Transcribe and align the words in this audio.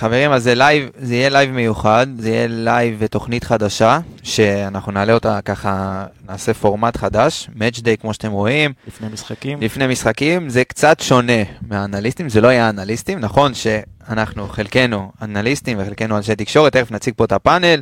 חברים, 0.00 0.32
אז 0.32 0.42
זה 0.42 0.54
live, 0.54 0.88
זה 0.96 1.14
יהיה 1.14 1.28
live 1.28 1.50
מיוחד, 1.50 2.06
זה 2.18 2.30
יהיה 2.30 2.46
live 2.48 2.96
ותוכנית 2.98 3.44
חדשה, 3.44 3.98
שאנחנו 4.22 4.92
נעלה 4.92 5.12
אותה 5.12 5.40
ככה, 5.44 6.04
נעשה 6.28 6.54
פורמט 6.54 6.96
חדש, 6.96 7.48
Match 7.56 7.78
Day 7.78 7.96
כמו 8.00 8.14
שאתם 8.14 8.30
רואים, 8.30 8.72
לפני 8.86 9.08
משחקים. 9.12 9.60
לפני 9.60 9.86
משחקים, 9.86 10.48
זה 10.48 10.64
קצת 10.64 11.00
שונה 11.00 11.42
מהאנליסטים, 11.68 12.28
זה 12.28 12.40
לא 12.40 12.48
יהיה 12.48 12.68
אנליסטים, 12.68 13.18
נכון 13.18 13.52
שאנחנו, 13.54 14.48
חלקנו 14.48 15.12
אנליסטים 15.22 15.78
וחלקנו 15.80 16.16
אנשי 16.16 16.36
תקשורת, 16.36 16.72
תכף 16.72 16.90
נציג 16.90 17.14
פה 17.16 17.24
את 17.24 17.32
הפאנל, 17.32 17.80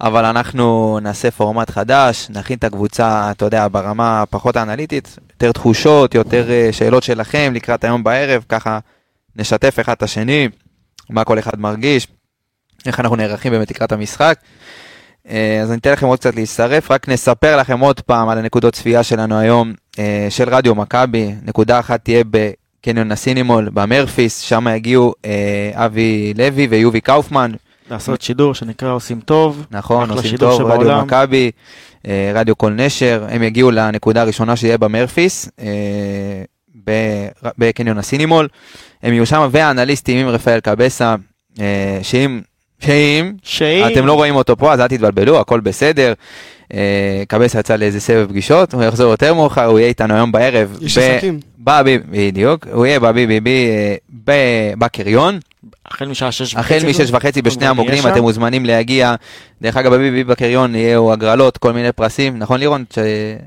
אבל 0.00 0.24
אנחנו 0.24 0.98
נעשה 1.02 1.30
פורמט 1.30 1.70
חדש, 1.70 2.26
נכין 2.30 2.58
את 2.58 2.64
הקבוצה, 2.64 3.30
אתה 3.30 3.44
יודע, 3.44 3.68
ברמה 3.70 4.22
הפחות 4.22 4.56
האנליטית, 4.56 5.18
יותר 5.32 5.52
תחושות, 5.52 6.14
יותר 6.14 6.50
אה, 6.50 6.68
שאלות 6.72 7.02
שלכם 7.02 7.52
לקראת 7.54 7.84
היום 7.84 8.04
בערב, 8.04 8.44
ככה 8.48 8.78
נשתף 9.36 9.80
אחד 9.80 9.92
את 9.92 10.02
השני, 10.02 10.48
מה 11.10 11.24
כל 11.24 11.38
אחד 11.38 11.60
מרגיש, 11.60 12.08
איך 12.86 13.00
אנחנו 13.00 13.16
נערכים 13.16 13.52
באמת 13.52 13.70
לקראת 13.70 13.92
המשחק. 13.92 14.38
אה, 15.28 15.60
אז 15.62 15.70
אני 15.70 15.78
אתן 15.78 15.92
לכם 15.92 16.06
עוד 16.06 16.18
קצת 16.18 16.36
להצטרף, 16.36 16.90
רק 16.90 17.08
נספר 17.08 17.56
לכם 17.56 17.80
עוד 17.80 18.00
פעם 18.00 18.28
על 18.28 18.38
הנקודות 18.38 18.74
צפייה 18.74 19.02
שלנו 19.02 19.38
היום 19.38 19.72
אה, 19.98 20.26
של 20.30 20.48
רדיו 20.48 20.74
מכבי. 20.74 21.34
נקודה 21.42 21.78
אחת 21.78 22.04
תהיה 22.04 22.24
בקניון 22.30 23.12
הסינימול 23.12 23.68
במרפיס, 23.74 24.38
שם 24.38 24.66
יגיעו 24.76 25.14
אה, 25.24 25.70
אבי 25.74 26.34
לוי 26.36 26.66
ויובי 26.66 27.00
קאופמן. 27.00 27.52
לעשות 27.90 28.22
שידור 28.22 28.54
שנקרא 28.54 28.92
עושים 28.92 29.20
טוב. 29.20 29.66
נכון, 29.70 30.10
עושים 30.10 30.36
טוב, 30.36 30.60
רדיו 30.60 30.74
שבעולם. 30.74 31.04
מכבי, 31.04 31.50
אה, 32.06 32.32
רדיו 32.34 32.58
כל 32.58 32.72
נשר, 32.72 33.26
הם 33.28 33.42
יגיעו 33.42 33.70
לנקודה 33.70 34.22
הראשונה 34.22 34.56
שיהיה 34.56 34.78
במרפיס, 34.78 35.50
בקניון 37.58 37.98
הסינימול. 37.98 38.48
הם 39.02 39.12
יהיו 39.12 39.26
שם, 39.26 39.48
והאנליסטים 39.50 40.18
עם 40.18 40.28
רפאל 40.28 40.60
קבסה, 40.60 41.14
אה, 41.60 41.98
שאם, 42.02 42.40
שאם, 42.80 43.32
שאם... 43.42 43.86
אתם 43.92 44.06
לא 44.06 44.12
רואים 44.12 44.34
אותו 44.36 44.56
פה, 44.56 44.72
אז 44.72 44.80
אל 44.80 44.88
תתבלבלו, 44.88 45.40
הכל 45.40 45.60
בסדר. 45.60 46.12
אה, 46.74 47.22
קבסה 47.28 47.58
יצא 47.58 47.76
לאיזה 47.76 48.00
סבב 48.00 48.26
פגישות, 48.28 48.74
הוא 48.74 48.82
יחזור 48.82 49.10
יותר 49.10 49.34
מאוחר, 49.34 49.64
הוא 49.64 49.78
יהיה 49.78 49.88
איתנו 49.88 50.14
היום 50.14 50.32
בערב. 50.32 50.78
איש 50.80 50.98
עסקים. 50.98 51.40
בבי, 51.66 51.98
בדיוק, 52.10 52.66
הוא 52.72 52.86
יהיה 52.86 53.00
בבי-בי-בי 53.00 53.66
אה, 54.28 54.72
בקריון, 54.78 55.38
החל 55.86 56.08
משעה 56.08 56.32
שש 56.32 56.54
וחצי. 56.54 56.74
החל 56.76 56.88
משש 56.88 57.10
וחצי 57.10 57.42
בשני 57.42 57.66
המוקדים, 57.66 58.02
שם. 58.02 58.08
אתם 58.08 58.20
מוזמנים 58.22 58.64
להגיע. 58.64 59.14
דרך 59.62 59.76
אגב, 59.76 59.94
בבי-בי 59.94 60.24
בקריון 60.24 60.74
יהיו 60.74 61.12
הגרלות, 61.12 61.58
כל 61.58 61.72
מיני 61.72 61.92
פרסים, 61.92 62.38
נכון 62.38 62.60
לירון? 62.60 62.84
ש- 62.94 62.98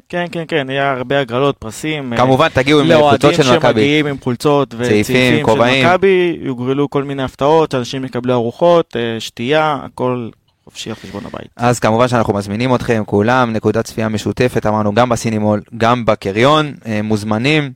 כן, 0.10 0.26
כן, 0.32 0.44
כן, 0.48 0.68
יהיה 0.70 0.92
הרבה 0.92 1.20
הגרלות, 1.20 1.58
פרסים. 1.58 2.14
אה, 2.14 2.18
כמובן 2.18 2.48
תגיעו 2.54 2.80
עם 2.80 2.86
חולצות 2.88 3.24
לאוהדים 3.24 3.44
של 3.44 3.58
מכבי. 3.58 3.72
שמגיעים 3.82 4.06
עם 4.08 4.16
חולצות 4.24 4.70
צעיפים, 4.70 4.88
וצעיפים 5.02 5.46
של. 5.46 5.86
מכבי, 5.88 6.38
יוגרלו 6.42 6.90
כל 6.90 7.04
מיני 7.04 7.24
הפתעות, 7.24 7.76
אנשים 7.76 8.06
יקבלו 8.06 8.34
ארוחות, 8.34 8.96
אה, 9.00 9.20
שתייה, 9.20 9.78
הכל 9.84 10.30
חופשי 10.70 10.90
על 10.90 10.96
חשבון 10.96 11.26
הבית. 11.26 11.48
אז 11.56 11.80
כמובן 11.80 12.08
שאנחנו 12.08 12.34
מזמינים 12.34 12.76
אתכם, 12.76 13.04
כולם, 13.06 13.54
נקודת 13.54 13.86
צפייה 13.86 14.10
משותפת, 14.10 14.66
אמרנו 14.66 14.94
גם 14.94 15.10
בסינימול, 15.10 15.62
גם 15.78 16.06
בקריון, 16.06 16.74
אה, 16.86 17.02
מוזמנים. 17.02 17.72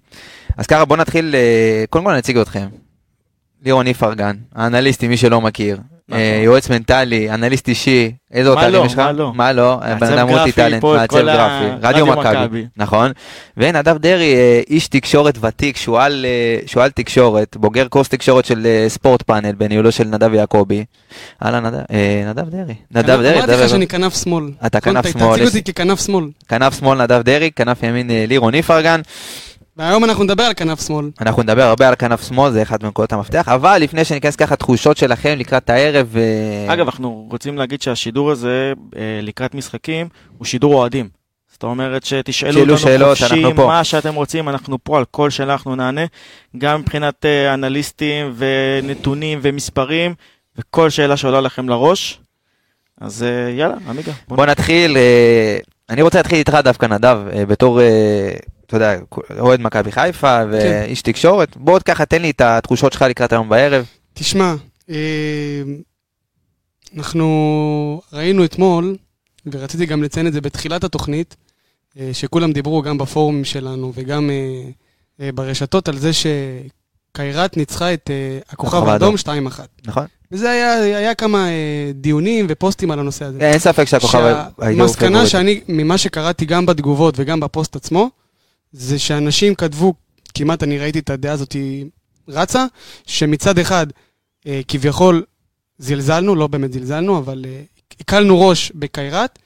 אז 0.58 0.68
ככה 0.68 0.86
בואו 0.86 1.00
נתחיל, 1.00 1.36
אה, 1.36 1.84
קודם 1.90 2.06
כל 2.06 2.18
נציג 2.18 2.38
אתכם. 2.38 2.68
לירון 3.66 3.88
איפרגן, 3.88 4.36
האנליסטי, 4.56 5.08
מי 5.08 5.18
שלא 5.18 5.42
מכיר, 5.42 5.80
יועץ 6.44 6.70
מנטלי, 6.70 7.32
אנליסט 7.32 7.68
אישי, 7.68 8.12
איזה 8.34 8.50
עוד 8.50 8.58
תארים 8.60 8.74
לא, 8.74 8.86
יש 8.86 8.94
לך? 8.94 9.00
מה 9.00 9.12
לא? 9.12 9.32
מה 9.36 9.52
לא? 9.54 9.80
מעצב 9.82 10.06
בן 10.06 10.14
אדם 10.14 10.28
מולטי 10.28 10.52
טאלנט, 10.52 10.84
מעצב 10.84 11.18
גרפי, 11.18 11.66
רדיו 11.82 12.06
מכבי. 12.06 12.66
נכון. 12.78 13.12
ונדב 13.58 13.98
דרעי, 13.98 14.34
אה, 14.36 14.62
איש 14.70 14.88
תקשורת 14.88 15.38
ותיק, 15.42 15.78
שועל 15.78 16.26
אה, 16.78 16.90
תקשורת, 16.90 17.58
בוגר 17.58 17.88
קורס 17.88 18.08
תקשורת 18.10 18.46
של 18.46 18.66
אה, 18.66 18.86
ספורט 18.90 19.22
פאנל 19.22 19.52
בניהולו 19.52 19.92
של 19.92 20.04
נדב 20.04 20.34
יעקבי. 20.34 20.86
אהלן, 21.46 21.66
נדב- 21.66 21.84
אה, 21.92 22.24
נדב 22.30 22.50
דרעי. 22.50 22.76
נדב 22.92 23.06
דרעי, 23.08 23.34
אמרתי 23.38 23.52
נדב- 23.52 23.64
לך 23.64 23.70
שאני 23.70 23.88
כנף 23.88 24.24
שמאל. 24.24 24.46
אתה 24.66 24.80
כנף 24.82 25.04
קונטה, 25.04 25.20
שמאל, 25.20 25.36
תציג 25.36 25.46
אותי 25.60 25.74
ככנף 25.74 26.06
שמאל. 26.06 26.26
כנף 26.50 26.80
שמאל 26.80 27.02
נדב 27.04 27.22
דרעי, 27.22 27.52
כנף 27.56 27.84
ימין 27.84 28.12
אה, 28.12 28.26
לירון 28.28 28.54
איפרגן. 28.56 29.02
והיום 29.78 30.04
אנחנו 30.04 30.24
נדבר 30.24 30.44
על 30.44 30.54
כנף 30.54 30.88
שמאל. 30.88 31.10
אנחנו 31.22 31.44
נדבר 31.44 31.62
הרבה 31.62 31.88
על 31.88 31.96
כנף 31.96 32.28
שמאל, 32.28 32.52
זה 32.52 32.62
אחד 32.62 32.84
מנקודות 32.84 33.14
המפתח, 33.14 33.48
אבל 33.48 33.78
לפני 33.78 34.06
שניכנס 34.06 34.36
ככה 34.36 34.56
תחושות 34.56 34.98
שלכם 34.98 35.36
לקראת 35.38 35.70
הערב... 35.70 36.16
אה, 36.18 36.74
אגב, 36.74 36.86
אנחנו 36.86 37.28
רוצים 37.32 37.58
להגיד 37.58 37.82
שהשידור 37.82 38.32
הזה, 38.32 38.74
אה, 38.96 39.20
לקראת 39.22 39.56
משחקים, 39.56 40.08
הוא 40.38 40.46
שידור 40.46 40.74
אוהדים. 40.74 41.10
זאת 41.52 41.64
אומרת 41.64 42.06
שתשאלו 42.06 42.54
שאלו 42.54 42.62
אותנו 42.62 42.78
שאלות, 42.78 43.18
חופשי. 43.18 43.54
מה 43.68 43.84
שאתם 43.84 44.16
רוצים, 44.16 44.50
אנחנו 44.50 44.78
פה, 44.84 44.98
על 44.98 45.06
כל 45.12 45.30
שאלה 45.30 45.54
אנחנו 45.54 45.76
נענה, 45.76 46.06
גם 46.58 46.80
מבחינת 46.80 47.26
אה, 47.26 47.54
אנליסטים 47.54 48.34
ונתונים 48.38 49.40
ומספרים, 49.42 50.14
וכל 50.58 50.90
שאלה 50.90 51.18
שעולה 51.18 51.42
לכם 51.42 51.70
לראש. 51.70 52.20
אז 53.02 53.26
יאללה, 53.58 53.76
עמיגה. 53.90 54.12
בוא 54.28 54.38
בוא 54.38 54.46
נתחיל, 54.46 54.98
אני 55.90 56.02
רוצה 56.02 56.20
להתחיל 56.20 56.38
איתך 56.38 56.58
דווקא 56.64 56.86
נדב, 56.86 57.18
בתור, 57.48 57.80
אתה 58.76 58.84
יודע, 58.84 59.00
אוהד 59.40 59.62
מכבי 59.62 59.92
חיפה 59.92 60.40
ואיש 60.52 61.02
תקשורת, 61.02 61.58
בוא 61.58 61.74
עוד 61.74 61.84
ככה 61.84 62.06
תן 62.06 62.22
לי 62.22 62.30
את 62.30 62.42
התחושות 62.42 62.94
שלך 62.94 63.02
לקראת 63.02 63.32
היום 63.32 63.50
בערב. 63.50 63.86
תשמע, 64.14 64.56
אה, 64.90 65.64
אנחנו 66.98 68.02
ראינו 68.14 68.46
אתמול, 68.46 68.96
ורציתי 69.52 69.86
גם 69.86 70.04
לציין 70.04 70.28
את 70.28 70.34
זה 70.34 70.42
בתחילת 70.42 70.84
התוכנית, 70.84 71.36
אה, 72.00 72.10
שכולם 72.14 72.52
דיברו 72.52 72.82
גם 72.82 72.98
בפורומים 72.98 73.46
שלנו 73.46 73.92
וגם 73.96 74.30
אה, 75.20 75.30
ברשתות 75.32 75.88
על 75.88 75.98
זה 75.98 76.12
שקיירת 76.14 77.58
ניצחה 77.58 77.94
את 77.94 78.10
הכוכב 78.50 78.88
האדום 78.88 79.16
האדום. 79.28 79.50
2-1. 79.52 79.60
נכון? 79.86 80.06
וזה 80.32 80.52
היה, 80.52 80.98
היה 80.98 81.16
כמה 81.16 81.48
דיונים 81.94 82.46
ופוסטים 82.50 82.92
על 82.92 83.00
הנושא 83.00 83.26
הזה. 83.26 83.40
אין 83.40 83.60
ספק 83.60 83.86
שהכוכב 83.86 84.36
שהמסקנה. 84.62 85.26
שאני, 85.28 85.62
ממה 85.68 85.98
שקראתי 85.98 86.46
גם 86.46 86.66
בתגובות 86.66 87.14
וגם 87.18 87.40
בפוסט 87.40 87.76
עצמו, 87.76 88.10
זה 88.74 89.00
שאנשים 89.00 89.56
כתבו, 89.56 89.94
כמעט 90.34 90.64
אני 90.64 90.80
ראיתי 90.80 91.00
את 91.00 91.10
הדעה 91.10 91.34
הזאת 91.34 91.56
רצה, 92.28 92.66
שמצד 93.06 93.60
אחד 93.60 93.88
אה, 94.48 94.62
כביכול 94.68 95.24
זלזלנו, 95.78 96.36
לא 96.36 96.48
באמת 96.48 96.74
זלזלנו, 96.74 97.18
אבל 97.18 97.46
אה, 97.48 97.62
הקלנו 98.00 98.42
ראש 98.42 98.72
בקיירת, 98.76 99.40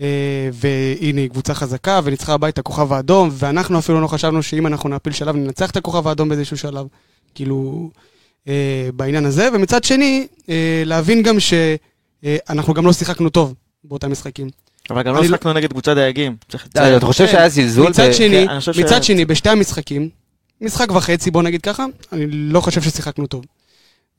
אה, 0.00 0.48
והנה 0.52 1.20
היא 1.20 1.30
קבוצה 1.30 1.54
חזקה, 1.54 2.00
וניצחה 2.04 2.34
הבית 2.34 2.58
הכוכב 2.58 2.92
האדום, 2.92 3.28
ואנחנו 3.32 3.78
אפילו 3.78 4.00
לא 4.00 4.06
חשבנו 4.06 4.42
שאם 4.42 4.66
אנחנו 4.66 4.88
נעפיל 4.88 5.12
שלב 5.12 5.36
ננצח 5.36 5.70
את 5.70 5.76
הכוכב 5.76 6.08
האדום 6.08 6.28
באיזשהו 6.28 6.56
שלב, 6.56 6.86
כאילו, 7.34 7.90
אה, 8.48 8.88
בעניין 8.94 9.24
הזה, 9.24 9.48
ומצד 9.54 9.84
שני, 9.84 10.26
אה, 10.48 10.82
להבין 10.86 11.22
גם 11.22 11.36
שאנחנו 11.40 12.74
גם 12.74 12.86
לא 12.86 12.92
שיחקנו 12.92 13.30
טוב 13.30 13.54
באותם 13.84 14.10
משחקים. 14.10 14.48
אבל 14.90 15.02
גם 15.02 15.14
לא 15.14 15.20
לא- 15.20 15.26
שיחקנו 15.26 15.52
נגד 15.52 15.70
קבוצת 15.70 15.94
דייגים. 15.94 16.36
אתה 16.96 17.06
חושב 17.06 17.26
כן. 17.26 17.32
שהיה 17.32 17.48
זלזול? 17.48 17.88
מצד 17.90 18.14
שני, 18.14 18.46
כן, 18.88 19.02
שני, 19.02 19.24
בשתי 19.24 19.48
המשחקים, 19.48 20.08
משחק 20.60 20.92
וחצי, 20.92 21.30
בוא 21.30 21.42
נגיד 21.42 21.62
ככה, 21.62 21.84
אני 22.12 22.26
לא 22.28 22.60
חושב 22.60 22.82
ששיחקנו 22.82 23.26
טוב. 23.26 23.44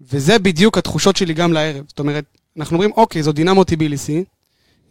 וזה 0.01 0.39
בדיוק 0.39 0.77
התחושות 0.77 1.15
שלי 1.15 1.33
גם 1.33 1.53
לערב. 1.53 1.83
זאת 1.87 1.99
אומרת, 1.99 2.23
אנחנו 2.57 2.75
אומרים, 2.75 2.91
אוקיי, 2.97 3.23
זו 3.23 3.31
דינמו 3.31 3.63
טיביליסי, 3.63 4.23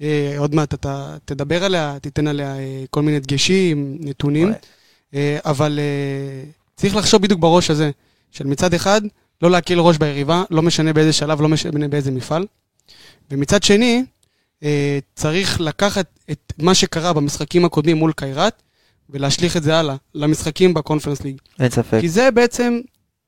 אה, 0.02 0.34
עוד 0.38 0.54
מעט 0.54 0.74
אתה 0.74 1.16
תדבר 1.24 1.64
עליה, 1.64 1.96
תיתן 2.00 2.26
עליה 2.26 2.56
אה, 2.56 2.84
כל 2.90 3.02
מיני 3.02 3.20
דגשים, 3.20 3.96
נתונים, 4.00 4.52
אה, 5.14 5.38
אבל 5.44 5.78
אה, 5.78 6.44
צריך 6.76 6.96
לחשוב 6.96 7.22
בדיוק 7.22 7.40
בראש 7.40 7.70
הזה, 7.70 7.90
של 8.30 8.46
מצד 8.46 8.74
אחד, 8.74 9.00
לא 9.42 9.50
להקל 9.50 9.78
ראש 9.78 9.96
ביריבה, 9.98 10.44
לא 10.50 10.62
משנה 10.62 10.92
באיזה 10.92 11.12
שלב, 11.12 11.40
לא 11.40 11.48
משנה 11.48 11.88
באיזה 11.88 12.10
מפעל. 12.10 12.46
ומצד 13.30 13.62
שני, 13.62 14.04
צריך 15.14 15.60
לקחת 15.60 16.06
את 16.30 16.52
מה 16.58 16.74
שקרה 16.74 17.12
במשחקים 17.12 17.64
הקודמים 17.64 17.96
מול 17.96 18.12
קיירת, 18.16 18.62
ולהשליך 19.10 19.56
את 19.56 19.62
זה 19.62 19.76
הלאה, 19.78 19.94
למשחקים 20.14 20.74
בקונפרנס 20.74 21.20
ליג. 21.24 21.36
אין 21.60 21.70
ספק. 21.70 21.98
כי 22.00 22.08
זה 22.08 22.30
בעצם 22.30 22.80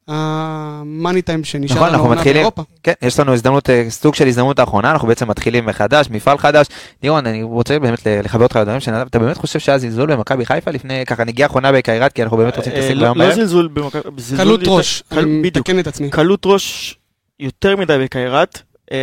המאני 0.09 1.23
טיים 1.23 1.45
שנשאר 1.45 1.77
נכון, 1.77 1.93
לנו 1.93 2.09
מתחילים, 2.09 2.35
באירופה. 2.37 2.63
כן, 2.83 2.93
יש 3.03 3.21
לנו 3.21 3.35
הזדמנות, 3.35 3.71
אה, 3.71 3.91
סוג 3.91 4.15
של 4.15 4.27
הזדמנות 4.27 4.59
האחרונה, 4.59 4.91
אנחנו 4.91 5.09
בעצם 5.09 5.29
מתחילים 5.31 5.67
מחדש, 5.67 6.07
מפעל 6.11 6.39
חדש. 6.39 6.67
לירון, 7.03 7.27
אני 7.27 7.43
רוצה 7.43 7.79
באמת 7.79 7.99
לכבד 8.07 8.43
אותך 8.43 8.57
על 8.57 8.63
הדברים 8.63 8.81
שנדב, 8.81 9.07
אתה 9.11 9.19
באמת 9.19 9.37
חושב 9.37 9.59
שהיה 9.59 9.79
זלזול 9.79 10.13
במכבי 10.15 10.47
חיפה 10.47 10.71
לפני 10.71 11.07
ככה 11.07 11.25
נגיעה 11.25 11.49
אחרונה 11.49 11.73
בקיירת, 11.73 12.13
כי 12.13 12.23
אנחנו 12.23 12.37
באמת 12.37 12.57
רוצים 12.57 12.73
אה, 12.73 12.79
להתעסק 12.79 12.95
לא- 12.95 13.03
ביום 13.03 13.19
לא? 13.19 13.35
זלזול 13.35 13.69
במכבי, 13.69 14.01
קלות 14.37 14.61
יותר- 14.61 14.73
ראש, 14.73 15.03
אני. 15.13 15.25
מתקן 15.25 15.79
את 15.79 15.87
עצמי. 15.87 16.11
קלות 16.11 16.43
ראש 16.47 16.97
יותר 17.41 17.77
מדי 17.77 17.99
בקיירת, 18.05 18.63
אה, 18.93 18.97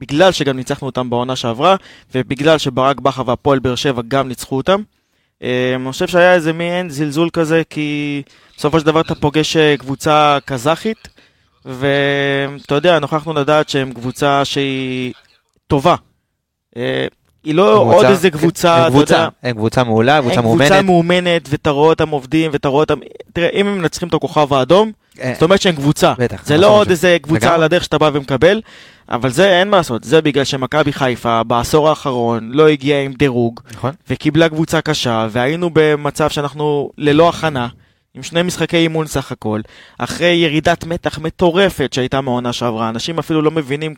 בגלל 0.00 0.32
שגם 0.32 0.56
ניצחנו 0.56 0.86
אותם 0.86 1.10
בעונה 1.10 1.36
שעברה, 1.36 1.76
ובגלל 2.14 2.58
שברק 2.58 3.00
בכר 3.00 3.22
והפועל 3.26 3.58
באר 3.58 3.74
שבע 3.74 4.02
גם 4.08 4.28
ניצחו 4.28 4.56
אותם. 4.56 4.82
אה, 5.42 5.74
אני 5.76 5.92
חושב 5.92 6.08
שהיה 6.08 6.34
איזה 6.34 6.52
מעין 6.52 6.90
זלזול 6.90 7.30
כזה, 7.32 7.62
כי 7.70 8.22
בסופו 8.56 8.80
של 8.80 8.86
דבר 8.86 9.00
אתה 9.00 9.14
פוגש 9.14 9.56
אה, 9.56 9.76
קבוצה 9.78 10.38
קזחית, 10.44 11.08
ואתה 11.64 12.74
יודע, 12.74 12.98
נוכחנו 12.98 13.32
לדעת 13.32 13.68
שהם 13.68 13.92
קבוצה 13.92 14.44
שהיא 14.44 15.12
טובה. 15.66 15.94
היא 17.44 17.54
לא 17.54 17.76
עוד 17.76 18.06
איזה 18.06 18.30
קבוצה, 18.30 18.76
הם 18.76 18.82
אתה 18.82 18.90
קבוצה, 18.90 19.14
יודע. 19.14 19.28
הם 19.42 19.56
קבוצה 19.56 19.84
מעולה, 19.84 20.20
קבוצה 20.20 20.40
הם 20.40 20.42
קבוצה 20.42 20.82
מאומנת. 20.82 20.84
מאומנת, 20.84 21.48
ואתה 21.50 21.70
רואה 21.70 21.88
אותם 21.88 22.08
עובדים, 22.08 22.50
ואתה 22.52 22.68
רואה 22.68 22.82
אותם... 22.82 22.98
תראה, 23.32 23.48
אם 23.54 23.66
הם 23.66 23.78
מנצחים 23.78 24.08
את 24.08 24.14
הכוכב 24.14 24.54
האדום, 24.54 24.92
אה, 25.20 25.30
זאת 25.34 25.42
אומרת 25.42 25.60
שהם 25.60 25.76
קבוצה. 25.76 26.14
בטח. 26.18 26.46
זה 26.46 26.54
נכון, 26.54 26.64
לא 26.64 26.66
עוד 26.66 26.80
משהו. 26.80 26.90
איזה 26.90 27.16
קבוצה. 27.22 27.54
על 27.54 27.62
הדרך 27.62 27.84
שאתה 27.84 27.98
בא 27.98 28.10
ומקבל, 28.12 28.60
אבל 29.10 29.30
זה 29.30 29.58
אין 29.58 29.70
מה 29.70 29.76
לעשות, 29.76 30.04
זה 30.04 30.22
בגלל 30.22 30.44
שמכבי 30.44 30.92
חיפה 30.92 31.42
בעשור 31.42 31.88
האחרון 31.88 32.50
לא 32.52 32.68
הגיעה 32.68 33.02
עם 33.02 33.12
דירוג, 33.12 33.60
נכון. 33.72 33.90
וקיבלה 34.10 34.48
קבוצה 34.48 34.80
קשה, 34.80 35.26
והיינו 35.30 35.70
במצב 35.72 36.30
שאנחנו 36.30 36.90
ללא 36.98 37.28
הכנה, 37.28 37.68
עם 38.14 38.22
שני 38.22 38.42
משחקי 38.42 38.76
אימון 38.76 39.06
סך 39.06 39.32
הכל, 39.32 39.60
אחרי 39.98 40.28
ירידת 40.32 40.84
מתח 40.84 41.18
מטורפת 41.18 41.92
שהייתה 41.92 42.20
מהעונה 42.20 42.52
שעברה, 42.52 42.88
אנשים 42.88 43.18
אפילו 43.18 43.42
לא 43.42 43.50
מבינים, 43.50 43.94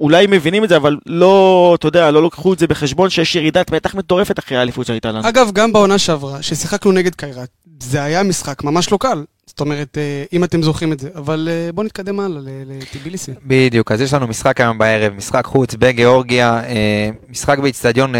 אולי 0.00 0.26
מבינים 0.26 0.64
את 0.64 0.68
זה, 0.68 0.76
אבל 0.76 0.96
לא, 1.06 1.72
אתה 1.78 1.88
יודע, 1.88 2.10
לא 2.10 2.26
לקחו 2.26 2.52
את 2.52 2.58
זה 2.58 2.66
בחשבון 2.66 3.10
שיש 3.10 3.36
ירידת 3.36 3.70
מתח 3.70 3.94
מטורפת 3.94 4.38
אחרי 4.38 4.56
האליפות 4.58 4.86
שהייתה 4.86 5.12
לנו. 5.12 5.28
אגב, 5.28 5.50
גם 5.52 5.72
בעונה 5.72 5.98
שעברה, 5.98 6.42
ששיחקנו 6.42 6.92
נגד 6.92 7.14
קיירת, 7.14 7.48
זה 7.80 8.02
היה 8.02 8.22
משחק 8.22 8.64
ממש 8.64 8.92
לא 8.92 8.96
קל. 9.00 9.24
זאת 9.58 9.60
אומרת, 9.60 9.98
אה, 9.98 10.24
אם 10.32 10.44
אתם 10.44 10.62
זוכרים 10.62 10.92
את 10.92 11.00
זה. 11.00 11.08
אבל 11.14 11.48
אה, 11.50 11.72
בואו 11.72 11.86
נתקדם 11.86 12.20
הלאה 12.20 12.40
ל- 12.40 12.48
לטיביליסי. 12.66 13.32
בדיוק, 13.44 13.92
אז 13.92 14.00
יש 14.00 14.14
לנו 14.14 14.26
משחק 14.26 14.60
היום 14.60 14.78
בערב, 14.78 15.12
משחק 15.12 15.44
חוץ 15.44 15.74
בגיאורגיה, 15.74 16.60
אה, 16.64 17.10
משחק 17.28 17.58
באיצטדיון 17.58 18.12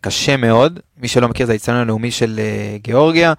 קשה 0.00 0.36
מאוד, 0.36 0.80
מי 1.02 1.08
שלא 1.08 1.28
מכיר 1.28 1.46
זה 1.46 1.52
האיצטדיון 1.52 1.80
הלאומי 1.80 2.10
של 2.10 2.40
גיאורגיה. 2.82 3.32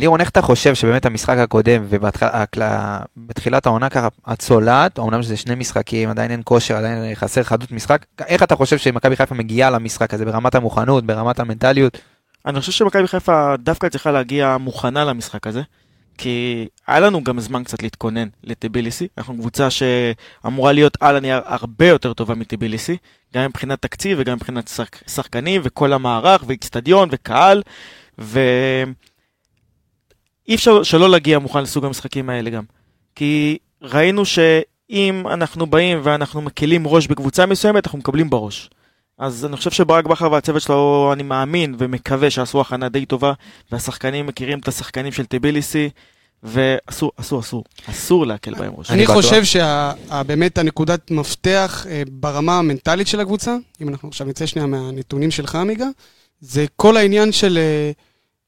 לירון, 0.00 0.20
איך 0.20 0.28
אתה 0.28 0.42
חושב 0.42 0.74
שבאמת 0.74 1.06
המשחק 1.06 1.38
הקודם 1.38 1.86
ובתחילת 1.88 3.66
העונה 3.66 3.88
ככה, 3.88 4.08
הצולעת, 4.26 4.98
אמנם 4.98 5.22
שזה 5.22 5.36
שני 5.36 5.54
משחקים, 5.54 6.08
עדיין 6.08 6.30
אין 6.30 6.40
כושר, 6.44 6.76
עדיין 6.76 7.14
חסר 7.14 7.42
חדות 7.42 7.72
משחק, 7.72 8.04
איך 8.26 8.42
אתה 8.42 8.56
חושב 8.56 8.78
שמכבי 8.78 9.16
חיפה 9.16 9.34
מגיעה 9.34 9.70
למשחק 9.70 10.14
הזה 10.14 10.24
ברמת 10.24 10.54
המוכנות, 10.54 11.06
ברמת 11.06 11.40
המנטליות? 11.40 11.98
אני 12.46 12.60
חושב 12.60 12.72
שמכבי 12.72 13.08
חיפה 13.08 13.56
דווקא 13.58 13.88
צריכה 13.88 14.12
להגיע 14.12 14.56
מוכנה 14.60 15.04
למשחק 15.04 15.46
הזה, 15.46 15.62
כי 16.18 16.66
היה 16.86 17.00
לנו 17.00 17.24
גם 17.24 17.40
זמן 17.40 17.64
קצת 17.64 17.82
להתכונן 17.82 18.28
לטיביליסי. 18.44 19.08
אנחנו 19.18 19.34
קבוצה 19.38 19.68
שאמורה 19.70 20.72
להיות 20.72 20.96
על 21.00 21.16
הנייר 21.16 21.40
הרבה 21.44 21.88
יותר 21.88 22.12
טובה 22.12 22.34
מטיביליסי, 22.34 22.96
גם 23.34 23.44
מבחינת 23.44 23.82
תקציב 23.82 24.18
וגם 24.20 24.36
מבחינת 24.36 24.68
שחק... 24.68 25.08
שחקנים 25.08 25.60
וכל 25.64 25.92
המערך 25.92 26.44
ואיצטדיון 26.46 27.08
וקהל, 27.12 27.62
ואי 28.18 28.84
אפשר 30.54 30.82
שלא 30.82 31.10
להגיע 31.10 31.38
מוכן 31.38 31.62
לסוג 31.62 31.84
המשחקים 31.84 32.30
האלה 32.30 32.50
גם. 32.50 32.64
כי 33.14 33.58
ראינו 33.82 34.24
שאם 34.24 35.24
אנחנו 35.26 35.66
באים 35.66 36.00
ואנחנו 36.02 36.42
מקלים 36.42 36.86
ראש 36.86 37.06
בקבוצה 37.06 37.46
מסוימת, 37.46 37.86
אנחנו 37.86 37.98
מקבלים 37.98 38.30
בראש. 38.30 38.70
אז 39.18 39.44
אני 39.44 39.56
חושב 39.56 39.70
שברק 39.70 40.06
בכר 40.06 40.32
והצוות 40.32 40.62
שלו, 40.62 41.10
אני 41.12 41.22
מאמין 41.22 41.74
ומקווה 41.78 42.30
שעשו 42.30 42.60
הכנה 42.60 42.88
די 42.88 43.06
טובה, 43.06 43.32
והשחקנים 43.72 44.26
מכירים 44.26 44.58
את 44.58 44.68
השחקנים 44.68 45.12
של 45.12 45.24
טיביליסי, 45.24 45.90
ואסור, 46.42 47.12
אסור, 47.16 47.40
אסור, 47.40 47.64
אסור 47.90 48.26
להקל 48.26 48.54
בהם 48.54 48.72
ראש. 48.76 48.90
אני. 48.90 49.06
חושב 49.06 49.44
שבאמת 49.44 50.58
הנקודת 50.58 51.10
מפתח 51.10 51.86
אה, 51.90 52.02
ברמה 52.10 52.58
המנטלית 52.58 53.06
של 53.06 53.20
הקבוצה, 53.20 53.56
אם 53.80 53.88
אנחנו 53.88 54.08
עכשיו 54.08 54.26
נצא 54.26 54.46
שנייה 54.46 54.66
מהנתונים 54.66 55.30
שלך, 55.30 55.54
עמיגה, 55.54 55.86
זה 56.40 56.66
כל 56.76 56.96
העניין 56.96 57.32
של 57.32 57.58
אה, 57.58 57.90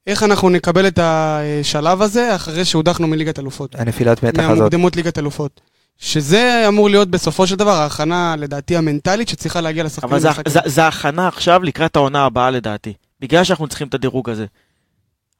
איך 0.07 0.23
אנחנו 0.23 0.51
נקבל 0.51 0.87
את 0.87 0.99
השלב 1.03 2.03
הזה 2.03 2.35
אחרי 2.35 2.65
שהודחנו 2.65 3.07
מליגת 3.07 3.39
אלופות. 3.39 3.75
הנפילת 3.75 4.23
מתח 4.23 4.43
הזאת. 4.43 4.57
מהמוקדמות 4.57 4.97
ליגת 4.97 5.19
אלופות. 5.19 5.61
שזה 5.99 6.65
אמור 6.69 6.91
להיות 6.91 7.09
בסופו 7.11 7.47
של 7.47 7.57
דבר 7.57 7.71
ההכנה, 7.71 8.35
לדעתי, 8.39 8.77
המנטלית 8.77 9.29
שצריכה 9.29 9.61
להגיע 9.61 9.85
לשחקנים. 9.85 10.13
אבל 10.15 10.21
זה, 10.67 10.87
הכנה 10.87 11.29
עכשיו 11.29 11.63
לקראת 11.63 11.97
העונה 11.97 12.25
הבאה 12.25 12.51
לדעתי. 12.51 12.93
בגלל 13.21 13.45
שאנחנו 13.45 13.69
צריכים 13.69 13.89
את 13.89 13.95
הדירוג 13.95 14.31
הזה. 14.31 14.47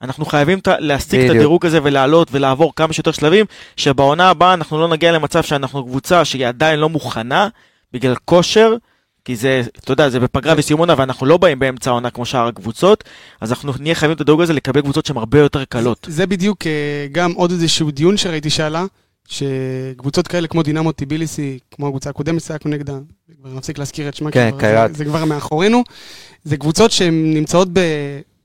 אנחנו 0.03 0.25
חייבים 0.25 0.59
ה- 0.67 0.81
להשיג 0.81 1.21
את. 1.21 1.31
הדירוג 1.31 1.67
הזה 1.67 1.81
ולעלות 1.83 2.29
ולעבור 2.31 2.73
כמה 2.77 2.93
שיותר 2.93 3.13
שלבים, 3.13 3.47
שבעונה 3.77 4.31
הבאה 4.31 4.55
אנחנו 4.55 4.79
לא 4.81 4.89
נגיע 4.89 5.13
למצב 5.13 5.43
שאנחנו 5.43 5.85
קבוצה 5.85 6.25
שהיא 6.25 6.47
עדיין 6.47 6.81
לא 6.81 6.89
מוכנה 6.89 7.49
בגלל 7.93 8.15
כושר, 8.25 8.75
כי 9.25 9.37
זה, 9.37 9.63
אתה 9.79 9.93
יודע, 9.93 10.09
זה 10.09 10.21
בפגרה 10.21 10.55
וסיום 10.57 10.81
עונה 10.81 10.95
ואנחנו 10.99 11.27
לא 11.27 11.37
באים 11.37 11.59
באמצע 11.59 11.91
העונה 11.91 12.11
כמו 12.11 12.27
שאר 12.27 12.47
הקבוצות, 12.47 13.05
אז 13.41 13.51
אנחנו 13.53 13.73
נהיה 13.81 13.95
חייבים 13.95 14.17
את 14.17 14.21
הדירוג 14.21 14.41
הזה 14.41 14.53
לקבל 14.53 14.81
קבוצות 14.81 15.07
שהן 15.07 15.17
הרבה 15.17 15.39
יותר 15.39 15.65
קלות. 15.65 16.07
זה 16.11 16.27
בדיוק 16.27 16.67
אה, 16.67 16.73
גם 17.13 17.33
עוד 17.33 17.51
איזשהו 17.51 17.91
דיון 17.91 18.17
שראיתי 18.17 18.51
שעלה, 18.51 18.85
שקבוצות 19.29 20.29
כאלה 20.29 20.47
כמו 20.49 20.63
דינמו 20.63 20.93
טיביליסי, 20.93 21.59
כמו 21.71 21.87
הקבוצה 21.87 22.11
הקודמת 22.11 22.43
שיחקנו 22.43 22.71
נגדה, 22.71 22.93
כבר 23.43 23.51
נפסיק 23.55 23.79
להזכיר 23.79 24.09
את 24.09 24.15
שמה, 24.15 24.31
כן, 24.31 24.51
כבר-. 24.59 24.87
זה, 24.89 24.95
זה 24.95 25.05
כבר 25.05 25.25
מאחורינו, 25.25 25.83
זה 26.45 26.57
קבוצות 26.57 26.91
שהן 26.91 27.35
נמצאות 27.35 27.69
ב, 27.73 27.81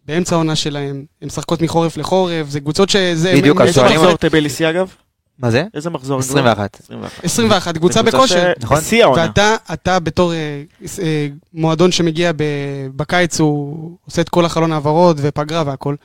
באמצע 0.07 0.35
העונה 0.35 0.55
שלהן, 0.55 1.05
הן 1.21 1.27
משחקות 1.27 1.61
מחורף 1.61 1.97
לחורף, 1.97 2.49
זה 2.49 2.59
קבוצות 2.59 2.89
שזה... 2.89 3.33
בדיוק, 3.37 3.61
אז 3.61 3.67
איזה 3.67 3.79
שואלים- 3.81 3.99
מחזור 3.99 4.15
טביליסי 4.17 4.69
אגב? 4.69 4.91
מה 5.39 5.51
זה? 5.51 5.63
איזה 5.73 5.89
מחזור? 5.89 6.19
21. 6.19 6.77
21. 6.83 7.25
21, 7.25 7.77
קבוצה 7.77 8.01
בכושר. 8.03 8.53
ש- 8.59 8.63
נכון. 8.63 8.77
בשיא 8.77 9.03
העונה. 9.03 9.21
ואתה, 9.21 9.55
אתה 9.73 9.99
בתור 9.99 10.33
אה, 10.33 10.63
אה, 11.03 11.27
מועדון 11.53 11.91
שמגיע 11.91 12.31
ב, 12.35 12.43
בקיץ, 12.95 13.39
הוא 13.39 13.91
עושה 14.05 14.21
את 14.21 14.29
כל 14.29 14.45
החלון 14.45 14.71
העברות 14.71 15.17
ופגרה 15.19 15.63
והכל, 15.65 15.95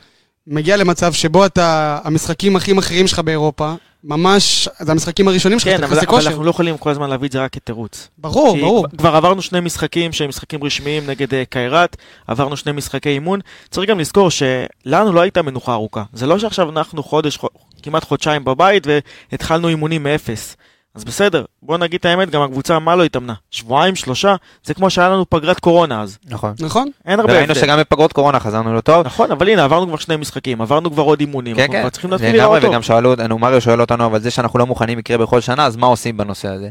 מגיע 0.46 0.76
למצב 0.76 1.12
שבו 1.12 1.46
אתה, 1.46 1.98
המשחקים 2.04 2.56
הכי 2.56 2.72
מכריעים 2.72 3.06
שלך 3.06 3.18
באירופה, 3.18 3.72
ממש, 4.04 4.68
זה 4.80 4.92
המשחקים 4.92 5.28
הראשונים 5.28 5.58
שלך, 5.58 5.68
כן, 5.68 5.84
אבל, 5.84 5.92
אבל 5.94 6.02
לכושר. 6.02 6.28
אנחנו 6.28 6.44
לא 6.44 6.50
יכולים 6.50 6.78
כל 6.78 6.90
הזמן 6.90 7.10
להביא 7.10 7.28
את 7.28 7.32
זה 7.32 7.42
רק 7.42 7.52
כתירוץ. 7.52 8.08
ברור, 8.18 8.54
כי 8.54 8.60
ברור. 8.60 8.86
כבר- 8.88 8.98
כבר 8.98 9.16
עברנו 9.16 9.42
שני 9.42 9.60
משחקים 9.60 10.12
שהם 10.12 10.28
משחקים 10.28 10.64
רשמיים 10.64 11.06
נגד 11.06 11.34
אה, 11.34 11.42
קיירת, 11.50 11.96
עברנו 12.26 12.56
שני 12.56 12.72
משחקי 12.72 13.08
אימון. 13.08 13.40
צריך 13.70 13.90
גם 13.90 13.98
לזכור 14.00 14.28
שלנו 14.30 15.12
לא 15.12 15.20
הייתה 15.20 15.42
מנוחה 15.42 15.72
ארוכה. 15.72 16.02
זה 16.12 16.26
לא 16.26 16.38
שעכשיו 16.38 16.70
אנחנו 16.70 17.02
חודש, 17.02 17.36
חו- 17.36 17.46
כמעט 17.82 18.04
חודשיים 18.04 18.44
בבית 18.44 18.86
והתחלנו 19.32 19.68
אימונים 19.68 20.02
מאפס. 20.02 20.56
אז 20.96 21.04
בסדר, 21.04 21.44
בוא 21.62 21.78
נגיד 21.78 21.98
את 22.00 22.04
האמת, 22.04 22.30
גם 22.30 22.42
הקבוצה 22.42 22.78
מה 22.78 22.96
לא 22.96 23.04
התאמנה? 23.04 23.34
שבועיים, 23.50 23.94
שלושה? 23.94 24.36
זה 24.64 24.74
כמו 24.74 24.90
שהיה 24.90 25.08
לנו 25.08 25.30
פגרת 25.30 25.60
קורונה 25.60 26.02
אז. 26.02 26.18
נכון. 26.28 26.54
נכון? 26.60 26.88
אין 27.06 27.20
הרבה 27.20 27.40
הבדל. 27.40 27.54
שגם 27.54 27.78
בפגרות 27.78 28.12
קורונה 28.12 28.40
חזרנו 28.40 28.74
לא 28.74 28.80
טוב. 28.80 29.06
נכון, 29.06 29.30
אבל 29.30 29.48
הנה, 29.48 29.64
עברנו 29.64 29.86
כבר 29.86 29.96
שני 29.96 30.16
משחקים, 30.16 30.60
עברנו 30.60 30.90
כבר 30.90 31.02
עוד 31.02 31.20
אימונים, 31.20 31.56
כן, 31.56 31.66
כן, 31.72 31.88
צריכים 31.90 32.10
להתחיל 32.10 32.36
לראות 32.36 32.60
טוב. 32.60 32.70
וגם 32.70 32.82
שאלו, 32.82 33.14
נו, 33.28 33.38
מריו 33.38 33.60
שואל 33.60 33.80
אותנו, 33.80 34.06
אבל 34.06 34.20
זה 34.20 34.30
שאנחנו 34.30 34.58
לא 34.58 34.66
מוכנים 34.66 34.98
יקרה 34.98 35.18
בכל 35.18 35.40
שנה, 35.40 35.66
אז 35.66 35.76
מה 35.76 35.86
עושים 35.86 36.16
בנושא 36.16 36.48
הזה? 36.48 36.68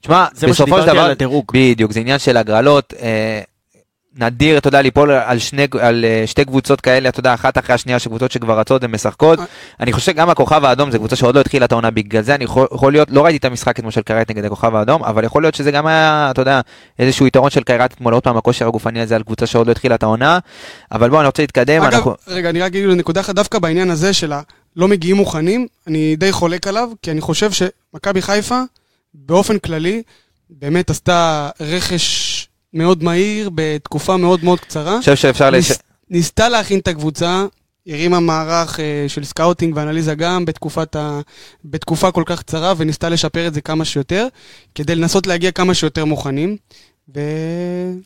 תשמע, 0.00 0.26
זה 0.32 0.46
מה 0.46 0.52
בסופו 0.52 0.66
של 0.66 0.72
שדיברתי 0.72 0.90
דבר, 0.90 1.04
על 1.04 1.10
הדירוג. 1.10 1.44
בדיוק, 1.52 1.92
זה 1.92 2.00
עניין 2.00 2.18
של 2.18 2.36
הגרלות. 2.36 2.94
אה, 3.02 3.40
נדיר, 4.16 4.58
אתה 4.58 4.68
יודע, 4.68 4.82
ליפול 4.82 5.10
על, 5.10 5.38
שני, 5.38 5.66
על 5.80 6.04
אה, 6.04 6.22
שתי 6.26 6.44
קבוצות 6.44 6.80
כאלה, 6.80 7.08
אתה 7.08 7.20
יודע, 7.20 7.34
אחת 7.34 7.58
אחרי 7.58 7.74
השנייה, 7.74 7.98
של 7.98 8.10
קבוצות 8.10 8.32
שכבר 8.32 8.58
רצות 8.58 8.84
ומשחקות. 8.84 9.38
אה. 9.38 9.44
אני 9.80 9.92
חושב 9.92 10.12
שגם 10.12 10.30
הכוכב 10.30 10.64
האדום 10.64 10.90
זה 10.90 10.98
קבוצה 10.98 11.16
שעוד 11.16 11.34
לא 11.34 11.40
התחילה 11.40 11.64
את 11.64 11.72
העונה, 11.72 11.90
בגלל 11.90 12.22
זה 12.22 12.34
אני 12.34 12.44
יכול, 12.44 12.66
יכול 12.74 12.92
להיות, 12.92 13.10
לא 13.10 13.24
ראיתי 13.24 13.36
את 13.36 13.44
המשחק 13.44 13.78
אתמול 13.78 13.92
של 13.92 14.02
קיירת 14.02 14.30
נגד 14.30 14.44
הכוכב 14.44 14.74
האדום, 14.74 15.04
אבל 15.04 15.24
יכול 15.24 15.42
להיות 15.42 15.54
שזה 15.54 15.70
גם 15.70 15.86
היה, 15.86 16.28
אתה 16.30 16.40
יודע, 16.40 16.60
איזשהו 16.98 17.26
יתרון 17.26 17.50
של 17.50 17.62
קיירת 17.62 17.92
אתמול, 17.92 18.14
עוד 18.14 18.22
פעם 18.22 18.36
הכושר 18.36 18.66
הגופני 18.66 19.00
הזה 19.00 19.16
על 19.16 19.22
קבוצה 19.22 19.46
שעוד 19.46 19.66
לא 19.66 19.72
התחילה 19.72 19.94
את 19.94 20.02
העונה. 20.02 20.38
אבל 20.92 21.10
בואו, 21.10 21.20
אני 21.20 21.26
רוצה 21.26 21.42
להתקדם, 21.42 21.82
אגב, 21.82 21.94
אנחנו... 21.94 22.14
רגע, 22.28 22.50
אני 22.50 22.60
רק 22.60 22.66
אגיד 22.66 22.84
לו 22.84 22.94
נקודה 22.94 23.20
אחת, 23.20 23.34
דווקא 23.34 23.58
בעניין 23.58 23.90
הזה 23.90 24.12
של 24.12 24.32
הלא 24.32 24.88
מגיעים 24.88 25.16
מוכנים, 25.16 25.66
אני 25.86 26.16
די 26.16 26.32
חולק 26.32 26.66
עליו, 26.66 26.88
כי 27.02 27.10
אני 27.10 27.20
חושב 27.20 27.50
שמכבי 27.52 28.22
חיפה, 28.22 28.60
באופן 29.14 29.58
כללי, 29.58 30.02
באמת 30.50 30.90
עשתה 30.90 31.50
רכש 31.60 32.33
מאוד 32.74 33.04
מהיר, 33.04 33.50
בתקופה 33.54 34.16
מאוד 34.16 34.44
מאוד 34.44 34.60
קצרה. 34.60 34.92
אני 34.92 35.00
חושב 35.00 35.16
שאפשר... 35.16 35.50
לש... 35.50 35.70
ניס, 35.70 35.78
ניסתה 36.10 36.48
להכין 36.48 36.78
את 36.78 36.88
הקבוצה, 36.88 37.46
הרימה 37.86 38.20
מערך 38.20 38.80
אה, 38.80 39.04
של 39.08 39.24
scouting 39.24 39.76
ואנליזה 39.76 40.14
גם 40.14 40.44
בתקופת 40.44 40.96
ה, 40.96 41.20
בתקופה 41.64 42.10
כל 42.10 42.22
כך 42.26 42.40
קצרה, 42.40 42.74
וניסתה 42.76 43.08
לשפר 43.08 43.46
את 43.46 43.54
זה 43.54 43.60
כמה 43.60 43.84
שיותר, 43.84 44.26
כדי 44.74 44.94
לנסות 44.94 45.26
להגיע 45.26 45.50
כמה 45.50 45.74
שיותר 45.74 46.04
מוכנים. 46.04 46.56
ו... 47.08 47.20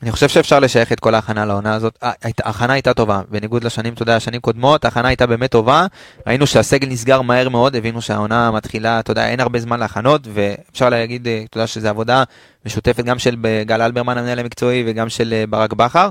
אני 0.02 0.12
חושב 0.12 0.28
שאפשר 0.28 0.60
לשייך 0.60 0.92
את 0.92 1.00
כל 1.00 1.14
ההכנה 1.14 1.44
לעונה 1.44 1.74
הזאת. 1.74 1.98
אה, 2.02 2.10
ההכנה 2.44 2.72
הייתה 2.72 2.94
טובה, 2.94 3.20
בניגוד 3.30 3.64
לשנים, 3.64 3.92
אתה 3.92 4.02
יודע, 4.02 4.20
שנים 4.20 4.40
קודמות, 4.40 4.84
ההכנה 4.84 5.08
הייתה 5.08 5.26
באמת 5.26 5.50
טובה. 5.50 5.86
ראינו 6.26 6.46
שהסגל 6.46 6.88
נסגר 6.88 7.22
מהר 7.22 7.48
מאוד, 7.48 7.76
הבינו 7.76 8.02
שהעונה 8.02 8.50
מתחילה, 8.50 9.00
אתה 9.00 9.10
יודע, 9.10 9.28
אין 9.28 9.40
הרבה 9.40 9.58
זמן 9.58 9.80
להכנות, 9.80 10.28
ואפשר 10.34 10.88
להגיד, 10.88 11.28
אה, 11.28 11.42
אתה 11.50 11.58
יודע, 11.58 11.66
שזו 11.66 11.88
עבודה 11.88 12.24
משותפת 12.66 13.04
גם 13.04 13.18
של 13.18 13.36
אה, 13.44 13.62
גל 13.66 13.82
אלברמן, 13.82 14.18
המנהל 14.18 14.38
המקצועי, 14.38 14.84
וגם 14.86 15.08
של 15.08 15.44
ברק 15.48 15.72
בכר. 15.72 16.10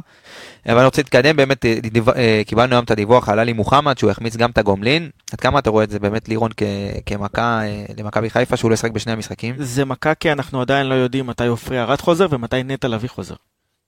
אבל 0.65 0.77
אני 0.77 0.85
רוצה 0.85 1.01
להתקדם, 1.01 1.35
באמת, 1.35 1.65
קיבלנו 2.47 2.75
היום 2.75 2.83
את 2.83 2.91
הדיווח 2.91 3.29
על 3.29 3.39
עלי 3.39 3.53
מוחמד, 3.53 3.97
שהוא 3.97 4.11
החמיץ 4.11 4.35
גם 4.35 4.49
את 4.49 4.57
הגומלין. 4.57 5.09
עד 5.33 5.39
כמה 5.39 5.59
אתה 5.59 5.69
רואה 5.69 5.83
את 5.83 5.89
זה 5.89 5.99
באמת, 5.99 6.29
לירון, 6.29 6.51
כ- 6.57 6.63
כמכה 7.05 7.61
למכבי 7.97 8.29
חיפה, 8.29 8.57
שהוא 8.57 8.69
לא 8.69 8.73
ישחק 8.73 8.91
בשני 8.91 9.13
המשחקים? 9.13 9.55
זה 9.57 9.85
מכה 9.85 10.15
כי 10.15 10.31
אנחנו 10.31 10.61
עדיין 10.61 10.85
לא 10.87 10.93
יודעים 10.93 11.27
מתי 11.27 11.45
עופרי 11.45 11.79
ארד 11.81 12.01
חוזר 12.01 12.27
ומתי 12.29 12.63
נטע 12.77 12.87
לביא 12.87 13.09
חוזר. 13.09 13.35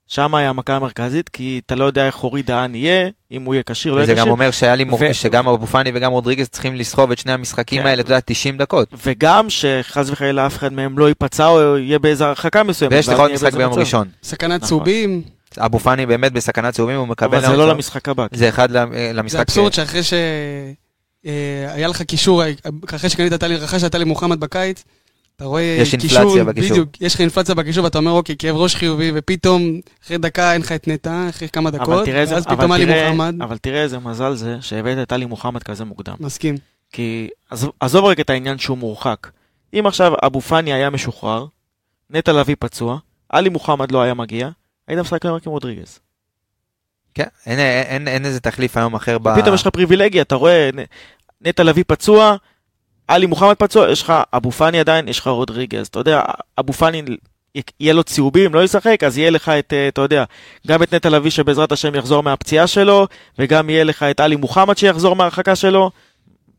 שם 0.06 0.34
היה 0.34 0.50
המכה 0.50 0.76
המרכזית, 0.76 1.28
כי 1.28 1.60
אתה 1.66 1.74
לא 1.74 1.84
יודע 1.84 2.06
איך 2.06 2.22
אורי 2.24 2.42
דהן 2.42 2.74
יהיה, 2.74 3.08
אם 3.32 3.42
הוא 3.44 3.54
יהיה 3.54 3.62
כשיר, 3.66 3.94
לא 3.94 4.02
וזה 4.02 4.12
יהיה 4.12 4.18
גם 4.18 4.24
כשיר. 4.24 4.32
אומר 4.32 4.50
שהיה 4.50 4.74
לי 4.76 4.84
מור- 4.84 4.98
ו- 5.02 5.14
שגם 5.14 5.48
אבו 5.48 5.66
פאני 5.66 5.90
וגם 5.94 6.12
רודריגז 6.12 6.48
צריכים 6.48 6.74
לסחוב 6.76 7.10
את 7.10 7.18
שני 7.18 7.32
המשחקים 7.32 7.82
כן. 7.82 7.88
האלה, 7.88 8.02
אתה 8.02 8.10
יודע, 8.10 8.20
90 8.24 8.58
דקות. 8.58 8.88
וגם 9.06 9.50
שחס 9.50 10.10
וחלילה 10.10 10.46
אף 10.46 10.56
אחד 10.56 10.72
מהם 10.72 10.98
לא 10.98 11.08
ייפצע 11.08 11.46
או 11.46 11.78
יהיה 11.78 11.98
באיזו 11.98 12.24
הרחקה 12.24 12.62
מסוימת. 12.62 12.92
ויש 12.94 13.08
לך 13.08 13.18
עוד 13.18 13.32
משחק 13.32 13.54
ביום 13.54 13.70
מצב. 13.72 13.80
ראשון. 13.80 14.08
סכנת 14.22 14.56
נכון. 14.56 14.68
צהובים. 14.68 15.22
אבו 15.58 15.78
פאני 15.78 16.06
באמת 16.06 16.32
בסכנת 16.32 16.74
צהובים, 16.74 16.96
הוא 16.96 17.08
מקבל... 17.08 17.38
אבל 17.38 17.46
זה 17.50 17.56
לא. 17.56 17.68
למשחק 17.68 18.08
הבא. 18.08 18.26
זה 18.32 18.48
אחד 18.48 18.70
ל- 18.70 18.84
זה 18.92 19.10
למשחק... 19.14 19.40
אבסורד 19.40 19.72
שאחרי 19.72 20.00
שהיה 20.02 21.88
לך 21.88 22.02
קישור, 22.02 22.42
אחרי 22.94 23.10
שקנית 23.10 23.34
טלי, 23.34 23.56
רכשת 23.56 23.92
טלי 23.92 24.04
מוחמד 24.04 24.40
בקיץ, 24.40 24.84
אתה 25.40 25.48
רואה 25.48 25.62
יש 25.62 25.94
קישור, 25.94 26.18
אינפלציה 26.20 26.44
בקישור. 26.44 26.70
בדיוק, 26.70 27.00
יש 27.00 27.14
לך 27.14 27.20
אינפלציה 27.20 27.54
בקישור 27.54 27.84
ואתה 27.84 27.98
אומר 27.98 28.10
אוקיי, 28.10 28.34
כאב 28.38 28.56
ראש 28.56 28.74
חיובי, 28.74 29.12
ופתאום 29.14 29.80
אחרי 30.04 30.18
דקה 30.18 30.52
אין 30.52 30.60
לך 30.60 30.72
את 30.72 30.88
נטע, 30.88 31.26
אחרי 31.28 31.48
כמה 31.48 31.68
אבל 31.68 31.78
דקות, 31.78 32.08
ואז 32.08 32.32
אבל 32.32 32.56
פתאום 32.56 32.72
עלי 32.72 32.84
מוחמד, 33.04 33.34
אבל 33.42 33.58
תראה 33.58 33.82
איזה 33.82 33.98
מזל 33.98 34.34
זה 34.34 34.56
שהבאת 34.60 34.98
את 35.02 35.12
עלי 35.12 35.26
מוחמד 35.26 35.62
כזה 35.62 35.84
מוקדם. 35.84 36.14
מסכים. 36.20 36.54
כי 36.92 37.28
עזוב- 37.50 37.72
עזוב 37.80 38.04
רק 38.04 38.20
את 38.20 38.30
העניין 38.30 38.58
שהוא 38.58 38.78
מורחק. 38.78 39.26
אם 39.78 39.86
עכשיו 39.86 40.12
אבו 40.26 40.40
פאני 40.40 40.72
היה 40.72 40.90
משוחרר, 40.90 41.46
נטע 42.10 42.32
לביא 42.32 42.56
פצוע, 42.58 42.98
עלי 43.28 43.48
מוחמד 43.48 43.92
לא 43.92 44.02
היה 44.02 44.14
מגיע, 44.14 44.48
היית 44.88 45.00
משחק 45.00 45.24
היום 45.24 45.36
רק 45.36 45.46
עם 45.46 45.52
רודריגז. 45.52 45.98
כן, 47.14 47.24
אין- 47.46 47.58
אין- 47.58 47.84
אין- 47.86 48.08
אין 48.08 48.24
איזה 48.26 48.40
תחליף 48.40 48.76
היום 48.76 48.94
אחר 48.94 49.18
ב... 49.18 49.40
פתאום 49.40 49.54
יש 49.54 49.62
לך 49.62 49.68
פריבילגיה, 49.68 50.22
אתה 50.22 50.34
רואה 50.34 50.70
נ- 50.74 50.84
נטע 51.48 51.62
לביא 51.62 51.84
פצוע, 51.86 52.36
עלי 53.10 53.26
מוחמד 53.26 53.54
פצוע, 53.54 53.90
יש 53.90 54.02
לך 54.02 54.12
אבו 54.32 54.50
פאני 54.50 54.80
עדיין, 54.80 55.08
יש 55.08 55.18
לך 55.18 55.26
רודריגז. 55.26 55.86
אתה 55.86 55.98
יודע, 55.98 56.22
אבו 56.60 56.72
פאני, 56.72 57.02
יהיה 57.80 57.92
לו 57.92 58.04
צהובים, 58.04 58.54
לא 58.54 58.64
ישחק, 58.64 59.04
אז 59.04 59.18
יהיה 59.18 59.30
לך 59.30 59.48
את, 59.48 59.72
אה, 59.72 59.88
אתה 59.88 60.00
יודע, 60.00 60.24
גם 60.66 60.82
את 60.82 60.94
נטע 60.94 61.08
לביא 61.08 61.30
שבעזרת 61.30 61.72
השם 61.72 61.94
יחזור 61.94 62.22
מהפציעה 62.22 62.66
שלו, 62.66 63.06
וגם 63.38 63.70
יהיה 63.70 63.84
לך 63.84 64.02
את 64.02 64.20
עלי 64.20 64.36
מוחמד 64.36 64.78
שיחזור 64.78 65.16
מההרחקה 65.16 65.56
שלו. 65.56 65.90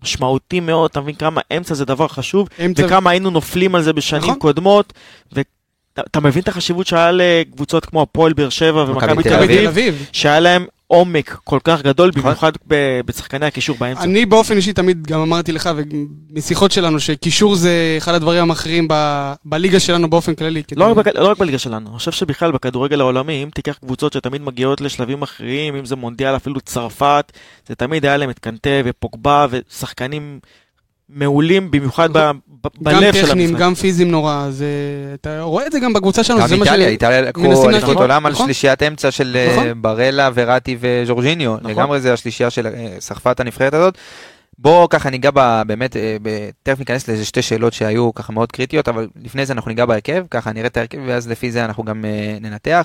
משמעותי 0.03 0.60
מאוד, 0.60 0.89
אתה 0.91 1.01
מבין 1.01 1.15
כמה 1.15 1.41
אמצע 1.58 1.74
זה 1.74 1.86
דבר 1.86 2.08
חשוב, 2.08 2.48
אמצע- 2.65 2.86
וכמה 2.86 3.10
היינו 3.10 3.29
נופלים 3.29 3.75
על 3.75 3.81
זה 3.81 3.93
בשנים 3.93 4.22
נכון. 4.24 4.36
קודמות, 4.39 4.93
ואתה 5.31 6.01
אתה 6.12 6.20
מבין 6.20 6.43
את 6.43 6.48
החשיבות 6.48 6.88
שהיה 6.88 7.12
לקבוצות 7.12 7.86
כמו 7.86 8.01
הפועל 8.01 8.34
באר 8.34 8.50
שבע 8.50 8.84
ומכבי 8.88 9.24
תל 9.24 9.34
אביב. 9.34 10.05
שהיה 10.12 10.39
להם 10.39 10.65
עומק 10.92 11.38
כל 11.44 11.60
כך 11.64 11.82
גדול, 11.82 12.10
נכון. 12.10 12.22
במיוחד 12.22 12.52
ב- 12.68 13.02
בשחקני 13.06 13.46
הקישור 13.46 13.78
באמצע. 13.80 14.04
אני 14.04 14.26
באופן 14.26 14.56
אישי 14.56 14.74
תמיד 14.74 15.08
גם 15.08 15.20
אמרתי 15.20 15.52
לך, 15.52 15.70
ומשיחות 15.76 16.72
שלנו, 16.72 17.00
שקישור 17.00 17.56
זה 17.56 17.96
אחד 17.98 18.14
הדברים 18.14 18.42
המכריעים 18.42 18.88
ב- 18.90 19.34
בליגה 19.46 19.80
שלנו 19.80 20.10
באופן 20.10 20.36
כללי. 20.36 20.64
לא 20.76 20.94
רק, 20.98 21.08
לא 21.08 21.28
רק 21.32 21.38
בליגה 21.38 21.58
שלנו, 21.58 21.90
אני 21.90 21.98
חושב 21.98 22.12
שבכלל 22.12 22.52
בכדורגל 22.52 23.02
העולמי, 23.02 23.44
אם 23.44 23.50
תיקח 23.54 23.78
קבוצות 23.86 24.14
שתמיד 24.14 24.42
מגיעות 24.42 24.82
לשלבים 24.82 25.20
מכריעים, 25.20 25.76
אם 25.76 25.86
זה 25.86 25.96
מונדיאל, 25.96 26.36
אפילו 26.36 26.62
צרפת, 26.62 27.32
זה 27.68 27.76
תמיד 27.76 28.06
היה 28.06 28.18
להם 28.18 28.30
את 28.30 28.40
קנטה 28.40 28.70
ופוגבה 28.86 29.46
ושחקנים 29.50 30.40
מעולים, 31.13 31.72
במיוחד 31.72 32.10
ב- 32.13 32.18
ב- 32.18 32.68
גם 32.89 33.00
בלב 33.00 33.13
של 33.13 33.27
טכניים, 33.27 33.50
המשחק. 33.50 33.62
גם 33.62 33.74
פיזיים 33.75 34.12
נורא, 34.12 34.48
זה... 34.50 34.65
אתה 35.13 35.41
רואה 35.41 35.68
את 35.68 35.72
זה 35.72 35.80
גם 35.80 35.94
בקבוצה 35.94 36.24
שלנו, 36.24 36.39
גם 36.41 36.48
זה 36.48 36.58
מה 36.58 36.63
איטליה, 36.63 36.80
שאני... 36.80 36.91
איטליה 36.91 37.22
מנסים 37.22 37.46
לקחו 37.51 37.70
אליפות 37.70 37.98
עולם 37.98 38.25
על 38.25 38.32
נכון. 38.32 38.46
שלישיית 38.46 38.84
אמצע 38.84 39.12
של 39.12 39.38
אה, 39.39 39.53
נכון. 39.58 39.82
ברלה, 39.82 40.30
וראטי 40.34 40.77
וז'ורג'יניו. 40.80 41.56
נכון. 41.58 41.72
לגמרי 41.72 42.00
זה 42.01 42.13
השלישייה 42.13 42.50
של 42.50 42.68
אה, 42.68 42.96
סחפה 43.00 43.32
את 43.32 43.39
הנבחרת 43.39 43.74
הזאת. 43.74 43.98
בואו 44.60 44.89
ככה 44.89 45.10
ניגע 45.10 45.30
ב- 45.34 45.62
באמת, 45.68 45.98
אה, 45.98 46.18
ב- 46.22 46.50
תכף 46.63 46.80
ניכנס 46.80 47.08
לאיזה 47.08 47.25
שתי 47.25 47.41
שאלות 47.41 47.74
שהיו 47.74 48.13
ככה 48.13 48.34
מאוד 48.34 48.51
קריטיות, 48.51 48.88
אבל 48.88 49.08
לפני 49.24 49.46
זה 49.46 49.53
אנחנו 49.53 49.70
ניגע 49.70 49.86
בהרכב, 49.86 50.25
ככה 50.32 50.51
נראה 50.53 50.68
את 50.68 50.77
ההרכב, 50.77 50.98
ואז 51.08 51.30
לפי 51.30 51.51
זה 51.51 51.65
אנחנו 51.65 51.84
גם 51.84 52.06
ננתח. 52.41 52.84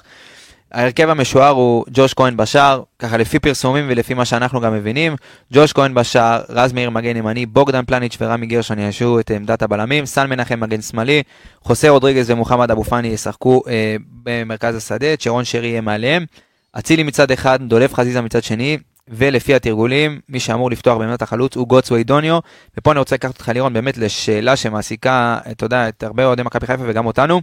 ההרכב 0.72 1.08
המשוער 1.08 1.48
הוא 1.48 1.84
ג'וש 1.90 2.14
כהן 2.14 2.36
בשער, 2.36 2.82
ככה 2.98 3.16
לפי 3.16 3.38
פרסומים 3.38 3.84
ולפי 3.88 4.14
מה 4.14 4.24
שאנחנו 4.24 4.60
גם 4.60 4.74
מבינים, 4.74 5.16
ג'וש 5.52 5.72
כהן 5.72 5.94
בשער, 5.94 6.42
רז 6.48 6.72
מאיר 6.72 6.90
מגן 6.90 7.16
ימני, 7.16 7.46
בוגדן 7.46 7.84
פלניץ' 7.84 8.16
ורמי 8.20 8.46
גרשון 8.46 8.78
יאשרו 8.78 9.20
את 9.20 9.30
עמדת 9.30 9.62
הבלמים, 9.62 10.06
סן 10.06 10.30
מנחם 10.30 10.60
מגן 10.60 10.82
שמאלי, 10.82 11.22
חוסה 11.62 11.88
רודריגז 11.88 12.30
ומוחמד 12.30 12.70
אבו 12.70 12.84
פאני 12.84 13.08
ישחקו 13.08 13.62
אה, 13.68 13.96
במרכז 14.22 14.76
השדה, 14.76 15.16
צ'רון 15.16 15.44
שרי 15.44 15.68
יהיה 15.68 15.80
מעליהם, 15.80 16.24
אצילי 16.72 17.02
מצד 17.02 17.30
אחד, 17.30 17.58
דולב 17.62 17.94
חזיזה 17.94 18.20
מצד 18.20 18.42
שני, 18.42 18.78
ולפי 19.08 19.54
התרגולים, 19.54 20.20
מי 20.28 20.40
שאמור 20.40 20.70
לפתוח 20.70 20.98
בעמדת 20.98 21.22
החלוץ 21.22 21.56
הוא 21.56 21.68
גוטסווי 21.68 22.04
דוניו, 22.04 22.38
ופה 22.78 22.92
אני 22.92 22.98
רוצה 22.98 23.14
לקחת 23.14 23.32
אותך 23.34 23.48
לירון 23.48 23.72
באמת 23.72 23.98
לשאלה 23.98 24.56
שמעסיקה, 24.56 25.38
אתה 25.50 25.66
יודע, 25.66 25.88
את 25.88 26.02
הרבה 26.02 26.24
אוהדי 26.24 26.42
מכבי 26.42 26.66
חיפה 26.66 26.82
וגם 26.86 27.06
אותנו. 27.06 27.40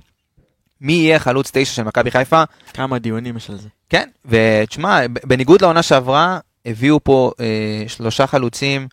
מי 0.84 0.94
יהיה 0.94 1.20
חלוץ 1.20 1.52
תשע 1.54 1.74
של 1.74 1.84
מכבי 1.84 2.12
חיפה? 2.12 2.44
כמה 2.74 3.00
דיונים 3.00 3.38
יש 3.38 3.50
על 3.50 3.58
זה. 3.58 3.68
כן, 3.90 4.10
ותשמע, 4.26 5.00
בניגוד 5.08 5.62
לעונה 5.62 5.84
שעברה, 5.84 6.40
הביאו 6.66 7.04
פה 7.04 7.32
אה, 7.40 7.84
שלושה 7.88 8.28
חלוצים, 8.28 8.88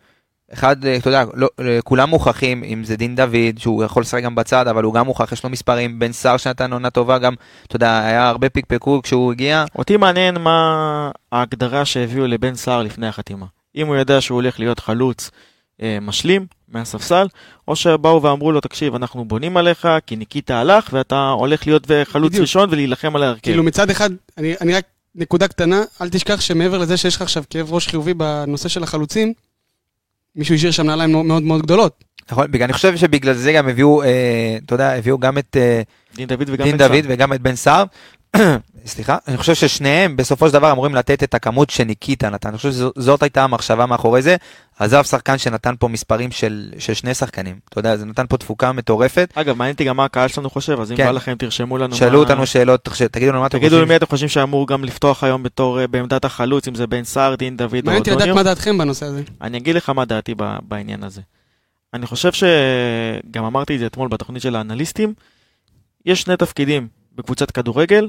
אחד, 0.52 0.84
אה, 0.84 0.96
אתה 0.96 1.08
יודע, 1.08 1.24
לא, 1.34 1.48
אה, 1.60 1.78
כולם 1.84 2.10
מוכחים, 2.10 2.64
אם 2.64 2.84
זה 2.84 2.96
דין 2.96 3.16
דוד, 3.16 3.58
שהוא 3.58 3.84
יכול 3.84 4.00
לשחק 4.00 4.22
גם 4.22 4.34
בצד, 4.34 4.68
אבל 4.68 4.84
הוא 4.84 4.94
גם 4.94 5.06
מוכח, 5.06 5.32
יש 5.32 5.44
לו 5.44 5.50
מספרים, 5.50 5.98
בן 5.98 6.12
סער 6.12 6.36
שנתן 6.36 6.72
עונה 6.72 6.90
טובה, 6.90 7.18
גם, 7.18 7.34
אתה 7.66 7.76
יודע, 7.76 7.98
היה 8.04 8.28
הרבה 8.28 8.48
פיקפקו 8.48 9.00
כשהוא 9.02 9.32
הגיע. 9.32 9.64
אותי 9.76 9.96
מעניין 9.96 10.38
מה 10.38 11.10
ההגדרה 11.32 11.84
שהביאו 11.84 12.26
לבן 12.26 12.54
סער 12.54 12.82
לפני 12.82 13.06
החתימה. 13.06 13.46
אם 13.76 13.86
הוא 13.86 13.96
יודע 13.96 14.20
שהוא 14.20 14.36
הולך 14.36 14.58
להיות 14.58 14.80
חלוץ 14.80 15.30
משלים 16.00 16.46
מהספסל, 16.68 17.26
או 17.68 17.76
שבאו 17.76 18.22
ואמרו 18.22 18.52
לו, 18.52 18.60
תקשיב, 18.60 18.94
אנחנו 18.94 19.24
בונים 19.24 19.56
עליך, 19.56 19.88
כי 20.06 20.16
ניקיטה 20.16 20.60
הלך, 20.60 20.88
ואתה 20.92 21.28
הולך 21.28 21.66
להיות 21.66 21.86
חלוץ 22.04 22.28
בדיוק. 22.30 22.42
ראשון 22.42 22.68
ולהילחם 22.72 23.16
על 23.16 23.22
ההרכב. 23.22 23.42
כאילו 23.42 23.62
מצד 23.62 23.90
אחד, 23.90 24.10
אני, 24.38 24.54
אני 24.60 24.74
רק, 24.74 24.84
נקודה 25.14 25.48
קטנה, 25.48 25.82
אל 26.02 26.08
תשכח 26.08 26.40
שמעבר 26.40 26.78
לזה 26.78 26.96
שיש 26.96 27.16
לך 27.16 27.22
עכשיו 27.22 27.44
כאב 27.50 27.72
ראש 27.72 27.88
חיובי 27.88 28.14
בנושא 28.14 28.68
של 28.68 28.82
החלוצים, 28.82 29.32
מישהו 30.36 30.54
השאיר 30.54 30.70
שם 30.70 30.86
נעליים 30.86 31.12
מאוד 31.12 31.24
מאוד, 31.26 31.42
מאוד 31.42 31.62
גדולות. 31.62 32.04
נכון, 32.30 32.50
בגלל- 32.50 32.64
אני 32.64 32.72
חושב 32.72 32.96
שבגלל 32.96 33.34
זה 33.34 33.52
גם 33.52 33.68
הביאו, 33.68 34.02
אה, 34.02 34.08
אתה 34.66 34.74
יודע, 34.74 34.92
הביאו 34.92 35.18
גם 35.18 35.38
את 35.38 35.56
אה, 35.60 35.82
דין 36.16 36.28
דוד 36.28 36.44
וגם 36.48 36.64
דין. 36.66 36.76
דוד 36.76 37.04
וגם 37.08 37.32
את 37.32 37.40
בן 37.40 37.56
סער. 37.56 37.84
סליחה, 38.86 39.16
אני 39.28 39.36
חושב 39.36 39.54
ששניהם 39.54 40.16
בסופו 40.16 40.48
של 40.48 40.52
דבר 40.52 40.72
אמורים 40.72 40.94
לתת 40.94 41.22
את 41.22 41.34
הכמות 41.34 41.70
שניקיטה 41.70 42.30
נתן, 42.30 42.48
אני 42.48 42.56
חושב 42.56 42.72
שזאת 42.72 43.22
הייתה 43.22 43.44
המחשבה 43.44 43.86
מאחורי 43.86 44.22
זה. 44.22 44.36
עזב 44.78 45.02
שחקן 45.04 45.38
שנתן 45.38 45.74
פה 45.78 45.88
מספרים 45.88 46.30
של, 46.30 46.72
של 46.78 46.94
שני 46.94 47.14
שחקנים, 47.14 47.58
אתה 47.68 47.78
יודע, 47.78 47.96
זה 47.96 48.04
נתן 48.06 48.26
פה 48.28 48.36
תפוקה 48.36 48.72
מטורפת. 48.72 49.32
אגב, 49.34 49.56
מעניין 49.56 49.72
אותי 49.72 49.84
גם 49.84 49.96
מה 49.96 50.04
הקהל 50.04 50.28
שלנו 50.28 50.50
חושב, 50.50 50.80
אז 50.80 50.92
אם 50.92 50.96
כן. 50.96 51.04
בא 51.04 51.10
לכם 51.10 51.34
תרשמו 51.38 51.78
לנו 51.78 51.96
שאלו 51.96 52.12
מה... 52.12 52.18
אותנו 52.18 52.46
שאלות, 52.46 52.88
תחש- 52.88 53.02
תגידו 53.10 53.30
לנו 53.32 53.40
מה 53.40 53.46
אתם 53.46 53.58
תגידו 53.58 53.70
חושבים. 53.70 53.88
למי 53.88 53.96
אתם 53.96 54.06
חושבים 54.06 54.28
שאמור 54.28 54.66
גם 54.66 54.84
לפתוח 54.84 55.24
היום 55.24 55.42
בתור 55.42 55.80
אה, 55.80 55.86
בעמדת 55.86 56.24
החלוץ, 56.24 56.68
אם 56.68 56.74
זה 56.74 56.86
בן 56.86 57.04
סער, 57.04 57.34
דין 57.34 57.56
דוד 57.56 57.74
או 57.74 57.80
מעניין 57.84 57.98
אותי 57.98 58.10
לדעת. 58.10 58.28
מה 58.28 58.42
דעתכם 58.42 58.78
בנושא 58.78 59.06
הזה. 59.06 59.22
אני 59.42 59.58
אגיד 59.58 59.74
לך 59.76 59.90
מה 59.90 60.04
דעתי 60.04 60.34
ב- 60.36 60.56
בעניין 60.62 61.04
הזה. 61.04 61.20
אני 61.94 62.06
חושב 62.06 62.30
שגם 62.32 63.44
אמרתי 63.44 63.74
את 63.74 63.80
זה 63.80 63.86
אתמול 63.86 64.08
בתוכנית 64.08 64.42
של 64.42 64.56
האנליסטים, 64.56 65.14
יש 66.06 66.22
שני 66.22 66.36
תפקידים 66.36 66.88
בקבוצת 67.14 67.50
כדורגל, 67.50 68.08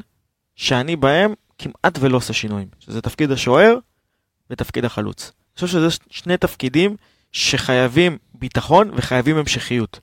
שאני 0.61 0.95
בהם 0.95 1.33
כמעט 1.57 1.97
ולא 1.99 2.17
עושה 2.17 2.33
שינויים, 2.33 2.67
שזה 2.79 3.01
תפקיד 3.01 3.31
השוער 3.31 3.75
ותפקיד 4.49 4.85
החלוץ. 4.85 5.31
אני 5.31 5.55
חושב 5.55 5.67
שזה 5.67 5.87
שני 6.09 6.37
תפקידים 6.37 6.95
שחייבים 7.31 8.17
ביטחון 8.33 8.91
וחייבים 8.95 9.37
המשכיות. 9.37 9.99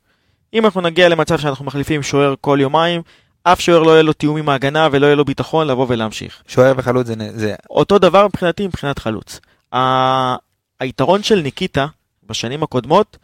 אם 0.54 0.64
אנחנו 0.64 0.80
נגיע 0.80 1.08
למצב 1.08 1.38
שאנחנו 1.38 1.64
מחליפים 1.64 2.02
שוער 2.02 2.34
כל 2.40 2.58
יומיים, 2.60 3.02
אף 3.42 3.60
שוער 3.60 3.82
לא 3.82 3.90
יהיה 3.90 4.02
לו 4.02 4.12
תיאום 4.12 4.36
עם 4.36 4.48
ההגנה 4.48 4.88
ולא 4.92 5.06
יהיה 5.06 5.16
לו 5.16 5.24
ביטחון 5.24 5.66
לבוא 5.66 5.86
ולהמשיך. 5.88 6.42
שוער 6.48 6.72
וחלוץ 6.76 7.06
זה, 7.06 7.14
זה 7.34 7.54
אותו 7.70 7.98
דבר 7.98 8.26
מבחינתי 8.26 8.66
מבחינת 8.66 8.98
חלוץ. 8.98 9.40
ה- 9.74 10.36
היתרון 10.80 11.22
של 11.22 11.40
ניקיטה 11.40 11.86
בשנים 12.26 12.62
הקודמות 12.62 13.16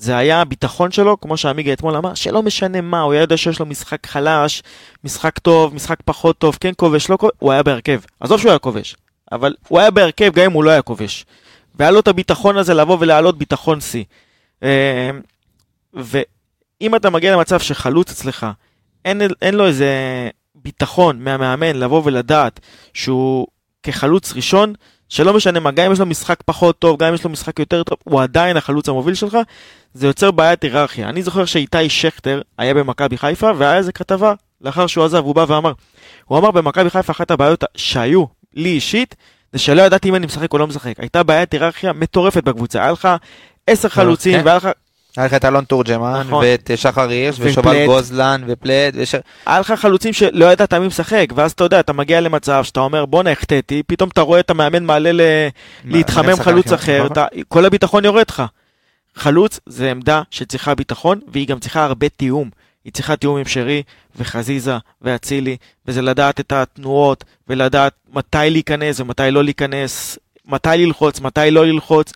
זה 0.00 0.16
היה 0.16 0.40
הביטחון 0.40 0.90
שלו, 0.90 1.20
כמו 1.20 1.36
שעמיגה 1.36 1.72
אתמול 1.72 1.96
אמר, 1.96 2.14
שלא 2.14 2.42
משנה 2.42 2.80
מה, 2.80 3.00
הוא 3.00 3.12
היה 3.12 3.22
יודע 3.22 3.36
שיש 3.36 3.60
לו 3.60 3.66
משחק 3.66 4.06
חלש, 4.06 4.62
משחק 5.04 5.38
טוב, 5.38 5.74
משחק 5.74 5.98
פחות 6.04 6.38
טוב, 6.38 6.58
כן 6.60 6.72
כובש, 6.76 7.10
לא 7.10 7.16
כובש, 7.16 7.32
הוא 7.38 7.52
היה 7.52 7.62
בהרכב. 7.62 8.00
עזוב 8.20 8.40
שהוא 8.40 8.50
היה 8.50 8.58
כובש, 8.58 8.96
אבל 9.32 9.54
הוא 9.68 9.80
היה 9.80 9.90
בהרכב 9.90 10.32
גם 10.34 10.44
אם 10.44 10.52
הוא 10.52 10.64
לא 10.64 10.70
היה 10.70 10.82
כובש. 10.82 11.24
והיה 11.74 11.90
לו 11.90 12.00
את 12.00 12.08
הביטחון 12.08 12.56
הזה 12.56 12.74
לבוא 12.74 12.96
ולהעלות 13.00 13.38
ביטחון 13.38 13.80
שיא. 13.80 14.04
אה, 14.62 15.10
ואם 15.94 16.94
אתה 16.96 17.10
מגיע 17.10 17.32
למצב 17.32 17.60
שחלוץ 17.60 18.10
אצלך, 18.10 18.46
אין, 19.04 19.22
אין 19.42 19.54
לו 19.54 19.66
איזה 19.66 19.88
ביטחון 20.54 21.24
מהמאמן 21.24 21.76
לבוא 21.76 22.02
ולדעת 22.04 22.60
שהוא 22.94 23.46
כחלוץ 23.82 24.32
ראשון, 24.32 24.74
שלא 25.10 25.34
משנה 25.34 25.60
מה, 25.60 25.70
גם 25.70 25.86
אם 25.86 25.92
יש 25.92 26.00
לו 26.00 26.06
משחק 26.06 26.40
פחות 26.44 26.78
טוב, 26.78 26.98
גם 26.98 27.08
אם 27.08 27.14
יש 27.14 27.24
לו 27.24 27.30
משחק 27.30 27.58
יותר 27.58 27.82
טוב, 27.82 27.98
הוא 28.04 28.22
עדיין 28.22 28.56
החלוץ 28.56 28.88
המוביל 28.88 29.14
שלך, 29.14 29.38
זה 29.94 30.06
יוצר 30.06 30.30
בעיית 30.30 30.62
היררכיה. 30.62 31.08
אני 31.08 31.22
זוכר 31.22 31.44
שאיתי 31.44 31.88
שכטר 31.88 32.40
היה 32.58 32.74
במכבי 32.74 33.18
חיפה, 33.18 33.50
והיה 33.56 33.76
איזה 33.76 33.92
כתבה, 33.92 34.34
לאחר 34.60 34.86
שהוא 34.86 35.04
עזב, 35.04 35.24
הוא 35.24 35.34
בא 35.34 35.44
ואמר, 35.48 35.72
הוא 36.24 36.38
אמר 36.38 36.50
במכבי 36.50 36.90
חיפה 36.90 37.12
אחת 37.12 37.30
הבעיות 37.30 37.64
שהיו 37.76 38.24
לי 38.54 38.68
אישית, 38.68 39.14
זה 39.52 39.58
שלא 39.58 39.82
ידעתי 39.82 40.08
אם 40.08 40.14
אני 40.14 40.26
משחק 40.26 40.52
או 40.52 40.58
לא 40.58 40.66
משחק. 40.66 41.00
הייתה 41.00 41.22
בעיית 41.22 41.52
היררכיה 41.52 41.92
מטורפת 41.92 42.44
בקבוצה, 42.44 42.82
היה 42.82 42.92
לך 42.92 43.08
עשר 43.66 43.88
חלוצים, 43.88 44.38
כן. 44.38 44.46
והיה 44.46 44.56
לך 44.56 44.68
היה 45.16 45.26
לך 45.26 45.34
את 45.34 45.44
אלון 45.44 45.64
תורג'מן, 45.64 46.22
נכון. 46.26 46.44
ואת 46.44 46.70
שחר 46.76 47.08
הירש. 47.08 47.36
ושובל 47.40 47.86
גוזלן, 47.86 48.42
ופלד, 48.46 48.94
וש... 48.96 49.14
היה 49.46 49.60
לך 49.60 49.72
חלוצים 49.72 50.12
שלא 50.12 50.52
ידעת 50.52 50.74
מי 50.74 50.86
משחק, 50.86 51.26
ואז 51.34 51.52
אתה 51.52 51.64
יודע, 51.64 51.80
אתה 51.80 51.92
מגיע 51.92 52.20
למצב 52.20 52.64
שאתה 52.64 52.80
אומר, 52.80 53.06
בואנה, 53.06 53.30
החטאתי, 53.30 53.82
פתאום 53.86 54.08
אתה 54.12 54.20
רואה 54.20 54.40
את 54.40 54.50
המאמן 54.50 54.84
מעלה 54.84 55.12
ל... 55.12 55.20
להתחמם 55.84 56.36
חלוץ 56.36 56.66
אחר, 56.66 56.74
אחר, 56.74 56.98
נכון. 56.98 57.12
אתה, 57.12 57.26
כל 57.48 57.64
הביטחון 57.64 58.04
יורד 58.04 58.24
לך. 58.28 58.42
חלוץ 59.14 59.60
זה 59.66 59.90
עמדה 59.90 60.22
שצריכה 60.30 60.74
ביטחון, 60.74 61.20
והיא 61.28 61.48
גם 61.48 61.58
צריכה 61.58 61.84
הרבה 61.84 62.08
תיאום. 62.08 62.50
היא 62.84 62.92
צריכה 62.92 63.16
תיאום 63.16 63.36
עם 63.36 63.44
שרי 63.44 63.82
וחזיזה 64.16 64.76
ואצילי, 65.02 65.56
וזה 65.86 66.02
לדעת 66.02 66.40
את 66.40 66.52
התנועות, 66.52 67.24
ולדעת 67.48 67.92
מתי 68.12 68.50
להיכנס 68.50 69.00
ומתי 69.00 69.22
לא 69.30 69.44
להיכנס, 69.44 70.18
מתי 70.46 70.68
ללחוץ, 70.76 71.20
מתי 71.20 71.50
לא 71.50 71.66
ללחוץ. 71.66 72.12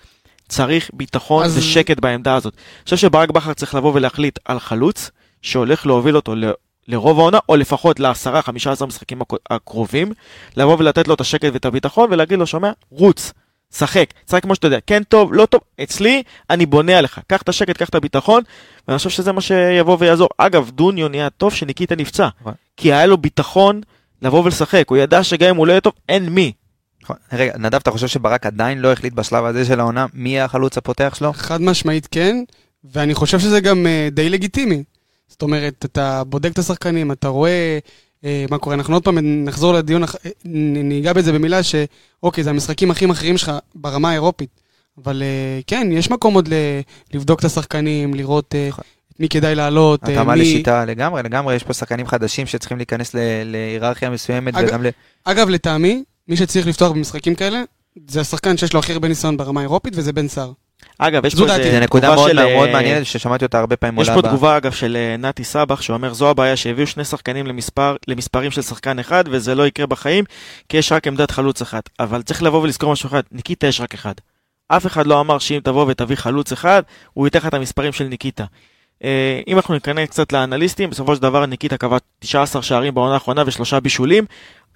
צריך 0.48 0.90
ביטחון 0.92 1.44
אז- 1.44 1.58
ושקט 1.58 2.00
בעמדה 2.00 2.34
הזאת. 2.34 2.54
אני 2.54 2.84
חושב 2.84 2.96
שברק 2.96 3.30
בכר 3.30 3.52
צריך 3.54 3.74
לבוא 3.74 3.92
ולהחליט 3.94 4.38
על 4.44 4.58
חלוץ 4.60 5.10
שהולך 5.42 5.86
להוביל 5.86 6.16
אותו 6.16 6.34
ל- 6.34 6.52
לרוב 6.88 7.18
העונה, 7.18 7.38
או 7.48 7.56
לפחות 7.56 8.00
לעשרה, 8.00 8.42
חמישה 8.42 8.72
עשר 8.72 8.86
משחקים 8.86 9.20
הקרובים, 9.50 10.12
לבוא 10.56 10.76
ולתת 10.78 11.08
לו 11.08 11.14
את 11.14 11.20
השקט 11.20 11.50
ואת 11.52 11.64
הביטחון 11.64 12.08
ולהגיד 12.12 12.38
לו, 12.38 12.46
שומע, 12.46 12.70
רוץ, 12.90 13.32
שחק, 13.74 14.06
שחק 14.30 14.42
כמו 14.42 14.54
שאתה 14.54 14.66
יודע, 14.66 14.78
כן 14.86 15.02
טוב, 15.02 15.34
לא 15.34 15.46
טוב, 15.46 15.60
אצלי, 15.82 16.22
אני 16.50 16.66
בונה 16.66 16.98
עליך, 16.98 17.20
קח 17.26 17.42
את 17.42 17.48
השקט, 17.48 17.76
קח 17.76 17.88
את 17.88 17.94
הביטחון, 17.94 18.42
ואני 18.88 18.98
חושב 18.98 19.10
שזה 19.10 19.32
מה 19.32 19.40
שיבוא 19.40 19.96
ויעזור. 20.00 20.28
אגב, 20.38 20.70
דוניו 20.70 21.08
נהיה 21.08 21.30
טוב 21.30 21.54
שניקיטה 21.54 21.96
נפצע, 21.96 22.28
נכון. 22.40 22.52
כי 22.76 22.92
היה 22.92 23.06
לו 23.06 23.18
ביטחון 23.18 23.80
לבוא 24.22 24.44
ולשחק, 24.44 24.84
הוא 24.88 24.96
ידע 24.98 25.24
שגם 25.24 25.48
אם 25.48 25.56
הוא 25.56 25.66
לא 25.66 25.72
יהיה 25.72 25.80
טוב, 25.80 25.92
אין 26.08 26.28
מי. 26.28 26.52
נכון. 27.04 27.16
רגע, 27.32 27.52
נדב, 27.58 27.74
אתה 27.74 27.90
חושב 27.90 28.06
שברק 28.06 28.46
עדיין 28.46 28.78
לא 28.78 28.92
החליט 28.92 29.12
בשלב 29.12 29.44
הזה 29.44 29.64
של 29.64 29.80
העונה 29.80 30.06
מי 30.14 30.28
יהיה 30.28 30.44
החלוץ 30.44 30.78
הפותח 30.78 31.14
שלו? 31.18 31.32
חד 31.32 31.62
משמעית 31.62 32.08
כן, 32.10 32.36
ואני 32.84 33.14
חושב 33.14 33.38
שזה 33.38 33.60
גם 33.60 33.86
אה, 33.86 34.08
די 34.12 34.28
לגיטימי. 34.28 34.82
זאת 35.28 35.42
אומרת, 35.42 35.84
אתה 35.84 36.22
בודק 36.24 36.52
את 36.52 36.58
השחקנים, 36.58 37.12
אתה 37.12 37.28
רואה 37.28 37.78
אה, 38.24 38.44
מה 38.50 38.58
קורה. 38.58 38.74
אנחנו 38.76 38.94
עוד 38.96 39.04
פעם 39.04 39.18
נחזור 39.44 39.74
לדיון, 39.74 40.04
אה, 40.04 40.08
ניגע 40.84 41.12
בזה 41.12 41.32
במילה 41.32 41.60
שאוקיי, 41.62 42.44
זה 42.44 42.50
המשחקים 42.50 42.90
הכי 42.90 43.06
מכריעים 43.06 43.38
שלך 43.38 43.52
ברמה 43.74 44.10
האירופית. 44.10 44.60
אבל 45.04 45.22
כן, 45.66 45.88
יש 45.92 46.10
מקום 46.10 46.34
עוד 46.34 46.48
לבדוק 47.14 47.40
את 47.40 47.44
השחקנים, 47.44 48.14
לראות 48.14 48.54
נכון. 48.68 48.84
את 49.12 49.20
מי 49.20 49.28
כדאי 49.28 49.54
לעלות. 49.54 50.04
אה, 50.08 50.12
התאמה 50.12 50.34
מי- 50.34 50.40
לשיטה 50.40 50.84
לגמרי, 50.84 51.22
לגמרי, 51.22 51.54
יש 51.54 51.62
פה 51.62 51.72
שחקנים 51.72 52.06
חדשים 52.06 52.46
שצריכים 52.46 52.76
להיכנס 52.76 53.14
להיררכיה 53.44 54.10
מסוימת 54.10 54.54
אגב- 54.54 54.68
וגם 54.68 54.82
ל... 54.82 54.86
אגב, 55.24 55.48
לטעמי, 55.48 56.04
מי 56.28 56.36
שצריך 56.36 56.66
לפתוח 56.66 56.92
במשחקים 56.92 57.34
כאלה, 57.34 57.62
זה 58.06 58.20
השחקן 58.20 58.56
שיש 58.56 58.72
לו 58.72 58.80
הכי 58.80 58.92
הרבה 58.92 59.08
ניסיון 59.08 59.36
ברמה 59.36 59.60
האירופית, 59.60 59.92
וזה 59.96 60.12
בן 60.12 60.28
סער. 60.28 60.52
אגב, 60.98 61.24
יש 61.24 61.34
פה. 61.34 61.42
איזה 61.42 61.70
זה 61.70 61.80
נקודה 61.80 62.14
מאוד 62.14 62.30
של, 62.30 62.54
מאוד 62.54 62.68
אה, 62.68 62.72
מעניינת 62.72 63.06
ששמעתי 63.06 63.44
אותה 63.44 63.58
הרבה 63.58 63.76
פעמים 63.76 64.00
יש 64.00 64.10
פה 64.10 64.22
תגובה 64.22 64.56
אגב 64.56 64.72
של 64.72 64.96
אה, 64.96 65.16
נתי 65.16 65.44
סבח 65.44 65.80
שאומר 65.80 66.14
זו 66.14 66.30
הבעיה 66.30 66.56
שהביאו 66.56 66.86
שני 66.86 67.04
שחקנים 67.04 67.46
למספר, 67.46 67.96
למספרים 68.08 68.50
של 68.50 68.62
שחקן 68.62 68.98
אחד 68.98 69.24
וזה 69.30 69.54
לא 69.54 69.66
יקרה 69.66 69.86
בחיים 69.86 70.24
כי 70.68 70.76
יש 70.76 70.92
רק 70.92 71.06
עמדת 71.06 71.30
חלוץ 71.30 71.62
אחת 71.62 71.90
אבל 72.00 72.22
צריך 72.22 72.42
לבוא 72.42 72.62
ולזכור 72.62 72.92
משהו 72.92 73.06
אחד 73.06 73.22
ניקיטה 73.32 73.66
יש 73.66 73.80
רק 73.80 73.94
אחד. 73.94 74.14
אף 74.68 74.86
אחד 74.86 75.06
לא 75.06 75.20
אמר 75.20 75.38
שאם 75.38 75.60
תבוא 75.64 75.86
ותביא 75.88 76.16
חלוץ 76.16 76.52
אחד 76.52 76.82
הוא 77.12 77.26
ייתן 77.26 77.38
לך 77.38 77.46
את 77.46 77.54
המספרים 77.54 77.92
של 77.92 78.04
ניקיטה. 78.04 78.44
אה, 79.04 79.40
אם 79.48 79.56
אנחנו 79.56 79.74
ניכנס 79.74 80.08
קצת 80.08 80.32
לאנליסטים 80.32 80.90
בסופו 80.90 81.16
של 81.16 81.22
דבר 81.22 81.46
ניקיטה 81.46 81.76
קבע 81.76 81.98
19 82.18 82.62
שערים 82.62 82.94
בעונה 82.94 83.14
האחרונה 83.14 83.42
ושלושה 83.46 83.80
בישולים 83.80 84.24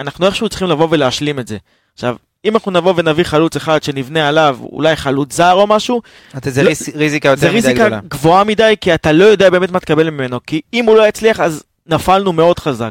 אנחנו 0.00 0.26
איכשהו 0.26 0.48
צריכים 0.48 0.68
לבוא 0.68 0.88
ולהשלים 0.90 1.38
את 1.38 1.48
זה. 1.48 1.56
עכשיו 1.94 2.16
אם 2.44 2.54
אנחנו 2.54 2.70
נבוא 2.70 2.94
ונביא 2.96 3.24
חלוץ 3.24 3.56
אחד 3.56 3.82
שנבנה 3.82 4.28
עליו 4.28 4.58
אולי 4.62 4.96
חלוץ 4.96 5.32
זר 5.34 5.52
או 5.52 5.66
משהו 5.66 6.02
אתה- 6.36 6.50
זה 6.50 6.62
לא- 6.62 6.68
ריז- 6.70 6.96
ריזיקה 6.96 7.36
זה 7.36 7.46
יותר 7.46 7.56
מדי 7.58 7.66
ריזיקה 7.68 7.86
גדולה. 7.86 8.00
גבוהה 8.08 8.44
מדי, 8.44 8.74
כי 8.80 8.94
אתה 8.94 9.12
לא 9.12 9.24
יודע 9.24 9.50
באמת 9.50 9.70
מה 9.70 9.80
תקבל 9.80 10.10
ממנו, 10.10 10.40
כי 10.46 10.60
אם 10.74 10.84
הוא 10.84 10.96
לא 10.96 11.08
יצליח 11.08 11.40
אז 11.40 11.62
נפלנו 11.86 12.32
מאוד 12.32 12.58
חזק. 12.58 12.90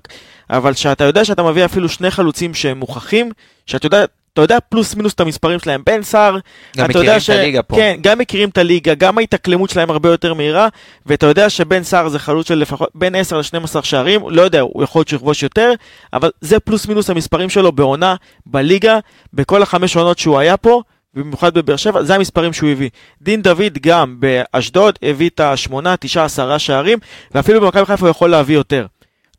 אבל 0.50 0.74
כשאתה 0.74 1.04
יודע 1.04 1.26
שאתה 1.26 1.44
מביא 1.44 1.66
אפילו 1.66 1.90
שני 1.90 2.12
חלוצים 2.12 2.54
שהם 2.54 2.78
מוכחים, 2.78 3.32
שאתה 3.66 3.86
יודע, 3.86 4.06
אתה 4.38 4.44
יודע 4.44 4.58
פלוס 4.70 4.96
מינוס 4.96 5.14
את 5.14 5.20
המספרים 5.20 5.60
שלהם, 5.60 5.82
בן 5.86 6.04
סער, 6.04 6.38
אתה 6.72 7.00
יודע 7.00 7.20
ש... 7.20 7.30
כן, 7.76 7.98
גם 8.02 8.20
מכירים 8.20 8.50
את 8.50 8.58
הליגה, 8.58 8.94
גם 8.94 9.18
ההתאקלמות 9.18 9.70
שלהם 9.70 9.90
הרבה 9.90 10.10
יותר 10.10 10.34
מהירה, 10.34 10.68
ואתה 11.06 11.26
יודע 11.26 11.50
שבן 11.50 11.84
סער 11.84 12.10
זה 12.10 12.20
חלוץ 12.20 12.48
של 12.48 12.56
לפחות 12.56 12.90
בין 12.96 13.16
10 13.16 13.38
ל-12 13.38 13.84
שערים, 13.84 14.22
לא 14.30 14.42
יודע, 14.42 14.60
הוא 14.60 14.84
יכול 14.84 15.00
להיות 15.00 15.08
שיכבוש 15.08 15.44
יותר, 15.44 15.74
אבל 16.14 16.32
זה 16.42 16.60
פלוס 16.60 16.88
מינוס 16.88 17.10
המספרים 17.10 17.50
שלו 17.50 17.72
בעונה, 17.72 18.16
בליגה, 18.46 19.00
בכל 19.34 19.62
החמש 19.62 19.96
עונות 19.96 20.20
שהוא 20.20 20.40
היה 20.40 20.58
פה, 20.58 20.82
ובמיוחד 21.16 21.54
בבאר 21.54 21.76
שבע, 21.76 22.04
זה 22.04 22.16
המספרים 22.16 22.54
שהוא 22.54 22.70
הביא. 22.70 22.90
דין 23.22 23.42
דוד 23.42 23.78
גם 23.82 24.16
באשדוד 24.20 25.00
הביא 25.02 25.30
את 25.30 25.40
השמונה, 25.40 25.98
תשעה, 25.98 26.26
עשרה 26.26 26.60
שערים, 26.60 27.00
ואפילו 27.32 27.62
במכבי 27.62 27.86
חיפה 27.86 28.06
הוא 28.06 28.12
יכול 28.12 28.30
להביא 28.30 28.56
יותר. 28.56 28.86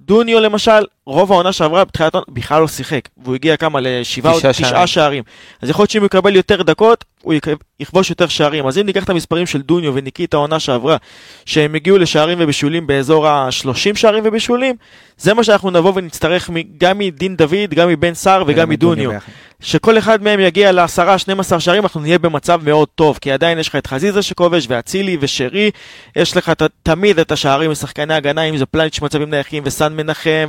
דוניו 0.00 0.40
למשל, 0.40 0.84
רוב 1.08 1.32
העונה 1.32 1.52
שעברה 1.52 1.84
בתחילת 1.84 2.14
העונה 2.14 2.26
בכלל 2.28 2.60
לא 2.60 2.68
שיחק, 2.68 3.08
והוא 3.16 3.34
הגיע 3.34 3.56
כמה 3.56 3.80
לשבעה 3.82 4.32
או 4.32 4.38
תשעה 4.50 4.86
שערים. 4.86 5.22
אז 5.62 5.70
יכול 5.70 5.82
להיות 5.82 5.90
שאם 5.90 6.00
הוא 6.00 6.06
יקבל 6.06 6.36
יותר 6.36 6.62
דקות, 6.62 7.04
הוא 7.22 7.34
יכבוש 7.80 8.10
יותר 8.10 8.26
שערים. 8.26 8.66
אז 8.66 8.78
אם 8.78 8.86
ניקח 8.86 9.04
את 9.04 9.10
המספרים 9.10 9.46
של 9.46 9.62
דוניו 9.62 9.94
וניקיטה 9.94 10.36
העונה 10.36 10.60
שעברה, 10.60 10.96
שהם 11.46 11.74
הגיעו 11.74 11.98
לשערים 11.98 12.38
ובישולים 12.40 12.86
באזור 12.86 13.28
ה-30 13.28 13.96
שערים 13.96 14.24
ובישולים, 14.26 14.76
זה 15.18 15.34
מה 15.34 15.44
שאנחנו 15.44 15.70
נבוא 15.70 15.92
ונצטרך 15.94 16.50
גם 16.78 16.98
מדין 16.98 17.36
דוד, 17.36 17.74
גם 17.74 17.88
מבן 17.88 18.14
סער 18.14 18.44
וגם 18.46 18.68
מדוניו. 18.68 19.10
שכל 19.60 19.98
אחד 19.98 20.22
מהם 20.22 20.40
יגיע 20.40 20.72
לעשרה, 20.72 21.18
12 21.18 21.60
שערים, 21.60 21.82
אנחנו 21.82 22.00
נהיה 22.00 22.18
במצב 22.18 22.60
מאוד 22.64 22.88
טוב, 22.94 23.18
כי 23.20 23.32
עדיין 23.32 23.58
יש 23.58 23.68
לך 23.68 23.76
את 23.76 23.86
חזיזה 23.86 24.22
שכובש, 24.22 24.66
ואצילי 24.68 25.16
ושרי, 25.20 25.70
יש 26.16 26.36
לך 26.36 26.50
את, 26.50 26.62
תמיד 26.82 27.18
את 27.18 27.32
השערים 27.32 27.70
משחקני 27.70 28.14
הגנה, 28.14 28.42
אם 28.42 28.56
זה 28.56 28.66
פלניץ' 28.66 29.00
מצבים 29.00 29.30
נייחים, 29.30 29.62
וסן 29.66 29.96
מנחם, 29.96 30.48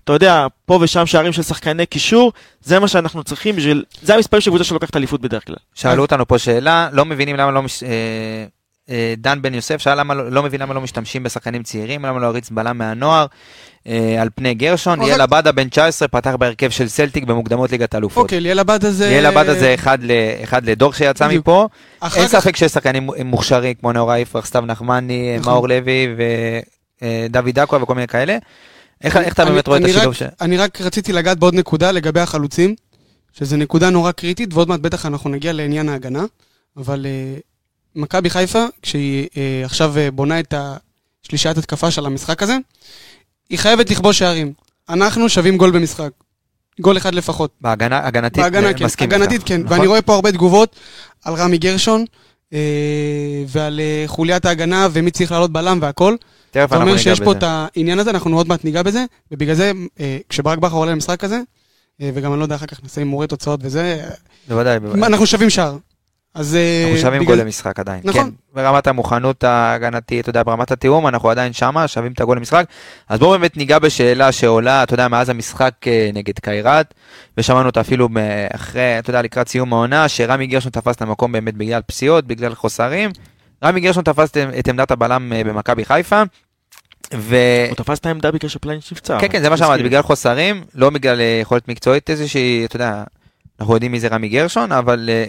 ואתה 0.00 0.12
יודע, 0.12 0.46
פה 0.66 0.78
ושם 0.82 1.06
שערים 1.06 1.32
של 1.32 1.42
שחקני 1.42 1.86
קישור, 1.86 2.32
זה 2.62 2.78
מה 2.78 2.88
שאנחנו 2.88 3.24
צריכים 3.24 3.56
בשביל, 3.56 3.84
זה 4.02 4.14
המספרים 4.14 4.40
של 4.40 4.50
קבוצה 4.50 4.64
שלוקחת 4.64 4.96
אליפות 4.96 5.20
בדרך 5.20 5.46
כלל. 5.46 5.56
שאלו 5.74 6.02
אותנו 6.02 6.28
פה 6.28 6.38
שאלה, 6.38 6.88
לא 6.92 7.04
מבינים 7.04 7.36
למה 7.36 7.50
לא... 7.50 7.62
מש... 7.62 7.82
אה, 7.82 7.88
אה, 8.90 9.14
דן 9.16 9.42
בן 9.42 9.54
יוסף 9.54 9.80
שאל 9.80 10.00
למה 10.00 10.14
לא, 10.14 10.30
לא 10.32 10.42
מבין 10.42 10.60
למה 10.60 10.74
לא 10.74 10.80
משתמשים 10.80 11.22
בשחקנים 11.22 11.62
צעירים, 11.62 12.04
למה 12.04 12.18
לא 12.18 12.26
הריץ 12.26 12.50
בלם 12.50 12.78
מהנוער 12.78 13.26
אה, 13.86 14.16
על 14.22 14.28
פני 14.34 14.54
גרשון. 14.54 14.98
אוקיי. 14.98 15.10
ליאל 15.10 15.20
עבדה 15.20 15.52
בן 15.52 15.68
19 15.68 16.08
פתח 16.08 16.34
בהרכב 16.38 16.70
של 16.70 16.88
סלטיק 16.88 17.24
במוקדמות 17.24 17.72
ליגת 17.72 17.94
האלופות. 17.94 18.22
אוקיי, 18.22 18.40
ליאל 18.40 18.58
עבדה 18.58 18.90
זה... 18.90 19.08
ליאל 19.08 19.26
עבדה 19.26 19.54
זה 19.54 19.74
אחד, 19.74 19.98
ל... 20.02 20.10
אחד 20.42 20.64
לדור 20.66 20.92
שיצא 20.92 21.26
בדיוק. 21.26 21.42
מפה. 21.42 21.68
אחר 22.00 22.20
אין 22.20 22.28
כך- 22.28 22.40
ספק 22.40 22.56
שיש 22.56 22.72
שחקנים 22.72 23.10
מוכשרים 23.24 23.74
כמו 23.74 23.92
נאורה 23.92 24.18
יפרח, 24.18 24.46
סתיו 24.46 24.62
נחמני, 24.66 25.36
נכון. 25.40 25.52
מאור 25.52 25.68
לוי 25.68 26.08
ודוד 27.02 27.48
דקו 27.48 27.80
וכל 27.80 27.94
מיני 27.94 28.06
כאלה. 28.06 28.36
איך, 29.04 29.16
איך 29.16 29.32
אתה 29.34 29.42
אני- 29.42 29.50
באמת 29.50 29.66
רואה 29.68 29.78
את 29.78 29.84
השילוב 29.84 30.14
ש... 30.14 30.22
אני 30.40 30.56
רק 30.56 30.80
רציתי 30.80 31.12
לגעת 31.12 31.38
בעוד 31.38 31.54
נקודה 31.54 31.90
לגבי 31.92 32.20
החלוצים, 32.20 32.74
שזו 33.38 33.56
נקודה 33.56 33.90
נורא 33.90 34.12
קריטית, 34.12 34.54
ועוד 34.54 34.68
מעט 34.68 34.80
בטח 34.80 35.06
אנחנו 35.06 35.30
נגיע 35.30 35.52
לעניין 35.52 35.88
ההגנה, 35.88 36.24
אבל 36.76 37.06
אה, 37.06 37.38
מכבי 37.96 38.30
חיפה, 38.30 38.64
כשהיא 38.82 39.28
אה, 39.36 39.62
עכשיו 39.64 39.98
אה, 39.98 40.10
בונה 40.10 40.40
את 40.40 40.54
השלישיית 41.24 41.58
התקפה 41.58 41.90
של 41.90 42.06
המשחק 42.06 42.42
הזה, 42.42 42.56
היא 43.50 43.58
חייבת 43.58 43.90
לכבוש 43.90 44.18
שערים. 44.18 44.52
אנחנו 44.88 45.28
שווים 45.28 45.56
גול 45.56 45.70
במשחק. 45.70 46.10
גול 46.80 46.96
אחד 46.96 47.14
לפחות. 47.14 47.50
בהגנה, 47.60 48.06
הגנתית, 48.06 48.42
בהגנה, 48.42 48.74
כן. 48.74 48.84
מסכים 48.84 49.10
איתך, 49.12 49.20
הגנתית, 49.22 49.42
כן. 49.46 49.60
נכון? 49.60 49.76
ואני 49.78 49.86
רואה 49.86 50.02
פה 50.02 50.14
הרבה 50.14 50.32
תגובות 50.32 50.76
על 51.24 51.34
רמי 51.34 51.58
גרשון, 51.58 52.04
אה, 52.52 52.58
ועל 53.48 53.80
אה, 53.80 54.04
חוליית 54.06 54.44
ההגנה, 54.44 54.88
ומי 54.92 55.10
צריך 55.10 55.32
לעלות 55.32 55.52
בלם 55.52 55.78
והכל. 55.82 56.16
תכף 56.54 56.72
אנחנו 56.72 56.76
אומר 56.76 56.90
ניגע 56.92 57.02
שיש 57.02 57.20
פה 57.20 57.34
בזה. 57.34 57.38
את 57.38 57.42
העניין 57.76 57.98
הזה, 57.98 58.10
אנחנו 58.10 58.36
עוד 58.36 58.48
מעט 58.48 58.64
ניגע 58.64 58.82
בזה, 58.82 59.04
ובגלל 59.32 59.54
זה, 59.54 59.72
אה, 60.00 60.18
כשברק 60.28 60.58
בכר 60.58 60.76
עולה 60.76 60.92
למשחק 60.92 61.24
הזה, 61.24 61.40
אה, 62.02 62.10
וגם 62.14 62.32
אני 62.32 62.38
לא 62.38 62.44
יודע, 62.44 62.54
אחר 62.54 62.66
כך 62.66 62.82
נעשה 62.82 63.00
הימורי 63.00 63.26
תוצאות 63.26 63.60
וזה, 63.62 64.00
אה, 64.04 64.10
בוודאי, 64.48 64.80
בוודאי. 64.80 65.06
אנחנו 65.08 65.26
שווים 65.26 65.50
שער. 65.50 65.76
אז... 66.34 66.56
אנחנו 66.84 66.98
שווים 66.98 67.20
בגלל- 67.22 67.36
גול 67.36 67.44
למשחק 67.44 67.78
עדיין. 67.80 68.00
נכון. 68.04 68.24
כן, 68.24 68.30
ברמת 68.54 68.86
המוכנות 68.86 69.44
ההגנתית, 69.44 70.20
אתה 70.20 70.30
יודע, 70.30 70.42
ברמת 70.42 70.70
התיאום, 70.70 71.06
אנחנו 71.06 71.30
עדיין 71.30 71.52
שמה, 71.52 71.88
שווים 71.88 72.12
את 72.12 72.20
הגול 72.20 72.36
למשחק. 72.36 72.64
אז 73.08 73.18
בואו 73.18 73.30
באמת 73.30 73.56
ניגע 73.56 73.78
בשאלה 73.78 74.32
שעולה, 74.32 74.82
אתה 74.82 74.94
יודע, 74.94 75.08
מאז 75.08 75.28
המשחק 75.28 75.74
נגד 76.14 76.38
קיירת, 76.38 76.94
ושמענו 77.38 77.66
אותה 77.66 77.80
אפילו 77.80 78.08
אחרי, 78.54 78.98
אתה 78.98 79.10
יודע, 79.10 79.22
לקראת 79.22 79.48
סיום 79.48 79.72
העונה, 79.72 80.08
שרמי 80.08 80.46
גרשון 80.46 80.70
תפס 80.72 80.96
את 80.96 81.02
המקום 81.02 81.32
באמת 81.32 81.54
בגלל 81.54 81.80
פציעות, 81.86 82.24
בגלל 82.26 82.54
חוסרים. 82.54 83.10
רמי 83.64 83.80
גרשון 83.80 84.04
תפס 84.04 84.30
את- 84.58 84.68
עמדת 84.68 84.90
הבלם 84.90 85.32
במכבי 85.46 85.84
חיפה. 85.84 86.22
ו... 87.14 87.36
הוא 87.68 87.76
תפס 87.76 87.98
את 87.98 88.06
העמדה 88.06 88.30
בגלל 88.30 88.48
שפלניץ' 88.48 88.92
נפצע. 88.92 89.18
כן, 89.20 89.28
כן, 89.30 89.42
זה 89.42 89.50
מה 89.50 89.56
שאמרתי, 89.56 89.82
בגלל 89.82 90.02
חוסרים, 90.02 90.64
לא 90.74 90.90
בגלל 90.90 91.20
אה, 91.20 91.38
יכולת 91.42 91.68
מקצועית 91.68 92.10
איזושהי, 92.10 92.64
אתה 92.64 92.76
יודע, 92.76 93.04
אנחנו 93.60 93.74
יודעים 93.74 93.92
מי 93.92 94.00
זה 94.00 94.08
רמי 94.08 94.28
גרשון, 94.28 94.72
אבל 94.72 95.10
אה, 95.12 95.24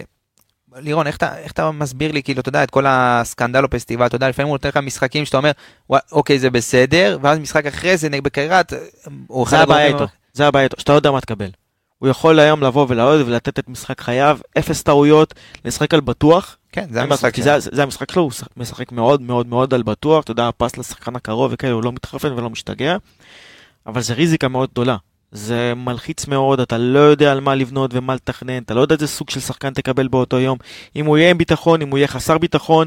לירון, 0.76 1.06
איך 1.06 1.16
אתה, 1.16 1.38
איך 1.38 1.52
אתה 1.52 1.70
מסביר 1.70 2.12
לי, 2.12 2.22
כאילו, 2.22 2.40
אתה 2.40 2.48
יודע, 2.48 2.62
את 2.62 2.70
כל 2.70 2.84
הסקנדל 2.88 3.62
או 3.64 3.70
פסטיבל, 3.70 4.06
אתה 4.06 4.16
יודע, 4.16 4.28
לפעמים 4.28 4.48
הוא 4.48 4.54
נותן 4.54 4.68
לך 4.68 4.76
משחקים 4.76 5.24
שאתה 5.24 5.36
אומר, 5.36 5.50
"וואי, 5.90 6.00
אוקיי, 6.12 6.38
זה 6.38 6.50
בסדר, 6.50 7.18
ואז 7.22 7.38
משחק 7.38 7.66
אחרי 7.66 7.96
זה, 7.96 8.08
נגד 8.08 8.24
בקיירת, 8.24 8.72
אה, 8.72 8.78
הוא 9.26 9.46
זה 9.48 9.58
הבעיה 9.58 9.86
איתו, 9.86 10.04
זה 10.32 10.46
הבעיה 10.46 10.64
איתו, 10.64 10.76
שאתה 10.78 10.92
לא 10.92 10.96
יודע 10.96 11.10
מה 11.10 11.20
תקבל. 11.20 11.50
הוא 11.98 12.08
יכול 12.08 12.38
היום 12.38 12.62
לבוא 12.62 12.86
ולעוד 12.88 13.28
ולתת 13.28 13.58
את 13.58 13.68
משחק 13.68 14.00
חייו, 14.00 14.38
אפס 14.58 14.82
טעויות, 14.82 15.34
לשחק 15.64 15.94
על 15.94 16.00
בטוח, 16.00 16.56
כן, 16.76 16.86
זה 16.90 17.02
המשחק 17.02 17.34
כי. 17.34 17.42
זה, 17.42 17.56
זה 17.58 17.82
המשחק 17.82 18.12
שלו, 18.12 18.22
הוא 18.22 18.30
שח- 18.30 18.48
משחק 18.56 18.92
מאוד 18.92 19.22
מאוד 19.22 19.46
מאוד 19.46 19.74
על 19.74 19.82
בטוח, 19.82 20.24
אתה 20.24 20.30
יודע, 20.30 20.50
פס 20.56 20.76
לשחקן 20.76 21.16
הקרוב 21.16 21.50
וכאלה, 21.54 21.72
הוא 21.72 21.84
לא 21.84 21.92
מתחרפן 21.92 22.32
ולא 22.32 22.50
משתגע, 22.50 22.96
אבל 23.86 24.00
זה 24.00 24.14
ריזיקה 24.14 24.48
מאוד 24.48 24.68
גדולה. 24.72 24.96
זה 25.32 25.72
מלחיץ 25.76 26.26
מאוד, 26.26 26.60
אתה 26.60 26.78
לא 26.78 26.98
יודע 26.98 27.32
על 27.32 27.40
מה 27.40 27.54
לבנות 27.54 27.90
ומה 27.94 28.14
לתכנן, 28.14 28.62
אתה 28.62 28.74
לא 28.74 28.80
יודע 28.80 28.94
איזה 28.94 29.06
סוג 29.06 29.30
של 29.30 29.40
שחקן 29.40 29.70
תקבל 29.72 30.08
באותו 30.08 30.38
יום, 30.40 30.58
אם 30.96 31.06
הוא 31.06 31.18
יהיה 31.18 31.30
עם 31.30 31.38
ביטחון, 31.38 31.82
אם 31.82 31.90
הוא 31.90 31.98
יהיה 31.98 32.08
חסר 32.08 32.38
ביטחון. 32.38 32.86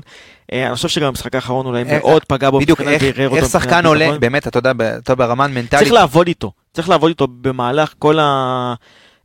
אה, 0.53 0.67
אני 0.67 0.75
חושב 0.75 0.87
שגם 0.87 1.07
המשחק 1.07 1.35
האחרון 1.35 1.65
אולי 1.65 1.83
אה, 1.83 1.99
מאוד 1.99 2.23
פגע 2.25 2.49
בו 2.49 2.59
בדיוק, 2.59 2.81
איך- 2.81 3.03
איך 3.03 3.19
מבחינת 3.19 3.49
שחקן 3.49 3.85
עולה, 3.85 3.99
ביטחון. 4.05 4.19
באמת, 4.19 4.47
אתה 4.47 4.59
יודע, 4.59 4.71
אתה 4.97 5.15
ברמה 5.15 5.45
המנטלית, 5.45 5.73
צריך 5.83 5.91
לעבוד 5.91 6.27
איתו, 6.27 6.51
צריך 6.73 6.89
לעבוד 6.89 7.09
איתו 7.09 7.27
במהלך 7.41 7.93
כל 7.99 8.17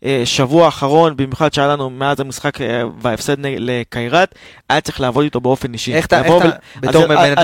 השבוע 0.05 0.64
האחרון, 0.64 1.17
במיוחד 1.17 1.53
שהיה 1.53 1.69
לנו 1.69 1.90
מאז 1.90 2.21
המשחק 2.21 2.61
אה, 2.61 2.83
וההפסד 3.01 3.38
נג- 3.40 3.57
לקיירת, 3.59 4.35
היה 4.71 4.81
צריך 4.81 5.01
לעבוד 5.01 5.25
איתו 5.25 5.40
באופן 5.40 5.73
אישי. 5.73 5.95
איך 5.95 6.07
אתה, 6.07 6.23
בתור 6.81 7.03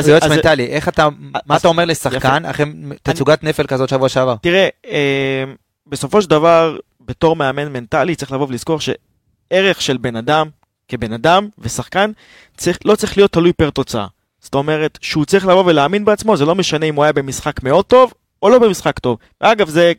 יועץ 0.09 0.23
מנטלי, 0.25 0.67
איך 0.67 0.89
אתה, 0.89 1.09
מה 1.47 1.57
אתה 1.57 1.69
אומר 1.69 1.85
לשחקן 1.85 2.45
אחרי 2.45 2.65
תצוגת 3.03 3.45
נפל 3.45 3.67
כזאת 3.67 3.89
שבוע 3.89 4.09
שעבר? 4.09 4.35
תראה, 4.43 4.69
אה, 4.87 5.45
בסופו 5.87 6.23
של 6.23 6.31
דבר, 6.31 6.77
בתור 7.01 7.37
מאמן 7.37 7.73
מנטלי, 7.73 8.15
צריך 8.15 8.33
לבוא 8.33 8.47
ולזכור 8.49 8.79
שערך 8.81 9.83
של 9.83 9.97
בן 9.97 10.17
אדם, 10.17 10.49
כבן 10.89 11.13
אדם 11.13 11.49
ושחקן, 11.59 12.11
צריך, 12.57 12.79
לא 12.85 12.97
צריך 12.97 13.17
להיות 13.17 13.33
תלוי 13.33 13.53
פר 13.53 13.71
תוצאה. 13.71 14.07
זאת 14.41 14.55
אומרת, 14.55 14.99
שהוא 15.03 15.25
צריך 15.25 15.47
לבוא 15.47 15.65
ולהאמין 15.67 16.05
בעצמו, 16.05 16.37
זה 16.37 16.45
לא 16.45 16.55
משנה 16.55 16.87
אם 16.87 16.95
הוא 16.95 17.05
היה 17.05 17.13
במשחק 17.13 17.63
מאוד 17.63 17.85
טוב, 17.85 18.13
או 18.43 18.49
לא 18.49 18.59
במשחק 18.59 18.99
טוב. 18.99 19.19
אגב, 19.41 19.69
זה 19.69 19.93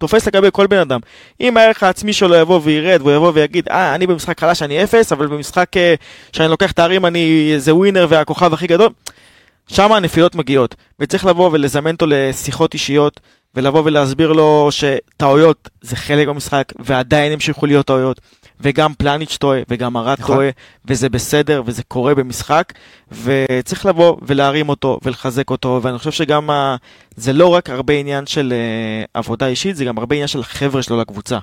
תופס 0.00 0.26
לגבי 0.26 0.48
כל 0.52 0.66
בן 0.66 0.78
אדם. 0.78 1.00
אם 1.40 1.56
הערך 1.56 1.82
העצמי 1.82 2.12
שלו 2.12 2.34
יבוא 2.34 2.60
וירד, 2.62 3.00
והוא 3.00 3.12
יבוא 3.12 3.32
ויגיד, 3.34 3.68
אה, 3.68 3.94
אני 3.94 4.06
במשחק 4.06 4.40
חלש 4.40 4.62
אני 4.62 4.84
אפס, 4.84 5.12
אבל 5.12 5.26
במשחק 5.26 5.76
אה, 5.76 5.94
שאני 6.32 6.48
לוקח 6.48 6.70
תארים 6.70 7.06
אני 7.06 7.50
איזה 7.54 7.74
ווינר 7.74 8.06
והכוכב 8.08 8.54
הכי 8.54 8.66
גדול, 8.66 8.88
שם 9.68 9.92
הנפילות 9.92 10.34
מגיעות. 10.34 10.74
וצריך 11.00 11.26
לבוא 11.26 11.50
ולזמן 11.52 11.92
אותו 11.92 12.06
לשיחות 12.08 12.74
אישיות, 12.74 13.20
ולבוא 13.54 13.82
ולהסביר 13.84 14.32
לו 14.32 14.68
שטעויות 14.70 15.68
זה 15.80 15.96
חלק 15.96 16.28
במשחק, 16.28 16.72
ועדיין 16.78 17.32
ימשיכו 17.32 17.66
להיות 17.66 17.86
טעויות. 17.86 18.20
וגם 18.60 18.94
פלניץ' 18.94 19.36
טועה, 19.36 19.60
וגם 19.68 19.96
ארד 19.96 20.16
נכון. 20.20 20.36
טועה, 20.36 20.48
וזה 20.84 21.08
בסדר, 21.08 21.62
וזה 21.66 21.82
קורה 21.82 22.14
במשחק, 22.14 22.72
וצריך 23.22 23.86
לבוא 23.86 24.16
ולהרים 24.22 24.68
אותו, 24.68 24.98
ולחזק 25.02 25.50
אותו, 25.50 25.80
ואני 25.82 25.98
חושב 25.98 26.10
שגם 26.10 26.50
ה... 26.50 26.76
זה 27.16 27.32
לא 27.32 27.46
רק 27.46 27.70
הרבה 27.70 27.94
עניין 27.94 28.26
של 28.26 28.52
uh, 28.52 29.10
עבודה 29.14 29.46
אישית, 29.46 29.76
זה 29.76 29.84
גם 29.84 29.98
הרבה 29.98 30.14
עניין 30.14 30.28
של 30.28 30.40
החבר'ה 30.40 30.82
שלו 30.82 31.00
לקבוצה. 31.00 31.38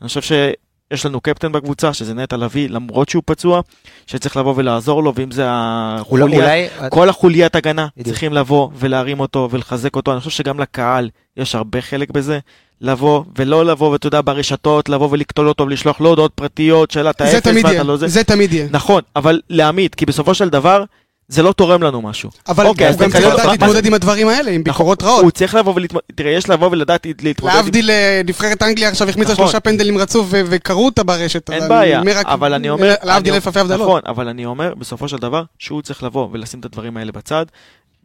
אני 0.00 0.08
חושב 0.08 0.22
שיש 0.22 1.06
לנו 1.06 1.20
קפטן 1.20 1.52
בקבוצה, 1.52 1.92
שזה 1.92 2.14
נטע 2.14 2.36
לביא, 2.36 2.68
למרות 2.68 3.08
שהוא 3.08 3.22
פצוע, 3.26 3.60
שצריך 4.06 4.36
לבוא 4.36 4.54
ולעזור 4.56 5.02
לו, 5.02 5.14
ואם 5.14 5.30
זה 5.30 5.44
החוליה, 5.48 6.24
אולי, 6.24 6.68
כל 6.90 7.08
החוליית 7.08 7.56
הגנה 7.56 7.86
בדיוק. 7.92 8.08
צריכים 8.08 8.32
לבוא 8.32 8.68
ולהרים 8.74 9.20
אותו 9.20 9.48
ולחזק 9.50 9.96
אותו. 9.96 10.12
אני 10.12 10.20
חושב 10.20 10.30
שגם 10.30 10.60
לקהל 10.60 11.10
יש 11.36 11.54
הרבה 11.54 11.80
חלק 11.80 12.10
בזה. 12.10 12.38
לבוא 12.80 13.24
ולא 13.38 13.64
לבוא, 13.64 13.90
ואתה 13.90 14.06
יודע, 14.06 14.20
ברשתות, 14.24 14.88
לבוא 14.88 15.08
ולקטול 15.10 15.48
אותו 15.48 15.64
ולשלוח 15.64 16.00
לו 16.00 16.08
הודעות 16.08 16.32
פרטיות, 16.34 16.90
שאלה 16.90 17.10
אתה 17.10 17.26
זה 17.26 17.38
אפס 17.38 17.48
תמיד 17.48 17.64
ואתה 17.64 17.74
יהיה, 17.74 17.84
לא 17.84 17.96
זה. 17.96 18.08
זה 18.08 18.24
תמיד 18.24 18.52
יהיה. 18.52 18.66
נכון, 18.70 19.02
אבל 19.16 19.40
להעמיד, 19.50 19.94
כי 19.94 20.06
בסופו 20.06 20.34
של 20.34 20.48
דבר, 20.48 20.84
זה 21.28 21.42
לא 21.42 21.52
תורם 21.52 21.82
לנו 21.82 22.02
משהו. 22.02 22.30
אבל 22.48 22.66
אוקיי, 22.66 22.88
הוא 22.88 22.98
גם 22.98 23.10
צריך 23.10 23.26
לדעת 23.26 23.46
להתמודד 23.46 23.86
עם 23.86 23.94
הדברים 23.94 24.28
האלה, 24.28 24.50
עם 24.50 24.64
ביקורות 24.64 25.02
רעות. 25.02 25.22
הוא 25.22 25.30
צריך 25.30 25.54
לבוא 25.54 25.72
ולהתמודד, 25.76 26.04
תראה, 26.14 26.30
יש 26.30 26.50
לבוא 26.50 26.68
ולדעת 26.72 27.06
להתמודד 27.06 27.54
עם... 27.54 27.60
להבדיל, 27.60 27.90
אה, 27.90 28.20
נבחרת 28.24 28.62
אנגליה 28.62 28.88
עכשיו 28.88 29.08
החמיצה 29.08 29.32
נכון. 29.32 29.44
שלושה 29.44 29.60
פנדלים 29.60 29.98
רצוף 29.98 30.26
וקראו 30.30 30.86
אותה 30.86 31.02
ברשת. 31.02 31.50
אין 31.50 31.68
בעיה, 31.68 32.00
אומר 32.00 32.12
רק- 32.18 32.26
אבל 32.26 32.54
אני 32.54 32.70
אומר... 32.70 32.94
להבדיל 33.02 33.34
אלף 33.34 33.46
אלפי 33.46 33.60
הבדלות. 33.60 33.80
נכון, 33.80 34.00
אבל 34.06 34.28
אני 34.28 34.46
אומר, 34.46 34.74
בסופו 34.74 35.08
של 35.08 35.16
דבר, 35.16 35.42
שהוא 35.58 35.82
צריך 35.82 36.02
לבוא 36.02 36.28
ולשים 36.32 36.60
את 36.60 36.64
הדברים 36.64 36.96
האלה 36.96 37.12
בצד, 37.12 37.46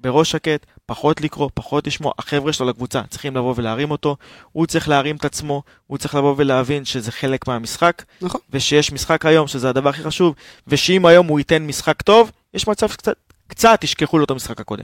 בראש 0.02 0.32
שקט, 0.32 0.66
פחות 0.86 1.22
לקרוא, 1.22 1.50
פחות 1.54 1.88
לשמוע, 1.88 2.12
החבר'ה 2.20 2.54
שלו 2.54 2.70
לקבוצה 2.70 3.02
צריכים 3.10 3.36
לבוא 3.36 3.54
ולהרים 3.58 3.92
אותו, 3.92 4.18
הוא 4.52 4.66
צריך 4.66 4.90
להרים 4.90 5.16
את 5.16 5.26
עצמו, 5.26 5.64
הוא 5.88 5.98
צריך 5.98 6.16
לבוא 6.16 6.36
ולהבין 6.38 6.86
שזה 6.86 7.12
חלק 7.12 7.48
מהמשחק, 7.48 8.04
נכון. 8.22 8.42
ושיש 8.50 8.92
משחק 8.92 9.26
היום, 9.26 9.48
שזה 9.48 9.70
הדבר 9.70 9.90
הכי 9.90 10.04
חשוב, 10.04 10.36
ושאם 10.68 11.06
היום 11.06 11.28
הוא 11.28 11.40
ייתן 11.40 11.68
משחק 11.68 12.02
טוב, 12.02 12.32
יש 12.54 12.68
מצב 12.68 12.90
שקצת, 12.90 13.16
קצת 13.48 13.84
ישכחו 13.84 14.18
לו 14.18 14.24
את 14.24 14.32
המשחק 14.32 14.60
הקודם. 14.60 14.84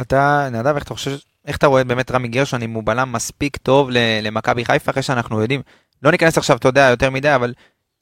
אתה, 0.00 0.48
נדב, 0.52 0.74
איך 0.74 0.84
אתה 0.84 0.94
חושב, 0.94 1.16
איך 1.46 1.56
אתה 1.56 1.66
רואה 1.66 1.84
באמת 1.84 2.10
רמי 2.10 2.28
גרשון 2.28 2.62
אם 2.62 2.72
הוא 2.72 2.82
בלם 2.86 3.12
מספיק 3.12 3.56
טוב 3.56 3.88
למכבי 4.22 4.64
חיפה 4.64 4.90
אחרי 4.90 5.02
שאנחנו 5.02 5.40
יודעים, 5.40 5.62
לא 6.02 6.10
ניכנס 6.10 6.38
עכשיו, 6.38 6.56
אתה 6.56 6.68
יודע, 6.68 6.88
יותר 6.90 7.10
מדי, 7.10 7.34
אבל 7.34 7.54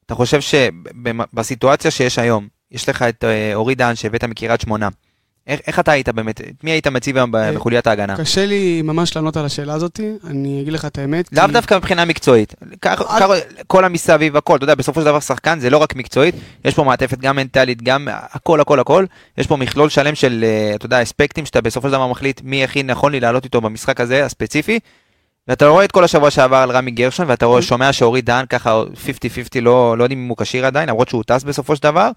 אתה 0.06 0.14
חושב 0.14 0.40
שבסיטואציה 0.40 1.90
שיש 1.90 2.18
היום, 2.18 2.48
יש 2.70 2.88
לך 2.88 3.02
את 3.02 3.24
אה, 3.24 3.54
אורי 3.54 3.74
דהן 3.74 3.94
שהבאת 3.94 4.24
מקריית 4.24 4.60
שמונה, 4.60 4.88
איך, 5.46 5.60
איך 5.66 5.80
אתה 5.80 5.92
היית 5.92 6.08
באמת, 6.08 6.40
את 6.40 6.64
מי 6.64 6.70
היית 6.70 6.86
מציב 6.86 7.16
היום 7.16 7.36
אה, 7.36 7.52
בחוליית 7.52 7.86
ההגנה? 7.86 8.16
קשה 8.16 8.46
לי 8.46 8.82
ממש 8.82 9.16
לענות 9.16 9.36
על 9.36 9.44
השאלה 9.44 9.74
הזאת, 9.74 10.00
אני 10.26 10.60
אגיד 10.62 10.72
לך 10.72 10.84
את 10.84 10.98
האמת. 10.98 11.28
לאו 11.32 11.46
כי- 11.46 11.52
דווקא 11.52 11.74
מבחינה 11.74 12.04
מקצועית, 12.04 12.54
כך- 12.82 13.00
אל- 13.00 13.20
כך- 13.20 13.30
כל 13.66 13.84
המסביב, 13.84 14.36
הכל, 14.36 14.56
אתה 14.56 14.64
יודע, 14.64 14.74
בסופו 14.74 15.00
של 15.00 15.06
דבר 15.06 15.20
שחקן 15.20 15.58
זה 15.60 15.70
לא 15.70 15.78
רק 15.78 15.96
מקצועית, 15.96 16.34
יש 16.64 16.74
פה 16.74 16.84
מעטפת 16.84 17.18
גם 17.18 17.36
מנטלית, 17.36 17.82
גם 17.82 18.08
הכל, 18.10 18.60
הכל, 18.60 18.80
הכל, 18.80 19.04
יש 19.38 19.46
פה 19.46 19.56
מכלול 19.56 19.88
שלם 19.88 20.14
של, 20.14 20.44
אה, 20.46 20.72
אתה 20.74 20.86
יודע, 20.86 21.02
אספקטים 21.02 21.46
שאתה 21.46 21.60
בסופו 21.60 21.88
של 21.88 21.92
דבר 21.92 22.06
מחליט 22.06 22.40
מי 22.44 22.64
הכי 22.64 22.82
נכון 22.82 23.12
לי 23.12 23.20
לעלות 23.20 23.44
איתו 23.44 23.60
במשחק 23.60 24.00
הזה, 24.00 24.24
הספציפי, 24.24 24.78
ואתה 25.48 25.66
רואה 25.66 25.84
את 25.84 25.92
כל 25.92 26.04
השבוע 26.04 26.30
שעבר 26.30 26.56
על 26.56 26.70
רמי 26.70 26.90
גרשון, 26.90 27.26
ואתה 27.30 27.46
רואה, 27.46 27.62
שומע 27.62 27.92
שאורי 27.92 28.22
דהן 28.22 28.46
ככה 28.46 28.82
50-50, 28.94 29.08
לא 29.62 29.98
לא 29.98 30.04
יודעים 30.04 30.22
אם 30.22 30.28
הוא 30.28 30.36
כשיר 30.36 30.66
עדיין, 30.66 30.88
למרות 30.88 31.08
שהוא 31.08 31.22
טס 31.26 31.44
בסופו 31.44 31.76
של 31.76 31.82
דבר, 31.82 32.10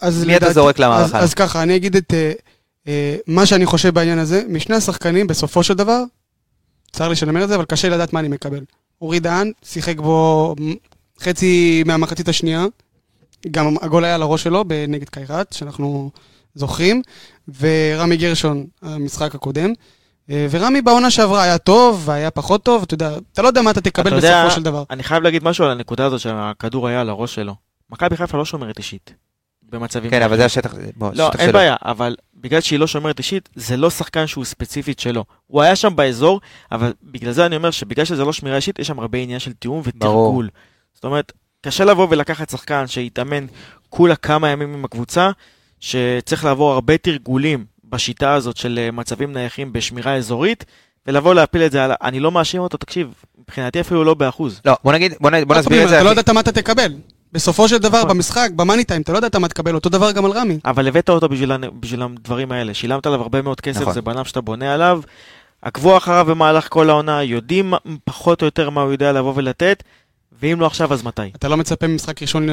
אז 0.00 0.24
מי 0.24 0.36
אתה 0.36 0.44
לדעתי- 0.44 0.54
זורק 0.54 0.78
למערכה? 0.78 1.18
אז- 1.18 1.24
אז 1.24 1.34
ככה, 1.34 1.62
אני 1.62 1.76
אגיד 1.76 1.96
את 1.96 2.14
אה, 2.14 2.32
אה, 2.88 3.16
מה 3.26 3.46
שאני 3.46 3.66
חושב 3.66 3.94
בעניין 3.94 4.18
הזה. 4.18 4.42
משני 4.48 4.76
השחקנים, 4.76 5.26
בסופו 5.26 5.62
של 5.62 5.74
דבר, 5.74 6.02
צר 6.92 7.08
לי 7.08 7.16
שאני 7.16 7.30
אומר 7.30 7.44
את 7.44 7.48
זה, 7.48 7.54
אבל 7.54 7.64
קשה 7.64 7.88
לדעת 7.88 8.12
מה 8.12 8.20
אני 8.20 8.28
מקבל. 8.28 8.60
אורי 9.00 9.20
דהן 9.20 9.52
שיחק 9.64 9.98
בו 10.00 10.54
חצי 11.20 11.82
מהמחצית 11.86 12.28
השנייה, 12.28 12.64
גם 13.50 13.74
הגול 13.82 14.04
היה 14.04 14.14
על 14.14 14.22
הראש 14.22 14.42
שלו 14.42 14.64
נגד 14.88 15.08
קיירת, 15.08 15.52
שאנחנו 15.52 16.10
זוכרים, 16.54 17.02
ורמי 17.60 18.16
גרשון, 18.16 18.66
המשחק 18.82 19.34
הקודם. 19.34 19.72
אה, 20.30 20.46
ורמי 20.50 20.82
בעונה 20.82 21.10
שעברה 21.10 21.42
היה 21.42 21.58
טוב, 21.58 22.02
והיה 22.04 22.30
פחות 22.30 22.62
טוב, 22.62 22.82
אתה 22.82 22.94
יודע, 22.94 23.10
אתה 23.32 23.42
לא 23.42 23.48
יודע 23.48 23.62
מה 23.62 23.70
אתה 23.70 23.80
תקבל 23.80 24.06
אתה 24.08 24.16
יודע, 24.16 24.40
בסופו 24.44 24.54
של 24.56 24.62
דבר. 24.62 24.82
אני 24.90 25.02
חייב 25.02 25.22
להגיד 25.22 25.44
משהו 25.44 25.64
על 25.64 25.70
הנקודה 25.70 26.06
הזאת 26.06 26.20
שהכדור 26.20 26.88
היה 26.88 27.00
על 27.00 27.08
הראש 27.08 27.34
שלו. 27.34 27.54
מכבי 27.90 28.16
חיפה 28.16 28.38
לא 28.38 28.44
שומרת 28.44 28.78
אישית. 28.78 29.14
במצבים 29.70 30.10
כן. 30.10 30.22
אבל 30.22 30.36
זה 30.36 30.44
השטח, 30.44 30.74
בוא, 30.96 31.10
לא, 31.14 31.26
השטח 31.28 31.40
אין 31.40 31.48
שלו. 31.48 31.58
בעיה, 31.58 31.76
אבל 31.84 32.16
בגלל 32.34 32.60
שהיא 32.60 32.78
לא 32.78 32.86
שומרת 32.86 33.18
אישית, 33.18 33.48
זה 33.54 33.76
לא 33.76 33.90
שחקן 33.90 34.26
שהוא 34.26 34.44
ספציפית 34.44 35.00
שלו. 35.00 35.24
הוא 35.46 35.62
היה 35.62 35.76
שם 35.76 35.96
באזור, 35.96 36.40
אבל 36.72 36.92
בגלל 37.02 37.32
זה 37.32 37.46
אני 37.46 37.56
אומר 37.56 37.70
שבגלל 37.70 38.04
שזה 38.04 38.24
לא 38.24 38.32
שמירה 38.32 38.56
אישית, 38.56 38.78
יש 38.78 38.86
שם 38.86 38.98
הרבה 38.98 39.18
עניין 39.18 39.38
של 39.38 39.52
תיאום 39.52 39.82
ותרגול. 39.84 40.48
זאת 40.94 41.04
אומרת, 41.04 41.32
קשה 41.62 41.84
לבוא 41.84 42.06
ולקחת 42.10 42.50
שחקן 42.50 42.86
שיתאמן 42.86 43.46
כולה 43.88 44.16
כמה 44.16 44.48
ימים 44.48 44.74
עם 44.74 44.84
הקבוצה, 44.84 45.30
שצריך 45.80 46.44
לעבור 46.44 46.72
הרבה 46.72 46.98
תרגולים 46.98 47.64
בשיטה 47.84 48.34
הזאת 48.34 48.56
של 48.56 48.78
אה, 48.82 48.90
מצבים 48.90 49.32
נייחים 49.32 49.72
בשמירה 49.72 50.16
אזורית, 50.16 50.64
ולבוא 51.06 51.34
להפיל 51.34 51.62
את 51.62 51.72
זה 51.72 51.84
על... 51.84 51.92
אני 52.02 52.20
לא 52.20 52.32
מאשים 52.32 52.60
אותו, 52.60 52.78
תקשיב, 52.78 53.14
מבחינתי 53.38 53.80
אפילו 53.80 54.04
לא 54.04 54.14
באחוז. 54.14 54.60
לא, 54.64 54.76
בוא 54.84 54.92
נגיד, 54.92 55.14
בוא 55.20 55.30
נ- 55.30 55.44
בוא 55.44 55.56
נסביר 55.56 55.82
את 55.84 55.88
זה. 55.88 55.94
אתה 55.96 56.04
לא 56.04 56.10
יודעת 56.10 56.28
מה 56.30 56.40
אתה 56.40 56.52
תקבל. 56.52 56.92
בסופו 57.32 57.68
של 57.68 57.78
דבר, 57.78 57.98
נכון. 57.98 58.10
במשחק, 58.10 58.48
במאני 58.56 58.84
טיים, 58.84 59.02
אתה 59.02 59.12
לא 59.12 59.18
יודעת 59.18 59.36
מה 59.36 59.48
תקבל, 59.48 59.74
אותו 59.74 59.88
דבר 59.88 60.12
גם 60.12 60.24
על 60.24 60.30
רמי. 60.30 60.58
אבל 60.64 60.88
הבאת 60.88 61.08
אותו 61.08 61.28
בשביל, 61.28 61.52
בשביל 61.80 62.02
הדברים 62.02 62.52
האלה, 62.52 62.74
שילמת 62.74 63.06
עליו 63.06 63.20
הרבה 63.20 63.42
מאוד 63.42 63.60
כסף, 63.60 63.80
נכון. 63.80 63.92
זה 63.92 64.02
בנם 64.02 64.24
שאתה 64.24 64.40
בונה 64.40 64.74
עליו, 64.74 65.00
עקבו 65.62 65.96
אחריו 65.96 66.26
במהלך 66.28 66.68
כל 66.68 66.90
העונה, 66.90 67.22
יודעים 67.22 67.74
פחות 68.04 68.42
או 68.42 68.44
יותר 68.44 68.70
מה 68.70 68.80
הוא 68.80 68.92
יודע 68.92 69.12
לבוא 69.12 69.32
ולתת, 69.36 69.82
ואם 70.40 70.60
לא 70.60 70.66
עכשיו 70.66 70.92
אז 70.92 71.02
מתי? 71.02 71.22
אתה 71.36 71.48
לא 71.48 71.56
מצפה 71.56 71.86
ממשחק 71.86 72.22
ראשון 72.22 72.46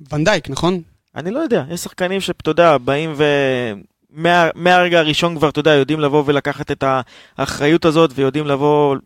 לוונדייק, 0.00 0.50
נכון? 0.50 0.80
אני 1.16 1.30
לא 1.30 1.38
יודע, 1.38 1.64
יש 1.70 1.80
שחקנים 1.80 2.20
שאתה 2.20 2.50
יודע, 2.50 2.78
באים 2.78 3.12
ו... 3.16 3.24
מה, 4.12 4.48
מהרגע 4.54 4.98
הראשון 4.98 5.36
כבר, 5.36 5.48
אתה 5.48 5.60
יודע, 5.60 5.74
יודעים 5.74 6.00
לבוא 6.00 6.22
ולקחת 6.26 6.70
את 6.70 6.84
האחריות 7.38 7.84
הזאת, 7.84 8.10
ויודעים 8.14 8.46
לבוא 8.46 8.96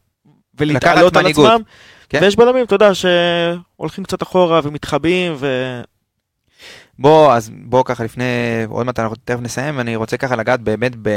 ולהתעלות 0.58 1.16
על. 1.16 1.26
עצמם, 1.26 1.60
כן. 2.08 2.18
ויש 2.22 2.36
בלמים, 2.36 2.64
אתה 2.64 2.74
יודע, 2.74 2.90
שהולכים 2.94 4.04
קצת 4.04 4.22
אחורה 4.22 4.60
ומתחבאים, 4.64 5.34
ו... 5.36 5.80
בוא, 6.98 7.32
אז 7.32 7.50
בוא 7.54 7.82
ככה 7.84 8.04
לפני, 8.04 8.24
עוד 8.68 8.86
מעט 8.86 8.98
אנחנו 8.98 9.16
תכף 9.24 9.40
נסיים, 9.40 9.80
אני 9.80 9.96
רוצה 9.96 10.16
ככה 10.16 10.36
לגעת 10.36 10.60
באמת, 10.60 10.92
ב... 11.02 11.08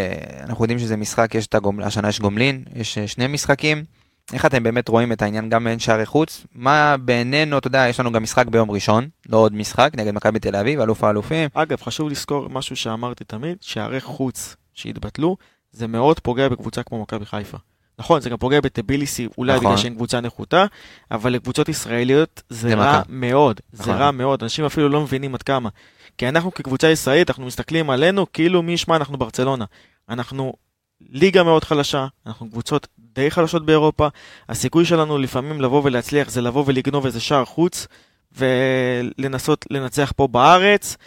אנחנו 0.43 0.63
יודעים 0.63 0.79
שזה 0.79 0.97
משחק, 0.97 1.35
יש 1.35 1.47
את 1.47 1.55
הגומל... 1.55 1.83
השנה 1.83 2.09
יש 2.09 2.19
גומלין, 2.19 2.63
יש 2.75 2.97
אה, 2.97 3.07
שני 3.07 3.27
משחקים. 3.27 3.83
איך 4.33 4.45
אתם 4.45 4.63
באמת 4.63 4.89
רואים 4.89 5.11
את 5.11 5.21
העניין 5.21 5.49
גם 5.49 5.63
בין 5.63 5.79
שערי 5.79 6.05
חוץ? 6.05 6.45
מה 6.55 6.97
בעינינו, 6.97 7.57
אתה 7.57 7.67
יודע, 7.67 7.85
יש 7.89 7.99
לנו 7.99 8.11
גם 8.11 8.23
משחק 8.23 8.47
ביום 8.47 8.71
ראשון, 8.71 9.07
לא 9.29 9.37
עוד 9.37 9.53
משחק, 9.53 9.91
נגד 9.95 10.13
מכבי 10.13 10.39
תל 10.39 10.55
אביב, 10.55 10.79
אלוף 10.79 11.03
האלופים. 11.03 11.49
אגב, 11.53 11.81
חשוב 11.81 12.09
לזכור 12.09 12.49
משהו 12.49 12.75
שאמרתי 12.75 13.23
תמיד, 13.23 13.57
שערי 13.61 14.01
חוץ 14.01 14.55
שהתבטלו, 14.73 15.37
זה 15.71 15.87
מאוד 15.87 16.19
פוגע 16.19 16.49
בקבוצה 16.49 16.83
כמו 16.83 17.01
מכבי 17.01 17.25
חיפה. 17.25 17.57
נכון, 17.99 18.21
זה 18.21 18.29
גם 18.29 18.37
פוגע 18.37 18.61
בטביליסי, 18.61 19.27
אולי 19.37 19.53
נכון. 19.53 19.65
בגלל 19.65 19.77
שהן 19.77 19.93
קבוצה 19.95 20.21
נחותה, 20.21 20.65
אבל 21.11 21.33
לקבוצות 21.33 21.69
ישראליות 21.69 22.41
זה 22.49 22.69
זה 22.69 22.75
רע 22.75 22.91
מכה. 22.91 23.01
מאוד, 23.09 23.59
זה 23.71 23.83
נכון. 23.83 23.95
רע 23.95 24.11
מאוד, 24.11 24.43
אנשים 24.43 24.65
אפילו 24.65 24.89
לא 24.89 25.01
מבינים 25.01 25.35
עד 25.35 25.43
כמה. 25.43 25.69
כי 26.17 26.29
אנחנו 26.29 26.53
כקבוצה 26.53 26.89
ישראלית, 26.89 27.29
אנחנו 27.29 27.45
מסתכלים 27.45 27.89
עלינו 27.89 28.25
כאילו 28.33 28.61
מי 28.63 28.71
ישמע 28.71 28.95
אנחנו 28.95 29.17
ברצלונה. 29.17 29.65
אנחנו 30.09 30.53
ליגה 31.09 31.43
מאוד 31.43 31.63
חלשה, 31.63 32.07
אנחנו 32.27 32.49
קבוצות 32.49 32.87
די 32.99 33.31
חלשות 33.31 33.65
באירופה, 33.65 34.07
הסיכוי 34.49 34.85
שלנו 34.85 35.17
לפעמים 35.17 35.61
לבוא 35.61 35.81
ולהצליח 35.83 36.29
זה 36.29 36.41
לבוא 36.41 36.63
ולגנוב 36.67 37.05
איזה 37.05 37.19
שער 37.19 37.45
חוץ 37.45 37.87
ולנסות 38.37 39.65
לנצח 39.69 40.13
פה 40.15 40.27
בארץ, 40.27 40.97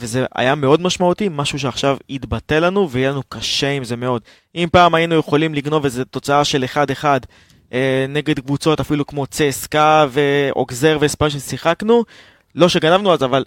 וזה 0.00 0.26
היה 0.34 0.54
מאוד 0.54 0.80
משמעותי, 0.80 1.28
משהו 1.30 1.58
שעכשיו 1.58 1.96
יתבטא 2.08 2.54
לנו 2.54 2.90
ויהיה 2.90 3.10
לנו 3.10 3.22
קשה 3.28 3.70
עם 3.70 3.84
זה 3.84 3.96
מאוד. 3.96 4.22
אם 4.54 4.68
פעם 4.72 4.94
היינו 4.94 5.14
יכולים 5.14 5.54
לגנוב 5.54 5.84
איזה 5.84 6.04
תוצאה 6.04 6.44
של 6.44 6.64
1-1 7.02 7.04
אה, 7.72 8.06
נגד 8.08 8.40
קבוצות 8.40 8.80
אפילו 8.80 9.06
כמו 9.06 9.26
צסקה 9.26 10.06
ואוגזר 10.10 10.98
ואספן 11.00 11.30
ששיחקנו, 11.30 12.04
לא 12.54 12.68
שגנבנו 12.68 13.12
אז, 13.12 13.22
אבל... 13.22 13.44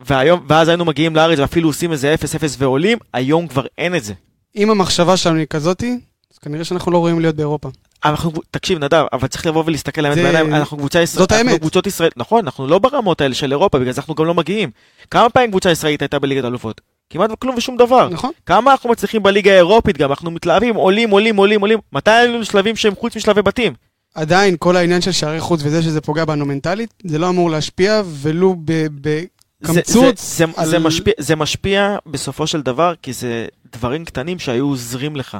והיום, 0.00 0.44
ואז 0.48 0.68
היינו 0.68 0.84
מגיעים 0.84 1.16
לארץ 1.16 1.38
ואפילו 1.38 1.68
עושים 1.68 1.92
איזה 1.92 2.14
0-0 2.14 2.18
ועולים, 2.58 2.98
היום 3.12 3.48
כבר 3.48 3.66
אין 3.78 3.94
את 3.94 4.04
זה. 4.04 4.14
אם 4.56 4.70
המחשבה 4.70 5.16
שלנו 5.16 5.36
היא 5.36 5.46
כזאתי, 5.46 5.98
אז 6.32 6.38
כנראה 6.38 6.64
שאנחנו 6.64 6.92
לא 6.92 6.98
רואים 6.98 7.20
להיות 7.20 7.36
באירופה. 7.36 7.68
אנחנו, 8.04 8.32
תקשיב 8.50 8.78
נדב, 8.84 9.04
אבל 9.12 9.28
צריך 9.28 9.46
לבוא 9.46 9.62
ולהסתכל 9.66 10.04
האמת 10.04 10.14
זה- 10.16 10.22
בעיניים, 10.22 10.54
אנחנו 10.54 10.76
קבוצה 10.76 11.00
ישראלית, 11.02 11.18
זאת 11.30 11.32
האמת. 11.32 11.46
אנחנו 11.46 11.58
קבוצות 11.60 11.86
ישראל, 11.86 12.10
נכון, 12.16 12.44
אנחנו 12.44 12.66
לא 12.66 12.78
ברמות 12.78 13.20
האלה 13.20 13.34
של 13.34 13.52
אירופה, 13.52 13.78
בגלל 13.78 13.92
זה 13.92 14.00
אנחנו 14.00 14.14
גם 14.14 14.24
לא 14.24 14.34
מגיעים. 14.34 14.70
כמה 15.10 15.30
פעמים 15.30 15.50
קבוצה 15.50 15.70
ישראלית 15.70 16.02
הייתה 16.02 16.18
בליגת 16.18 16.44
אלופות? 16.44 16.80
כמעט 17.10 17.30
כלום 17.38 17.54
ושום 17.56 17.76
דבר. 17.76 18.08
נכון? 18.08 18.30
כמה 18.46 18.72
אנחנו 18.72 18.90
מצליחים 18.90 19.22
בליגה 19.22 19.52
האירופית 19.52 19.98
גם, 19.98 20.10
אנחנו 20.10 20.30
מתלהבים, 20.30 20.74
עולים, 20.74 21.10
עולים, 21.10 21.36
עולים, 21.36 21.60
עולים. 21.60 21.78
מתי 21.92 22.10
היו 22.10 22.32
לנו 22.32 22.44
שלבים 22.44 22.76
שהם 22.76 22.94
חוץ 22.94 23.16
משלבי 23.16 23.42
בתים? 23.42 23.72
עדיין, 24.14 24.56
כל 24.58 24.76
העניין 24.76 25.00
של 25.00 25.12
שערי 25.12 25.40
חוץ 25.40 25.60
וזה 25.64 25.82
שזה 25.82 26.00
פוגע 26.00 26.24
בנו 26.24 26.46
מנטלית, 26.46 26.94
זה 27.06 27.18
לא 27.18 27.28
אמור 27.28 27.50
להשפיע 27.50 28.02
ולו 28.06 28.56
בקמצוץ. 29.62 30.20
זה, 30.36 30.44
זה, 30.46 30.52
על- 30.56 30.66
זה, 30.68 30.78
משפיע, 30.78 31.12
זה 31.18 31.36
משפיע 31.36 31.96
בסופו 32.06 32.46
של 32.46 32.62
דבר, 32.62 32.94
כי 33.02 33.12
זה 33.12 33.46
דברים 33.72 34.04
קטנים 34.04 34.38
שהיו 34.38 34.66
עוזרים 34.66 35.16
לך. 35.16 35.36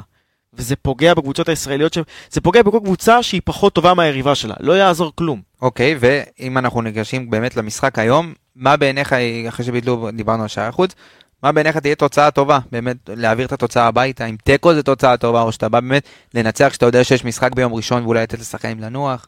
וזה 0.53 0.75
פוגע 0.75 1.13
בקבוצות 1.13 1.49
הישראליות, 1.49 1.93
ש... 1.93 1.97
זה 2.29 2.41
פוגע 2.41 2.63
בכל 2.63 2.79
קבוצה 2.83 3.23
שהיא 3.23 3.41
פחות 3.45 3.73
טובה 3.73 3.93
מהיריבה 3.93 4.35
שלה, 4.35 4.55
לא 4.59 4.73
יעזור 4.73 5.11
כלום. 5.15 5.41
אוקיי, 5.61 5.95
ואם 5.99 6.57
אנחנו 6.57 6.81
ניגשים 6.81 7.29
באמת 7.29 7.55
למשחק 7.55 7.99
היום, 7.99 8.33
מה 8.55 8.77
בעיניך, 8.77 9.15
אחרי 9.49 9.65
שביטלו, 9.65 10.09
דיברנו 10.13 10.41
על 10.41 10.47
שער 10.47 10.69
החוץ, 10.69 10.95
מה 11.43 11.51
בעיניך 11.51 11.77
תהיה 11.77 11.95
תוצאה 11.95 12.31
טובה, 12.31 12.59
באמת 12.71 12.97
להעביר 13.15 13.45
את 13.45 13.51
התוצאה 13.51 13.87
הביתה, 13.87 14.25
אם 14.25 14.35
תיקו 14.43 14.73
זה 14.73 14.83
תוצאה 14.83 15.17
טובה, 15.17 15.41
או 15.41 15.51
שאתה 15.51 15.69
בא 15.69 15.79
באמת 15.79 16.07
לנצח 16.33 16.67
כשאתה 16.69 16.85
יודע 16.85 17.03
שיש 17.03 17.25
משחק 17.25 17.55
ביום 17.55 17.73
ראשון 17.73 18.03
ואולי 18.03 18.23
לתת 18.23 18.39
לשחקנים 18.39 18.79
לנוח. 18.79 19.27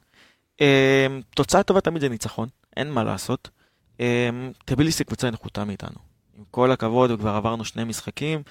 אה, 0.62 1.08
תוצאה 1.36 1.64
טובה 1.64 1.82
תמיד 1.82 2.02
זה 2.02 2.10
ניצחון, 2.10 2.48
אין 2.78 2.92
מה 2.92 3.04
לעשות. 3.04 3.50
אה, 4.00 4.30
טביליסי 4.66 5.04
קבוצה 5.04 5.32
נחותה 5.32 5.66
מאיתנו. 5.66 5.98
עם 6.38 6.44
כל 6.52 6.72
הכבוד, 6.72 7.12
וכבר 7.12 7.30
עברנו 7.30 7.66
שני 7.66 7.84
משחקים. 7.84 8.42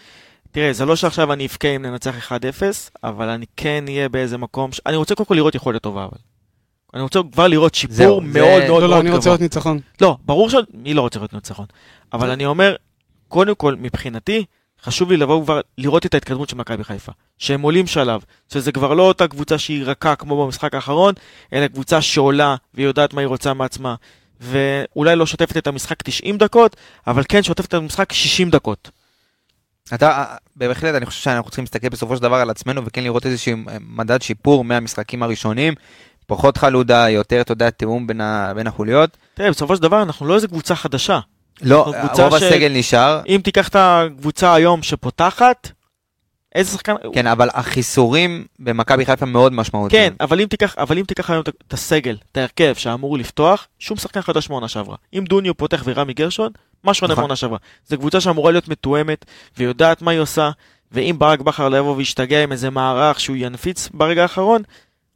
תראה, 0.52 0.72
זה 0.72 0.84
לא 0.84 0.96
שעכשיו 0.96 1.32
אני 1.32 1.46
אבכה 1.46 1.68
אם 1.68 1.82
ננצח 1.82 2.32
1-0, 2.32 2.32
אבל 3.04 3.28
אני 3.28 3.46
כן 3.56 3.84
אהיה 3.88 4.08
באיזה 4.08 4.38
מקום, 4.38 4.72
ש... 4.72 4.80
אני 4.86 4.96
רוצה 4.96 5.14
קודם 5.14 5.26
כל 5.26 5.34
לראות 5.34 5.54
יכולת 5.54 5.82
טובה, 5.82 6.04
אבל. 6.04 6.18
אני 6.94 7.02
רוצה 7.02 7.20
כבר 7.32 7.46
לראות 7.48 7.74
שיפור 7.74 7.96
זהו, 7.96 8.20
מאוד 8.20 8.32
זה- 8.32 8.40
מאוד 8.40 8.62
לא, 8.62 8.68
מאוד 8.68 8.82
לא, 8.90 8.96
אני 8.96 9.04
גבוה. 9.04 9.16
רוצה 9.16 9.30
להיות 9.30 9.40
ניצחון. 9.40 9.78
לא, 10.00 10.16
ברור 10.24 10.50
ש... 10.50 10.54
מי 10.74 10.94
לא 10.94 11.00
רוצה 11.00 11.18
להיות 11.18 11.32
ניצחון? 11.32 11.66
אבל 12.12 12.30
אני 12.30 12.46
אומר, 12.46 12.76
קודם 13.28 13.54
כל, 13.54 13.74
מבחינתי, 13.78 14.44
חשוב 14.82 15.10
לי 15.10 15.16
לבוא 15.16 15.44
כבר 15.44 15.60
לראות 15.78 16.06
את 16.06 16.14
ההתקדמות 16.14 16.48
של 16.48 16.56
מכבי 16.56 16.84
חיפה. 16.84 17.12
שהם 17.38 17.60
עולים 17.62 17.86
שלב, 17.86 18.20
שזה 18.52 18.72
כבר 18.72 18.94
לא 18.94 19.02
אותה 19.02 19.28
קבוצה 19.28 19.58
שהיא 19.58 19.84
רכה 19.84 20.16
כמו 20.16 20.44
במשחק 20.44 20.74
האחרון, 20.74 21.14
אלא 21.52 21.66
קבוצה 21.68 22.02
שעולה 22.02 22.56
והיא 22.74 22.86
יודעת 22.86 23.14
מה 23.14 23.20
היא 23.20 23.28
רוצה 23.28 23.54
מעצמה. 23.54 23.94
ואולי 24.40 25.16
לא 25.16 25.26
שוטפת 25.26 25.56
את 25.56 25.66
המשחק 25.66 26.02
90 26.02 26.38
דקות, 26.38 26.76
אבל 27.06 27.22
כן 27.28 27.42
שוטפת 27.42 27.68
את 27.68 27.74
המשחק 27.74 28.12
60 28.12 28.50
דקות. 28.50 28.90
אתה, 29.94 30.24
בהחלט, 30.56 30.94
אני 30.94 31.06
חושב 31.06 31.22
שאנחנו 31.22 31.50
צריכים 31.50 31.64
להסתכל 31.64 31.88
בסופו 31.88 32.16
של 32.16 32.22
דבר 32.22 32.36
על 32.36 32.50
עצמנו 32.50 32.84
וכן 32.84 33.04
לראות 33.04 33.26
איזשהו 33.26 33.56
מדד 33.80 34.22
שיפור 34.22 34.64
מהמשחקים 34.64 35.22
הראשונים. 35.22 35.74
פחות 36.26 36.56
חלודה, 36.56 37.08
יותר, 37.08 37.40
אתה 37.40 37.52
יודע, 37.52 37.70
תיאום 37.70 38.06
בין, 38.06 38.20
ה, 38.20 38.52
בין 38.54 38.66
החוליות. 38.66 39.16
תראה, 39.34 39.50
בסופו 39.50 39.76
של 39.76 39.82
דבר 39.82 40.02
אנחנו 40.02 40.26
לא 40.26 40.34
איזה 40.34 40.48
קבוצה 40.48 40.74
חדשה. 40.74 41.18
לא, 41.62 41.92
קבוצה 42.02 42.24
רוב 42.28 42.38
ש- 42.38 42.42
הסגל 42.42 42.72
נשאר, 42.74 43.20
אם 43.28 43.40
תיקח 43.44 43.68
את 43.68 43.76
הקבוצה 43.78 44.54
היום 44.54 44.82
שפותחת, 44.82 45.70
איזה 46.54 46.70
שחקן... 46.72 46.94
כן, 47.12 47.26
אבל 47.26 47.48
החיסורים 47.54 48.46
במכבי 48.58 49.06
חיפה 49.06 49.26
מאוד 49.26 49.52
משמעותיים. 49.52 50.10
כן, 50.10 50.16
אבל 50.20 50.40
אם 50.40 50.46
תיקח, 50.46 50.74
אבל 50.78 50.98
אם 50.98 51.04
תיקח 51.04 51.30
היום 51.30 51.42
את- 51.48 51.72
הסגל, 51.72 52.16
את 52.32 52.36
ההרכב 52.36 52.74
שאמור 52.74 53.18
לפתוח, 53.18 53.66
שום 53.78 53.96
שחקן 53.96 54.20
חדש 54.22 54.50
מעונה 54.50 54.68
שעברה. 54.68 54.96
אם 55.14 55.24
דוניו 55.28 55.56
פותח 55.56 55.82
ורמי 55.86 56.12
גרשון, 56.14 56.50
מה 56.84 56.94
שונה 56.94 57.12
נכון. 57.12 57.22
מעונה 57.22 57.36
שעברה. 57.36 57.58
זו 57.88 57.98
קבוצה 57.98 58.20
שאמורה 58.20 58.52
להיות 58.52 58.68
מתואמת, 58.68 59.24
ויודעת 59.58 60.02
מה 60.02 60.10
היא 60.10 60.20
עושה, 60.20 60.50
ואם 60.92 61.16
ברק 61.18 61.40
בכר 61.40 61.68
לא 61.68 61.76
יבוא 61.76 61.96
וישתגע 61.96 62.42
עם 62.42 62.52
איזה 62.52 62.70
מערך 62.70 63.20
שהוא 63.20 63.36
ינפיץ 63.40 63.88
ברגע 63.94 64.22
האחרון, 64.22 64.62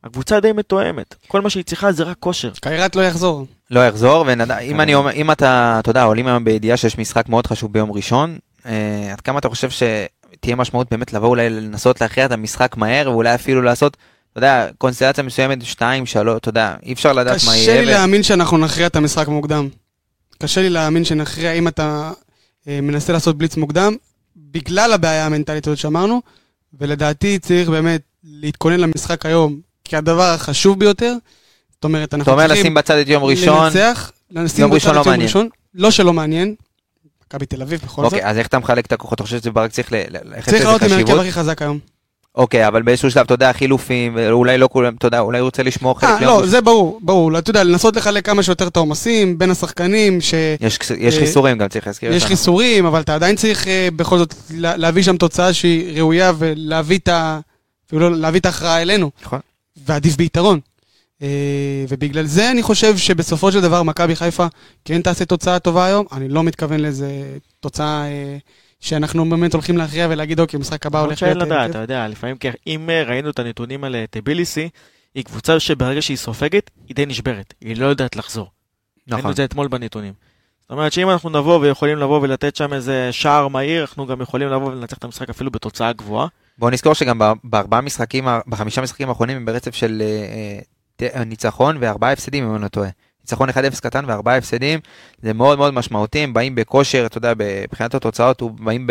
הקבוצה 0.04 0.40
די 0.40 0.52
מתואמת. 0.52 1.14
כל 1.28 1.40
מה 1.40 1.50
שהיא 1.50 1.64
צריכה 1.64 1.92
זה 1.92 2.02
רק 2.02 2.16
כושר. 2.20 2.50
קיירת 2.60 2.96
לא 2.96 3.02
יחזור. 3.02 3.46
לא 3.70 3.86
יחזור, 3.86 4.24
ואם 4.26 4.80
אני 4.80 4.94
אומר, 4.94 5.10
אם 5.12 5.30
אתה, 5.30 5.76
אתה 5.78 5.90
יודע, 5.90 6.02
עולים 6.02 6.26
היום 6.26 6.44
בידיעה 6.44 6.76
שיש 6.76 6.98
משחק 6.98 7.28
מאוד 7.28 7.46
חשוב 7.46 7.72
ביום 7.72 7.92
ראשון, 7.92 8.38
אה, 8.66 9.08
עד 9.12 9.20
כמה 9.20 9.38
אתה 9.38 9.48
חושב 9.48 9.70
שתהיה 10.42 10.57
משמעות 10.57 10.87
באמת 10.90 11.12
לבוא 11.12 11.28
אולי 11.28 11.50
לנסות 11.50 12.00
להכריע 12.00 12.26
את 12.26 12.33
המשחק 12.33 12.76
מהר, 12.76 13.11
ואולי 13.11 13.35
אפילו 13.35 13.62
לעשות, 13.62 13.96
אתה 14.31 14.38
יודע, 14.38 14.68
קונסטלציה 14.78 15.24
מסוימת, 15.24 15.64
שתיים, 15.64 16.07
שלוש, 16.07 16.37
אתה 16.37 16.48
יודע, 16.48 16.74
אי 16.83 16.92
אפשר 16.92 17.12
לדעת 17.12 17.44
מה 17.46 17.52
קשה 17.52 17.70
יהיה. 17.70 17.81
לי 17.81 17.87
ו- 17.87 17.90
להאמין 17.90 18.22
שאנחנו 18.22 18.59
נכריע 18.59 18.87
את 18.87 18.96
המשחק 18.96 19.28
מוקדם. 19.28 19.68
קשה 20.38 20.61
לי 20.61 20.70
להאמין 20.70 21.05
שנכריע 21.05 21.52
אם 21.52 21.68
אתה 21.68 22.12
אה, 22.68 22.78
מנסה 22.83 23.12
לעשות 23.12 23.38
בליץ 23.38 23.57
מוקדם, 23.57 23.94
בגלל 24.37 24.92
הבעיה 24.92 25.26
המנטלית 25.26 25.66
הזאת 25.66 25.78
שאמרנו, 25.78 26.22
ולדעתי 26.81 27.38
צריך 27.38 27.68
באמת 27.68 28.00
להתכונן 28.24 28.81
למשחק 28.81 29.26
היום 29.26 29.61
כהדבר 29.85 30.22
החשוב 30.22 30.78
ביותר. 30.78 31.14
זאת 31.72 31.85
אומרת, 31.85 32.09
אתה 32.09 32.16
אנחנו 32.16 32.33
אומר 32.33 32.44
לשים 32.44 32.55
צריכים 32.57 32.74
בצד 32.74 32.96
את 32.96 33.09
יום 33.09 33.24
ראשון, 33.24 33.64
לנצח, 33.64 34.12
לשים 34.31 34.62
יום 34.62 34.70
בצד 34.70 34.74
ראשון 34.74 34.90
את 34.90 34.94
לא 34.94 35.00
יום 35.00 35.09
מעניין. 35.09 35.28
ראשון. 35.28 35.48
לא 35.74 35.90
שלא 35.90 36.12
מעניין, 36.12 36.55
מכבי 37.34 37.46
תל 37.46 37.62
אביב 37.62 37.80
בכל 37.84 38.02
זאת. 38.02 38.12
אוקיי, 38.12 38.26
אז 38.28 38.38
איך 38.38 38.46
אתה 38.46 38.58
מחלק 38.58 38.86
את 38.86 38.92
הכוחות? 38.92 39.14
אתה 39.16 39.22
חושב 39.22 39.38
שזה 39.38 39.50
ברק 39.50 39.70
צריך 39.70 39.92
ל- 39.92 39.96
צריך 40.44 40.64
לעלות 40.64 40.82
עם 40.82 40.92
ההרכב? 40.92 41.16
הכי 41.18 41.32
חזק 41.32 41.62
היום. 41.62 41.78
אוקיי, 42.34 42.68
אבל 42.68 42.82
באיזשהו 42.82 43.10
שלב, 43.10 43.24
אתה 43.24 43.34
יודע, 43.34 43.52
חילופים, 43.52 44.12
ואולי 44.16 44.58
לא 44.58 44.68
כולם, 44.72 44.94
אתה 44.98 45.06
יודע, 45.06 45.20
אולי 45.20 45.38
הוא 45.38 45.44
רוצה 45.44 45.62
לשמור 45.62 46.00
חלק 46.00 46.10
אה, 46.10 46.20
לא. 46.26 46.46
זה 46.46 46.60
ברור, 46.60 46.98
ברור. 47.02 47.38
אתה 47.38 47.50
יודע, 47.50 47.64
לנסות 47.64 47.96
לחלק 47.96 48.26
כמה 48.26 48.42
שיותר 48.42 48.66
את 48.66 48.76
העומסים 48.76 49.38
בין 49.38 49.50
השחקנים, 49.50 50.20
ש... 50.20 50.34
יש 50.60 50.78
יש 50.98 51.14
אה, 51.14 51.20
חיסורים 51.20 51.58
גם, 51.58 51.68
צריך 51.68 51.86
להזכיר 51.86 52.10
יש 52.12 52.22
אותנו. 52.22 52.36
חיסורים, 52.36 52.86
אבל 52.86 53.00
אתה 53.00 53.14
עדיין 53.14 53.36
צריך 53.36 53.68
אה, 53.68 53.88
בכל 53.96 54.18
זאת 54.18 54.34
לה- 54.50 54.76
להביא 54.76 55.02
שם 55.02 55.16
תוצאה 55.16 55.52
שהיא 55.52 55.98
ראויה 55.98 56.32
ולהביא 56.38 56.98
את 56.98 57.08
ה... 57.08 57.40
אפילו 57.86 58.10
לא 58.10 58.16
להביא 58.16 58.40
את 58.40 58.46
ההכרעה 58.46 58.82
אלינו, 58.82 59.10
נכון. 59.22 59.38
ועדיף 59.86 60.16
ביתרון. 60.16 60.60
אה, 61.22 61.85
ובגלל 61.88 62.26
זה 62.26 62.50
אני 62.50 62.62
חושב 62.62 62.96
שבסופו 62.96 63.52
של 63.52 63.61
דבר 63.61 63.82
מכבי 63.82 64.16
חיפה 64.16 64.46
כן 64.85 65.02
תעשה 65.02 65.24
תוצאה 65.24 65.58
טובה 65.58 65.87
היום. 65.87 66.06
אני 66.12 66.28
לא 66.28 66.42
מתכוון 66.42 66.80
לאיזה 66.80 67.37
תוצאה 67.61 68.04
אה, 68.04 68.37
שאנחנו 68.80 69.30
באמת 69.30 69.52
הולכים 69.54 69.76
להכריע 69.76 70.06
ולהגיד, 70.11 70.40
אוקיי, 70.40 70.61
משחק 70.61 70.87
הבא 70.87 71.00
הולך 71.00 71.22
להיות... 71.22 71.37
לדעת, 71.37 71.52
אה, 71.52 71.66
אתה 71.66 71.78
יודע, 71.78 72.08
לפעמים, 72.08 72.37
כי 72.37 72.48
אם 72.66 72.90
ראינו 73.06 73.30
את 73.30 73.38
הנתונים 73.38 73.85
על 73.85 73.96
טביליסי, 74.11 74.68
היא 75.14 75.24
קבוצה 75.24 75.61
שברגע 75.61 76.02
שהיא 76.02 76.16
סופגת, 76.16 76.70
היא 76.88 76.96
די 76.96 77.06
נשברת, 77.06 77.54
היא 77.61 77.76
לא 77.76 77.87
יודעת 77.87 78.16
לחזור. 78.16 78.50
ראינו 79.08 79.18
נכון. 79.18 79.30
את 79.30 79.37
זה 79.37 79.44
אתמול 79.44 79.68
בנתונים. 79.68 80.12
זאת 80.61 80.70
אומרת 80.70 80.92
שאם 80.92 81.11
אנחנו 81.11 81.30
נבוא 81.30 81.58
ויכולים 81.58 81.98
לבוא 81.98 82.20
ולתת 82.20 82.56
שם 82.56 82.72
איזה 82.72 83.08
שער 83.12 83.48
מהיר, 83.48 83.80
אנחנו 83.80 84.06
גם 84.06 84.20
יכולים 84.20 84.48
לבוא 84.48 84.68
ולנצח 84.68 84.98
את 84.98 85.04
המשחק 85.04 85.30
אפילו 85.30 85.50
בתוצאה 85.50 85.92
גבוהה. 85.92 86.26
בוא 86.58 86.70
נזכור 86.70 86.94
שגם 86.94 87.20
בארבעה 87.44 87.80
משחקים, 87.80 88.28
בחמישה 88.46 88.80
משחקים 88.80 89.08
האחרונים 89.08 89.37
הם 89.37 89.44
ברצף 89.44 89.74
של 89.74 90.02
ניצחון 91.26 91.76
וארבעה 91.80 92.12
הפסדים, 92.12 92.44
אם 92.44 92.54
אני 92.54 92.62
לא 92.62 92.68
טועה. 92.68 92.88
ניצחון 93.20 93.48
1-0 93.48 93.52
קטן 93.80 94.04
וארבעה 94.06 94.36
הפסדים, 94.36 94.80
זה 95.22 95.32
מאוד 95.32 95.58
מאוד 95.58 95.74
משמעותי, 95.74 96.18
הם 96.18 96.32
באים 96.32 96.54
בכושר, 96.54 97.06
אתה 97.06 97.18
יודע, 97.18 97.32
מבחינת 97.38 97.94
התוצאות, 97.94 98.42
הם 98.42 98.64
באים 98.64 98.86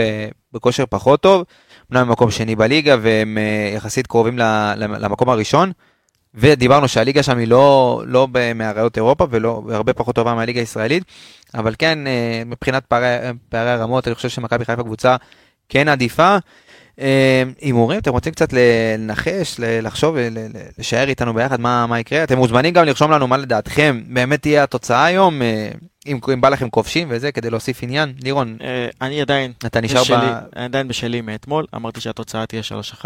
בכושר 0.54 0.86
פחות 0.90 1.22
טוב, 1.22 1.44
אמנם 1.92 2.08
במקום 2.08 2.32
שני 2.32 2.56
בליגה, 2.56 2.96
והם 3.02 3.38
אה, 3.38 3.74
יחסית 3.76 4.08
קרובים 4.08 4.38
למקום 4.78 5.30
הראשון, 5.30 5.72
ודיברנו 6.36 6.88
שהליגה 6.88 7.24
שם 7.24 7.38
היא 7.38 7.48
לא, 7.48 8.02
לא 8.06 8.28
מהראיות 8.56 8.98
אירופה, 8.98 9.28
ולא, 9.30 9.62
והרבה 9.68 9.94
פחות 9.94 10.16
טובה 10.16 10.36
מהליגה 10.36 10.60
הישראלית, 10.60 11.04
אבל 11.54 11.76
כן, 11.80 12.08
אה, 12.08 12.44
מבחינת 12.46 12.86
פערי, 12.86 13.08
פערי 13.50 13.70
הרמות, 13.70 14.08
אני 14.08 14.16
חושב 14.16 14.30
שמכבי 14.30 14.66
חיפה 14.66 14.84
קבוצה 14.84 15.16
כן 15.70 15.88
עדיפה. 15.88 16.38
אה, 17.02 17.44
הימורים, 17.62 18.00
אתם 18.00 18.12
רוצים 18.12 18.34
קצת 18.34 18.54
לנחש, 18.54 19.56
לחשוב, 19.60 20.16
לשער 20.78 21.08
איתנו 21.08 21.34
ביחד 21.34 21.60
מה, 21.60 21.88
מה 21.88 22.00
יקרה? 22.00 22.24
אתם 22.24 22.38
מוזמנים 22.38 22.74
גם 22.74 22.86
לרשום 22.86 23.12
לנו 23.12 23.28
מה 23.28 23.38
לדעתכם 23.38 24.02
באמת 24.08 24.42
תהיה 24.42 24.64
התוצאה 24.64 25.06
היום, 25.06 25.42
אה, 25.42 25.72
אם, 26.08 26.20
אם 26.34 26.42
בא 26.42 26.50
לכם 26.50 26.70
כובשים 26.70 27.08
וזה, 27.12 27.32
כדי 27.32 27.50
להוסיף 27.50 27.84
עניין. 27.84 28.14
לירון, 28.24 28.58
אה, 28.62 28.88
אני 29.02 29.22
עדיין, 29.22 29.52
אתה 29.66 29.82
נשאר 29.82 30.02
בשלי, 30.02 30.18
ב... 30.18 30.56
אני 30.56 30.66
עדיין 30.66 30.88
בשלי 30.88 31.22
מאתמול, 31.22 31.66
אמרתי 31.76 32.02
שהתוצאה 32.02 32.46
תהיה 32.46 32.62
3-1. 33.02 33.06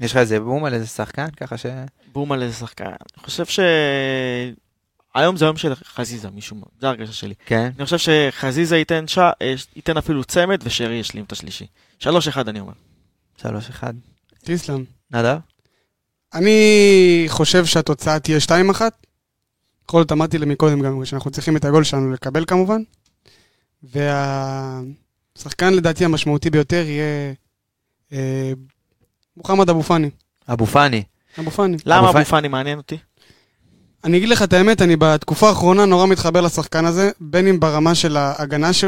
יש 0.00 0.10
לך 0.10 0.16
איזה 0.16 0.40
בום 0.40 0.64
על 0.64 0.74
איזה 0.74 0.86
שחקן, 0.86 1.30
ככה 1.36 1.58
ש... 1.58 1.66
בום 2.12 2.32
על 2.32 2.42
איזה 2.42 2.54
שחקן. 2.54 2.84
אני 2.84 3.24
חושב 3.24 3.44
היום 5.14 5.36
זה 5.36 5.44
היום 5.44 5.56
של 5.56 5.74
חזיזה, 5.74 6.28
מה, 6.30 6.66
זה 6.80 6.88
הרגשה 6.88 7.12
שלי. 7.12 7.34
כן. 7.46 7.70
אני 7.76 7.84
חושב 7.84 7.98
שחזיזה 7.98 8.76
ייתן, 8.76 9.08
ש... 9.08 9.18
אה, 9.18 9.54
ייתן 9.76 9.96
אפילו 9.96 10.24
צמד, 10.24 10.60
ושרי 10.64 10.94
ישלים 10.94 11.24
את 11.24 11.32
השלישי. 11.32 11.66
3-1 12.02 12.06
אני 12.48 12.60
אומר. 12.60 12.72
שלוש 13.42 13.68
אחד. 13.68 13.94
תיסלם. 14.44 14.84
נדב? 15.10 15.38
אני 16.34 17.24
חושב 17.28 17.66
שהתוצאה 17.66 18.18
תהיה 18.18 18.38
2-1. 18.46 18.50
בכל 19.84 20.00
זאת 20.00 20.12
אמרתי 20.12 20.38
לי 20.38 20.46
מקודם 20.46 20.80
גם 20.80 21.04
שאנחנו 21.04 21.30
צריכים 21.30 21.56
את 21.56 21.64
הגול 21.64 21.84
שלנו 21.84 22.12
לקבל 22.12 22.44
כמובן. 22.44 22.82
והשחקן 23.82 25.74
לדעתי 25.74 26.04
המשמעותי 26.04 26.50
ביותר 26.50 26.84
יהיה 26.86 27.32
אה, 28.12 28.52
מוחמד 29.36 29.70
אבו 29.70 29.82
פאני. 29.82 30.10
אבו 30.48 30.66
פאני. 30.66 31.02
אבו 31.38 31.50
פאני. 31.50 31.76
למה 31.86 32.10
אבו 32.10 32.18
אבו 32.18 32.24
פאני 32.24 32.48
מעניין 32.48 32.78
אותי? 32.78 32.96
אני 34.04 34.16
אגיד 34.16 34.28
לך 34.28 34.42
את 34.42 34.52
האמת, 34.52 34.82
אני 34.82 34.96
בתקופה 34.96 35.48
האחרונה 35.48 35.84
נורא 35.84 36.06
מתחבר 36.06 36.40
לשחקן 36.40 36.84
הזה, 36.84 37.10
בין 37.20 37.46
אם 37.46 37.60
ברמה 37.60 37.94
של 37.94 38.16
ההגנה, 38.16 38.72
ש... 38.72 38.84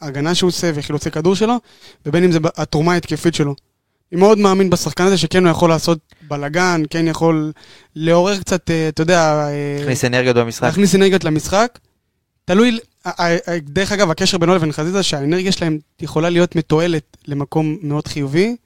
ההגנה 0.00 0.34
שהוא 0.34 0.48
עושה 0.48 0.70
וחילוצי 0.74 1.10
כדור 1.10 1.34
שלו, 1.34 1.56
ובין 2.06 2.24
אם 2.24 2.32
זה 2.32 2.38
התרומה 2.56 2.92
ההתקפית 2.92 3.34
שלו. 3.34 3.54
אני 4.12 4.20
מאוד 4.20 4.38
מאמין 4.38 4.70
בשחקן 4.70 5.04
הזה 5.04 5.18
שכן 5.18 5.44
הוא 5.44 5.50
יכול 5.50 5.70
לעשות 5.70 5.98
בלאגן, 6.28 6.82
כן 6.90 7.08
יכול 7.08 7.52
לעורר 7.96 8.38
קצת, 8.38 8.70
אה, 8.70 8.88
אתה 8.88 9.02
יודע, 9.02 9.48
אה, 9.48 9.78
הכניס 9.82 10.04
אנרגיות 10.04 10.36
במשחק. 10.36 10.62
להכניס 10.62 10.94
אנרגיות 10.94 11.24
למשחק. 11.24 11.78
תלוי, 12.44 12.78
דרך 13.60 13.92
אגב, 13.92 14.10
הקשר 14.10 14.38
בינו 14.38 14.54
לבין 14.54 14.72
חזיזה, 14.72 15.02
שהאנרגיה 15.02 15.52
שלהם 15.52 15.78
יכולה 16.00 16.30
להיות 16.30 16.56
מתועלת 16.56 17.16
למקום 17.28 17.76
מאוד 17.82 18.08
חיובי, 18.08 18.56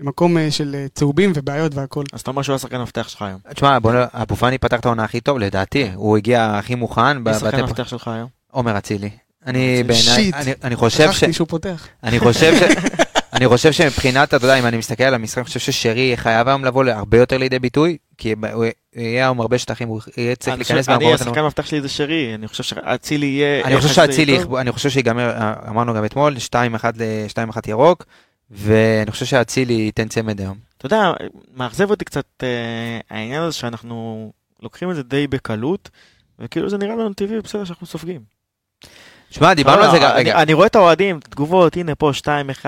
למקום 0.00 0.38
אה, 0.38 0.50
של 0.50 0.86
צהובים 0.94 1.32
ובעיות 1.34 1.74
והכל. 1.74 2.04
אז 2.12 2.20
אתה 2.20 2.30
אומר 2.30 2.42
שהוא 2.42 2.56
השחקן 2.56 2.76
המפתח 2.76 3.08
שלך 3.08 3.22
היום. 3.22 3.38
תשמע, 3.54 3.76
אבו 4.14 4.36
פאני 4.36 4.58
פתח 4.58 4.80
את 4.80 4.86
העונה 4.86 5.04
הכי 5.04 5.20
טוב, 5.20 5.38
לדעתי. 5.38 5.90
הוא 5.94 6.16
הגיע 6.16 6.52
הכי 6.58 6.74
מוכן. 6.74 7.18
מי 7.18 7.30
השחקן 7.30 7.58
המפתח 7.60 7.88
שלך 7.88 8.08
היום? 8.08 8.28
עומר 8.50 8.78
אצילי. 8.78 9.10
אני. 9.46 9.82
בעיניי, 9.86 10.02
שיט. 10.24 10.34
אני- 10.34 10.52
אני 10.64 10.76
חושב 10.76 11.12
ש... 11.12 11.16
שכחתי 11.16 11.32
שהוא 11.32 11.48
פותח. 11.48 11.86
אני 12.04 12.18
חושב 12.18 12.54
ש... 12.56 12.62
אני 13.32 13.48
חושב 13.48 13.72
שמבחינת, 13.72 14.28
אתה 14.28 14.46
יודע, 14.46 14.58
אם 14.58 14.66
אני 14.66 14.76
מסתכל 14.76 15.04
על 15.04 15.14
המשחק, 15.14 15.38
אני 15.38 15.44
חושב 15.44 15.60
ששרי 15.60 16.12
חייב 16.16 16.48
היום 16.48 16.64
לבוא 16.64 16.84
הרבה 16.84 17.18
יותר 17.18 17.38
לידי 17.38 17.58
ביטוי, 17.58 17.96
כי 18.18 18.34
הוא 18.52 18.64
יהיה 18.96 19.24
היום 19.26 19.40
הרבה 19.40 19.58
שטחים, 19.58 19.88
הוא 19.88 20.00
יהיה 20.16 20.36
צריך 20.36 20.56
להיכנס 20.56 20.78
חושב- 20.78 20.90
אני, 20.90 20.98
מהמקומות. 21.04 21.20
השחקן 21.20 21.40
המפתח 21.40 21.66
שלי 21.66 21.80
זה 21.80 21.88
שרי, 21.88 22.34
אני 22.34 22.48
חושב 22.48 22.62
שאצילי 22.62 23.26
יהיה... 23.26 23.64
אני 23.64 23.76
חושב 23.80 23.94
שאצילי. 23.94 24.38
אני 24.60 24.72
חושב 24.72 24.90
שיגמר, 24.90 25.32
אמרנו 25.68 25.94
גם 25.94 26.04
אתמול, 26.04 26.36
2-1 26.36 26.54
ל-2-1 26.96 27.58
ירוק, 27.66 28.04
ואני 28.50 29.10
חושב 29.10 29.26
שאצילי 29.26 29.74
ייתן 29.74 30.08
צמד 30.08 30.40
היום. 30.40 30.56
אתה 30.78 30.86
יודע, 30.86 31.12
מאכזב 31.56 31.90
אותי 31.90 32.04
קצת 32.04 32.24
אה, 32.42 32.48
העניין 33.10 33.42
הזה 33.42 33.56
שאנחנו 33.56 34.30
לוקחים 34.62 34.90
את 34.90 34.96
זה 34.96 35.02
די 35.02 35.26
בקלות, 35.26 35.90
וכאילו 36.38 36.70
זה 36.70 36.78
נראה 36.78 36.94
לנו 36.94 37.14
טבעי, 37.14 37.40
בסדר 37.40 37.64
שאנחנו 37.64 37.86
סופגים. 37.86 38.20
שמע, 39.30 39.54
דיברנו 39.54 39.82
על 39.82 39.90
זה 39.90 39.96
גם, 39.96 40.02
לא, 40.02 40.10
אני- 40.10 40.18
רגע, 40.20 40.42
אני 40.42 40.52
רואה 40.52 40.66
את 40.66 40.76
האוהדים, 40.76 41.18
את 41.18 41.26
התגובות, 41.26 41.76
הנה 41.76 41.94
פה 41.94 42.10
2-1, 42.62 42.66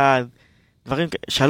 דברים, 0.86 1.08
כ- 1.10 1.38
3-1, 1.38 1.42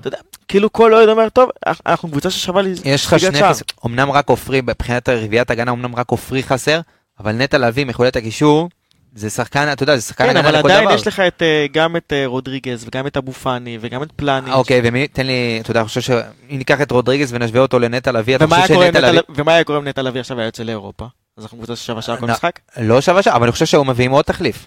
אתה 0.00 0.08
יודע, 0.08 0.18
כאילו 0.48 0.72
כל 0.72 0.94
אוהד 0.94 1.08
אומר, 1.08 1.28
טוב, 1.28 1.50
אנ- 1.68 1.72
אנחנו 1.86 2.08
קבוצה 2.10 2.30
ששווה 2.30 2.62
לי... 2.62 2.74
יש 2.84 3.06
לך 3.06 3.20
שני 3.20 3.38
שער." 3.38 3.50
חסר, 3.52 3.64
אמנם 3.86 4.10
רק 4.10 4.28
עופרי, 4.28 4.60
מבחינת 4.60 5.08
רביעיית 5.08 5.50
הגנה, 5.50 5.70
אמנם 5.70 5.96
רק 5.96 6.10
עופרי 6.10 6.42
חסר, 6.42 6.80
אבל 7.20 7.32
נטע 7.32 7.58
לביא, 7.58 7.84
מחולת 7.86 8.16
הקישור, 8.16 8.68
זה 9.14 9.30
שחקן, 9.30 9.68
אתה 9.72 9.82
יודע, 9.82 9.96
זה 9.96 10.02
שחקן 10.02 10.24
כן, 10.24 10.30
הגנה 10.30 10.48
אבל 10.48 10.58
לכל 10.58 10.70
עדיין 10.70 10.84
דבר. 10.84 10.94
יש 10.94 11.06
לך 11.06 11.20
את, 11.20 11.42
אה, 11.42 11.66
גם 11.72 11.96
את 11.96 12.12
אה, 12.12 12.26
רודריגז, 12.26 12.84
וגם 12.88 13.06
את 13.06 13.16
אבו 13.16 13.32
פאני, 13.32 13.78
וגם 13.80 14.02
את 14.02 14.08
פלניץ'. 14.16 14.52
אוקיי, 14.52 14.80
ומי, 14.84 15.08
תן 15.08 15.26
לי, 15.26 15.58
אתה 15.62 15.70
יודע, 15.70 15.80
אני 15.80 15.88
חושב 15.88 16.00
שאם 16.00 16.22
ניקח 16.58 16.80
את 16.80 16.90
רודריגז 16.90 17.32
ונשווה 17.32 17.60
אותו 17.60 17.78
לנטע 17.78 18.12
לביא, 18.12 18.36
אתה 18.36 18.46
חושב 18.46 18.66
שנטע 18.66 18.88
נטע 18.88 19.00
לביא 19.00 19.18
לב- 19.18 19.24
ומה 19.36 19.54
היה 19.54 19.64
קורה 19.64 19.78
אם 19.78 19.88
נטע 19.88 20.02
לביא 20.02 20.20
עכשיו 20.20 20.38
היה 20.38 20.46
יוצא 20.46 20.62
לאירופה? 20.62 21.06
אז 21.36 21.44
אנחנו 21.44 21.58
קבוצה 21.58 21.76
ששווה 21.76 22.02
שער 22.02 22.16
כל 22.16 22.26
משחק? 22.26 22.58
לא 22.80 23.00
שווה 23.00 23.22
שעה, 23.22 23.36
אבל 23.36 23.42
אני 23.44 23.52
חושב 23.52 23.66
שהוא 23.66 23.86
מביא 23.86 24.04
עם 24.04 24.10
עוד 24.10 24.24
תחליף. 24.24 24.66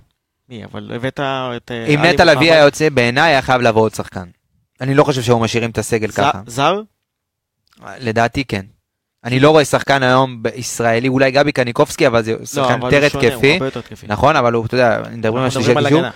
מי, 0.49 0.65
אבל 0.65 0.91
הבאת 0.95 1.19
את... 1.57 1.71
אה, 1.71 1.85
אם 1.85 1.99
נטע 2.01 2.25
לביא. 2.25 2.53
היה 2.53 2.63
יוצא, 2.63 2.89
בעיניי 2.89 3.31
היה 3.31 3.41
חייב 3.41 3.61
לבוא 3.61 3.81
עוד 3.81 3.95
שחקן. 3.95 4.25
אני 4.81 4.93
לא 4.93 5.03
חושב 5.03 5.21
שהוא 5.21 5.41
משאירים 5.41 5.69
את 5.69 5.77
הסגל 5.77 6.11
ככה. 6.11 6.41
זר? 6.47 6.81
לדעתי 7.99 8.43
כן. 8.43 8.65
אני 9.23 9.39
לא 9.39 9.49
רואה 9.49 9.65
שחקן 9.65 10.03
היום 10.03 10.43
ישראלי, 10.55 11.07
אולי 11.07 11.31
גבי 11.31 11.51
קניקובסקי, 11.51 12.07
אבל 12.07 12.23
זה 12.23 12.31
לא, 12.39 12.45
שחקן 12.45 12.81
הוא 12.81 12.89
התקפי. 13.67 14.07
נכון, 14.07 14.35
אבל 14.35 14.53
הוא, 14.53 14.65
אתה 14.65 14.75
יודע, 14.75 15.01
מדברים 15.11 15.43
על 15.43 15.49
שלישי. 15.49 15.71
הגנה. 15.71 16.09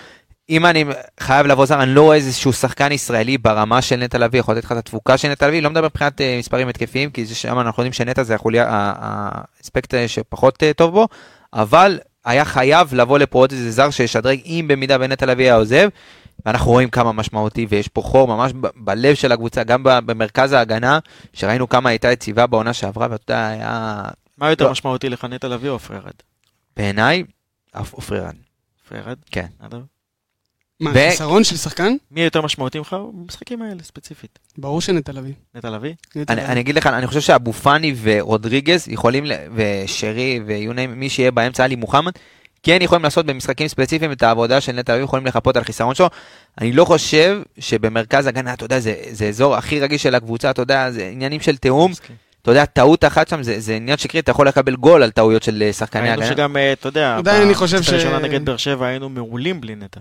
אם 0.49 0.65
אני 0.65 0.85
חייב 1.19 1.47
לבוא 1.47 1.65
זר, 1.65 1.83
אני 1.83 1.93
לא 1.93 2.01
רואה 2.01 2.15
איזשהו 2.15 2.53
שחקן 2.53 2.91
ישראלי 2.91 3.37
ברמה 3.37 3.81
של 3.81 3.95
נטע 3.95 4.17
לביא, 4.17 4.39
יכול 4.39 4.55
לתת 4.55 4.65
לך 4.65 4.71
את 4.71 4.77
התפוקה 4.77 5.17
של 5.17 5.29
נטע 5.31 5.47
לביא, 5.47 5.61
לא 5.61 5.69
מדבר 5.69 5.85
מבחינת 5.85 6.21
אה, 6.21 6.35
מספרים 6.39 6.67
התקפיים, 6.67 7.09
כי 7.09 7.25
שם 7.25 7.59
אנחנו 7.59 7.81
יודעים 7.81 7.93
שנטע 7.93 8.23
זה 8.23 8.35
החוליה, 8.35 8.65
האספקט 8.69 9.93
אה, 9.93 10.07
שפחות 10.07 10.63
טוב 10.75 10.93
בו, 10.93 11.07
אבל 11.53 11.99
היה 12.25 12.45
חייב 12.45 12.93
לבוא 12.93 13.19
לפה 13.19 13.39
עוד 13.39 13.51
איזה 13.51 13.71
זר 13.71 13.89
שישדרג, 13.89 14.39
אם 14.45 14.65
במידה 14.69 14.97
ונטע 14.99 15.25
לביא 15.25 15.45
היה 15.45 15.55
עוזב, 15.55 15.89
ואנחנו 16.45 16.71
רואים 16.71 16.89
כמה 16.89 17.11
משמעותי, 17.11 17.65
ויש 17.69 17.87
פה 17.87 18.01
חור 18.01 18.27
ממש 18.27 18.51
בלב 18.75 19.15
של 19.15 19.31
הקבוצה, 19.31 19.63
גם 19.63 19.81
במרכז 19.83 20.51
ההגנה, 20.51 20.99
שראינו 21.33 21.69
כמה 21.69 21.89
הייתה 21.89 22.11
יציבה 22.11 22.47
בעונה 22.47 22.73
שעברה, 22.73 23.07
ואתה 23.11 23.33
יודע, 23.33 23.47
היה 23.47 24.01
מה 24.37 24.49
יותר 24.49 24.65
לא. 24.65 24.71
משמעותי 24.71 25.09
לך, 25.09 25.25
נטע 25.25 25.47
לביא 25.47 25.69
או 25.69 25.73
עופרי 25.73 25.97
ארד? 25.97 26.13
בעיניי, 26.77 27.23
אף. 27.71 27.93
עופרי 27.93 28.19
ארד? 28.19 28.35
כן. 29.31 29.45
נדב? 29.63 29.77
מה, 30.83 30.91
ו- 30.93 31.09
חיסרון 31.09 31.43
של 31.43 31.57
שחקן? 31.57 31.93
מי 32.11 32.21
יותר 32.21 32.41
משמעותי 32.41 32.77
ממך 32.77 32.95
במשחקים 33.13 33.61
האלה 33.61 33.83
ספציפית? 33.83 34.39
ברור 34.57 34.81
שנטע 34.81 35.11
לביא. 35.11 35.33
נטע 35.55 35.69
לביא? 35.69 35.93
אני. 36.29 36.45
אני 36.45 36.59
אגיד 36.59 36.75
לך, 36.75 36.87
אני 36.87 37.07
חושב 37.07 37.19
שאבו 37.21 37.53
פאני 37.53 37.95
ורודריגז 38.01 38.87
יכולים, 38.87 39.23
ושרי 39.55 40.39
ויוניים, 40.45 40.99
מי 40.99 41.09
שיהיה 41.09 41.31
באמצע, 41.31 41.63
עלי 41.63 41.75
מוחמד, 41.75 42.11
כן 42.63 42.77
יכולים 42.81 43.03
לעשות 43.03 43.25
במשחקים 43.25 43.67
ספציפיים 43.67 44.11
את 44.11 44.23
העבודה 44.23 44.61
של 44.61 44.71
נטע 44.71 44.93
לביא, 44.93 45.03
יכולים 45.03 45.25
לחפות 45.25 45.57
על 45.57 45.63
חיסרון 45.63 45.95
שלו. 45.95 46.07
אני 46.61 46.71
לא 46.71 46.85
חושב 46.85 47.41
שבמרכז 47.59 48.27
הגנה, 48.27 48.53
אתה 48.53 48.65
יודע, 48.65 48.79
זה, 48.79 48.95
זה 49.11 49.25
אזור 49.27 49.55
הכי 49.55 49.79
רגיש 49.79 50.03
של 50.03 50.15
הקבוצה, 50.15 50.49
אתה 50.49 50.61
יודע, 50.61 50.91
זה 50.91 51.09
עניינים 51.13 51.39
של 51.41 51.57
תיאום. 51.57 51.91
אתה 52.41 52.51
יודע, 52.51 52.65
טעות 52.65 53.05
אחת 53.05 53.27
שם 53.27 53.43
זה, 53.43 53.59
זה 53.59 53.75
עניין 53.75 53.97
שקרי, 53.97 54.19
אתה 54.19 54.31
יכול 54.31 54.47
לקבל 54.47 54.75
גול 54.75 55.03
על 55.03 55.11
טעויות 55.11 55.43
של 55.43 55.63
אה, 55.65 55.73
שחקני 55.73 56.09
הגנה. 56.09 56.25
שגם, 56.27 56.57
אה, 56.57 56.73
אתה 56.73 56.87
יודע, 56.87 57.17
עדיין 57.17 57.41
אני 57.41 57.53
חושב 57.55 57.81
ש- 57.83 57.89
נגד 57.93 58.45
באר 58.45 58.57
שבע 58.57 58.85
היינו 58.87 59.09
מעולים 59.09 59.61
בלי 59.61 59.75
נטע. 59.75 59.99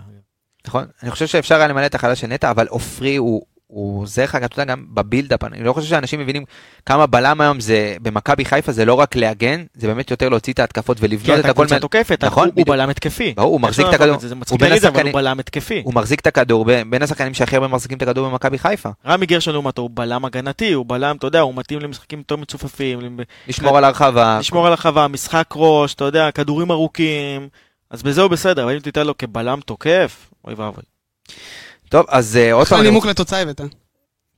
נכון? 0.67 0.85
אני 1.03 1.11
חושב 1.11 1.27
שאפשר 1.27 1.55
היה 1.55 1.67
למלא 1.67 1.85
את 1.85 1.95
החלל 1.95 2.15
של 2.15 2.27
נטע, 2.27 2.51
אבל 2.51 2.67
עופרי 2.67 3.15
הוא... 3.15 3.41
הוא 3.67 4.01
עוזר 4.01 4.23
לך, 4.23 4.35
אתה 4.35 4.61
יודע, 4.61 4.73
גם 4.73 4.85
בבילדאפ, 4.93 5.43
אני 5.43 5.63
לא 5.63 5.73
חושב 5.73 5.87
שאנשים 5.89 6.19
מבינים 6.19 6.43
כמה 6.85 7.05
בלם 7.05 7.41
היום 7.41 7.59
זה, 7.59 7.95
במכבי 8.01 8.45
חיפה 8.45 8.71
זה 8.71 8.85
לא 8.85 8.93
רק 8.93 9.15
להגן, 9.15 9.63
זה 9.73 9.87
באמת 9.87 10.11
יותר 10.11 10.29
להוציא 10.29 10.53
את 10.53 10.59
ההתקפות 10.59 10.97
ולבנות 10.99 11.39
את 11.39 11.45
אתה 11.45 11.49
הכל, 11.49 11.61
קבוצה 11.61 11.75
מה- 11.75 11.81
תוקפת, 11.81 12.23
נכון, 12.23 12.49
הוא-. 12.55 12.65
בלם 12.65 12.89
התקפי. 12.89 13.33
ברור, 13.37 13.51
הוא 13.51 13.61
מחזיק 13.61 13.85
את 13.89 13.93
הכדור, 13.93 14.15
את 14.15 14.19
זה, 14.19 14.27
זה 14.27 14.35
מצחיק 14.35 14.61
להגיד, 14.61 14.85
אבל 14.85 15.03
הוא 15.03 15.13
בלם 15.13 15.39
התקפי. 15.39 15.81
הוא 15.85 15.93
מחזיק 15.93 16.19
את 16.19 16.27
הכדור 16.27 16.65
בין 16.89 17.01
השחקנים 17.03 17.33
שהכי 17.33 17.55
הרבה 17.55 17.67
מחזיקים 17.67 17.97
את 17.97 18.01
הכדור 18.01 18.29
במכבי 18.29 18.57
חיפה. 18.57 18.89
רמי 19.07 19.25
גרשון 19.25 19.53
לעומתו 19.53 19.81
הוא 19.81 19.89
בלם 19.93 20.25
הגנתי, 20.25 20.73
הוא 20.73 20.85
בלם, 20.87 21.15
אתה 21.15 21.27
יודע, 21.27 21.39
הוא 21.39 21.55
מתאים 21.55 21.79
למשחקים 21.79 22.19
יותר 22.19 22.35
מצופפים, 22.35 22.99
לשמור 23.47 23.77
על 23.77 23.83
הרחבה. 23.83 24.37
לשמור 24.39 24.67
על 24.67 24.73
החווה, 24.73 25.07
משחק 25.07 25.47
ראש, 25.55 25.93
אתה 25.93 26.03
יודע, 26.05 26.31
כדורים 26.31 26.71
ארוכים, 26.71 27.47
אז 27.93 28.03
בזה 28.03 28.21
הוא 28.21 28.31
בסדר, 28.31 28.63
אבל 28.63 28.73
אם 28.73 28.79
תיתן 28.79 29.07
לו 29.07 29.17
כבלם 29.17 29.59
תוקף, 29.65 30.29
אוי 30.45 30.53
ואבוי. 30.53 30.83
טוב, 31.89 32.05
אז 32.09 32.37
אה, 32.37 32.53
עוד 32.53 32.67
פעם, 32.67 32.79
אני- 32.79 32.87
נימוק 32.87 33.05
לתוצאה 33.05 33.41
הבאת. 33.41 33.61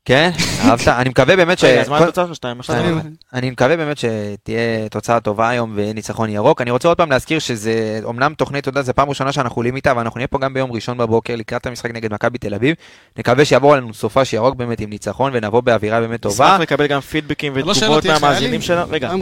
כן, 0.05 0.31
אהבת, 0.65 0.87
אני 0.87 1.09
מקווה 1.09 1.35
באמת 1.35 1.59
ש... 1.59 1.63
רגע, 1.63 1.81
אז 1.81 1.89
מה 1.89 1.97
התוצאה 1.97 2.25
שתיים. 2.33 2.59
אחת. 2.59 3.05
אני 3.33 3.49
מקווה 3.51 3.77
באמת 3.77 3.97
שתהיה 3.97 4.89
תוצאה 4.89 5.19
טובה 5.19 5.49
היום 5.49 5.71
ויהיה 5.75 5.93
ניצחון 5.93 6.29
ירוק. 6.29 6.61
אני 6.61 6.71
רוצה 6.71 6.87
עוד 6.87 6.97
פעם 6.97 7.11
להזכיר 7.11 7.39
שזה 7.39 7.99
אומנם 8.03 8.33
תוכנית, 8.37 8.61
אתה 8.61 8.69
יודע, 8.69 8.81
זו 8.81 8.93
פעם 8.93 9.09
ראשונה 9.09 9.31
שאנחנו 9.31 9.55
עולים 9.59 9.75
איתה, 9.75 9.93
ואנחנו 9.97 10.17
נהיה 10.17 10.27
פה 10.27 10.39
גם 10.39 10.53
ביום 10.53 10.71
ראשון 10.71 10.97
בבוקר 10.97 11.35
לקראת 11.35 11.65
המשחק 11.65 11.91
נגד 11.93 12.13
מכבי 12.13 12.37
תל 12.37 12.53
אביב. 12.53 12.75
נקווה 13.17 13.45
שיעבור 13.45 13.73
עלינו 13.73 13.93
סופש 13.93 14.33
ירוק 14.33 14.55
באמת 14.55 14.79
עם 14.79 14.89
ניצחון 14.89 15.31
ונבוא 15.35 15.61
באווירה 15.61 15.99
באמת 16.01 16.21
טובה. 16.21 16.45
נשמח 16.47 16.59
לקבל 16.59 16.87
גם 16.87 16.99
פידבקים 17.01 17.57
לא 17.57 17.71
ותגובות 17.71 18.05
מהמאזינים? 18.05 18.61
שלנו. 18.61 18.91
רגע. 18.91 19.13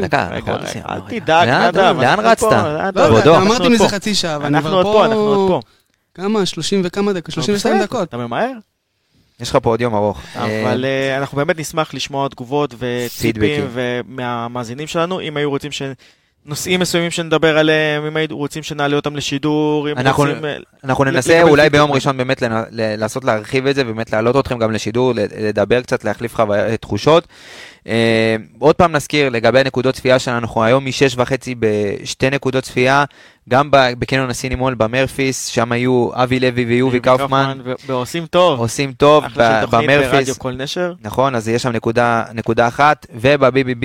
דקה. 0.00 0.28
אל 0.32 0.34
רגע. 0.34 1.20
תדאג, 1.20 1.48
לאן- 1.48 2.20
רצת? 2.20 2.46
לא 2.94 3.40
מזה 3.44 3.62
עוד 3.62 3.78
פה. 3.78 3.88
חצי 3.88 4.14
שעה, 4.14 4.36
אנחנו 4.36 4.68
כבר 4.68 4.76
עוד 4.82 4.86
פה, 4.86 5.04
אנחנו 5.04 5.20
עוד 5.20 5.48
פה. 5.50 5.60
כמה? 6.14 6.46
30 6.46 6.80
וכמה 6.84 7.12
דקות? 7.12 7.34
32 7.34 7.74
בסדר, 7.74 7.84
דקות. 7.84 8.08
אתה 8.08 8.16
ממהר? 8.16 8.52
יש 9.42 9.50
לך 9.50 9.58
פה 9.62 9.70
עוד 9.70 9.80
יום 9.80 9.94
ארוך. 9.94 10.20
אבל 10.36 10.84
אה, 10.84 11.10
אה, 11.10 11.18
אנחנו 11.18 11.36
באמת 11.36 11.58
נשמח 11.58 11.94
לשמוע 11.94 12.28
תגובות 12.28 12.74
וציפים. 12.78 13.64
מהמאזינים 14.08 14.86
שלנו, 14.86 15.20
אם 15.20 15.36
היו 15.36 15.50
רוצים 15.50 15.72
ש... 15.72 15.82
נושאים 16.46 16.80
מסוימים 16.80 17.10
שנדבר 17.10 17.58
עליהם, 17.58 18.06
אם 18.06 18.16
היו 18.16 18.26
רוצים 18.30 18.62
שנעלה 18.62 18.96
אותם 18.96 19.16
לשידור, 19.16 19.90
אם 19.90 19.98
אנחנו- 19.98 20.24
רוצים... 20.24 20.44
אה, 20.44 20.56
אנחנו 20.84 21.04
ננסה 21.04 21.42
אולי. 21.42 21.70
ביום 21.70 21.92
ראשון 21.92 22.16
באמת 22.16 22.42
לעשות 22.70 23.24
להרחיב 23.24 23.66
את 23.66 23.74
זה, 23.74 23.84
באמת 23.84 24.12
להעלות 24.12 24.36
אתכם 24.36 24.58
גם 24.58 24.72
לשידור, 24.72 25.12
לדבר 25.38 25.82
קצת, 25.82 26.04
להחליף 26.04 26.36
תחושות. 26.80 27.26
עוד 28.58 28.74
פעם 28.76 28.92
נזכיר, 28.92 29.28
לגבי 29.28 29.64
נקודות 29.64 29.94
צפייה 29.94 30.18
שלנו, 30.18 30.38
אנחנו 30.38 30.64
היום 30.64 30.86
משש 30.86 31.14
וחצי 31.16 31.54
בשתי 31.58 32.30
נקודות 32.30 32.64
צפייה, 32.64 33.04
גם 33.48 33.68
בקניון 33.70 34.30
הסינימול 34.30 34.74
במרפיס, 34.74 35.46
שם 35.46 35.72
היו 35.72 36.10
אבי 36.12 36.40
לוי 36.40 36.64
ויובי 36.64 37.00
קאופמן, 37.00 37.58
ועושים 37.86 38.26
טוב. 38.26 38.58
עושים 38.60 38.92
טוב 38.92 39.24
אחלה 39.24 39.48
של 39.50 39.66
ב- 39.66 39.70
תוכנית 39.70 39.90
ברדיו 39.90 40.10
במרפיס, 40.10 40.38
כל 40.38 40.52
נשר. 40.52 40.92
נכון, 41.00 41.34
אז 41.34 41.48
יש 41.48 41.62
שם 41.62 41.70
נקודה, 41.72 42.24
נקודה 42.34 42.68
אחת, 42.68 43.06
וב-BBB 43.14 43.84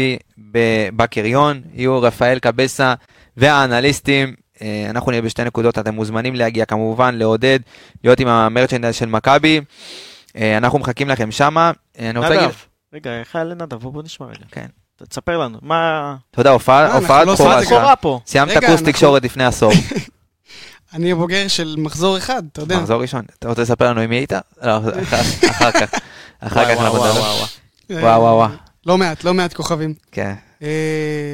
בקריון 0.96 1.62
יהיו 1.74 2.02
רפאל 2.02 2.40
קבסה 2.40 2.94
והאנליסטים, 3.38 4.34
אה, 4.62 4.88
אנחנו 4.90 5.12
נהיה 5.12 5.22
בשתי 5.22 5.44
נקודות, 5.44 5.80
אתם 5.80 5.94
מוזמנים 5.94 6.36
להגיע 6.36 6.66
כמובן, 6.66 7.16
לעודד, 7.16 7.60
להיות 8.04 8.20
עם 8.20 8.28
המרצ'נדל 8.28 8.92
של 8.92 9.06
מכבי, 9.06 9.62
אה, 10.38 10.58
אנחנו 10.58 10.80
מחכים 10.80 11.10
לכם 11.10 11.32
שמה, 11.32 11.72
אה, 12.00 12.10
אני 12.10 12.20
רוצה 12.20 12.30
להגיד, 12.30 12.48
נדב, 12.48 12.56
רגע, 12.94 13.12
חייל 13.24 13.48
לנדב, 13.48 13.76
בוא 13.76 13.94
בוא 13.94 14.04
נשמע 14.04 14.28
רגע. 14.28 14.46
כן. 14.52 14.66
תספר 15.06 15.38
לנו, 15.38 15.58
מה 15.62 16.16
תודה, 16.32 16.50
הופעה- 16.52 16.86
אנחנו 16.86 17.00
הופעת 17.00 17.28
לא 17.28 17.34
בכורה 17.34 17.66
קורה 17.66 17.96
פה? 17.96 18.20
סיימת 18.28 18.64
קורס 18.66 18.82
תקשורת 18.82 19.24
לפני 19.24 19.46
עשור, 19.46 19.72
אני 20.94 21.12
הבוגר 21.12 21.48
של 21.48 21.76
מחזור 21.78 22.18
אחד, 22.18 22.44
אתה 22.52 22.62
יודע. 22.62 22.78
מחזור 22.80 23.02
ראשון, 23.02 23.22
אתה 23.40 23.50
רוצה 23.50 23.62
לספר 23.62 23.90
לנו 23.90 24.02
עם 24.02 24.10
מי 24.10 24.16
היית? 24.16 24.32
לא, 24.62 24.78
אחר- 24.78 25.04
כך, 25.72 26.00
אחר 26.40 26.66
כך 26.66 26.82
אנחנו 26.82 26.98
נדבר. 26.98 27.22
אה, 27.92 27.96
וואו 28.04 28.22
וואו 28.22 28.36
וואו, 28.38 28.50
לא 28.86 28.98
מעט, 28.98 29.24
לא 29.24 29.34
מעט 29.34 29.54
כוכבים. 29.54 29.94
כן. 30.12 30.34
אה, 30.62 30.68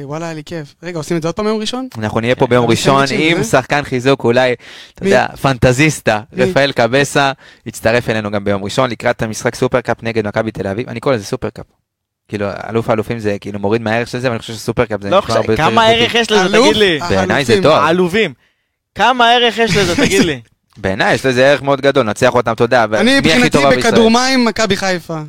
וואלה, 0.02 0.24
היה 0.24 0.34
לי 0.34 0.42
כיף. 0.44 0.74
רגע, 0.82 0.98
עושים 0.98 1.16
את 1.16 1.22
זה 1.22 1.28
עוד 1.28 1.34
פעם 1.34 1.44
ביום 1.44 1.58
ראשון? 1.60 1.88
אנחנו 1.98 2.20
נהיה 2.20 2.34
פה 2.36 2.46
ביום 2.46 2.64
כן, 2.66 2.70
ראשון 2.70 3.04
עם? 3.18 3.42
שחקן 3.42 3.82
חיזוק, 3.82 4.24
אולי, 4.24 4.54
אתה? 4.94 5.04
יודע, 5.06 5.26
פנטזיסטה? 5.42 6.20
רפאל 6.36 6.72
קבסה, 6.72 7.32
יצטרף 7.66 8.08
אלינו 8.10 8.30
גם 8.30 8.44
ביום 8.44 8.64
ראשון 8.64 8.90
לקראת 8.90 9.22
המשחק 9.22 9.54
סופרקאפ 9.54 10.02
נגד 10.02 10.26
מכבי 10.28 10.50
תל 10.50 10.66
אביב, 10.66 10.88
אני 10.88 11.00
קורא 11.00 11.14
לזה 11.14 11.24
סופרקאפ. 11.24 11.66
כאילו, 12.28 12.46
אלוף 12.68 12.90
האלופים 12.90 13.18
זה 13.18 13.36
כאילו 13.40 13.58
מוריד 13.58 13.82
מהערך 13.82 14.08
של 14.08 14.18
זה, 14.18 14.28
ואני 14.28 14.38
חושב 14.38 14.52
שסופרקאפ 14.52 15.02
זה 15.02 15.10
לא 15.10 15.18
נשמע 15.18 15.34
הרבה 15.34 15.52
יותר 15.52 15.62
כמה. 15.62 15.86
ערך 15.86 16.14
יש 16.14 16.30
לזה? 16.30 16.58
תגיד 16.58 16.76
לי? 16.76 16.98
בעיניי 17.08 17.44
זה. 17.44 17.58
טוב. 17.62 17.72
העלובים. 17.72 18.34
כמה 18.94 19.30
ערך 19.32 19.58
יש 19.58 19.76
לזה, 19.76 19.96
תגיד 19.96 20.24
לי? 20.24 20.40
בעיניי 20.76 21.14
יש 21.14 21.26
לזה 21.26 21.46
ערך 21.46 21.62
מאוד 21.62 21.80
גדול, 21.80 22.06
נצח 22.06 22.34
אותם, 22.34 22.52
יודע, 22.60 22.84
אני 22.84 23.20
מבחינתי? 23.20 23.58
בכדור 23.76 24.10
מים, 24.10 24.44
מכבי 24.44 24.76
חיפה. 24.76 25.20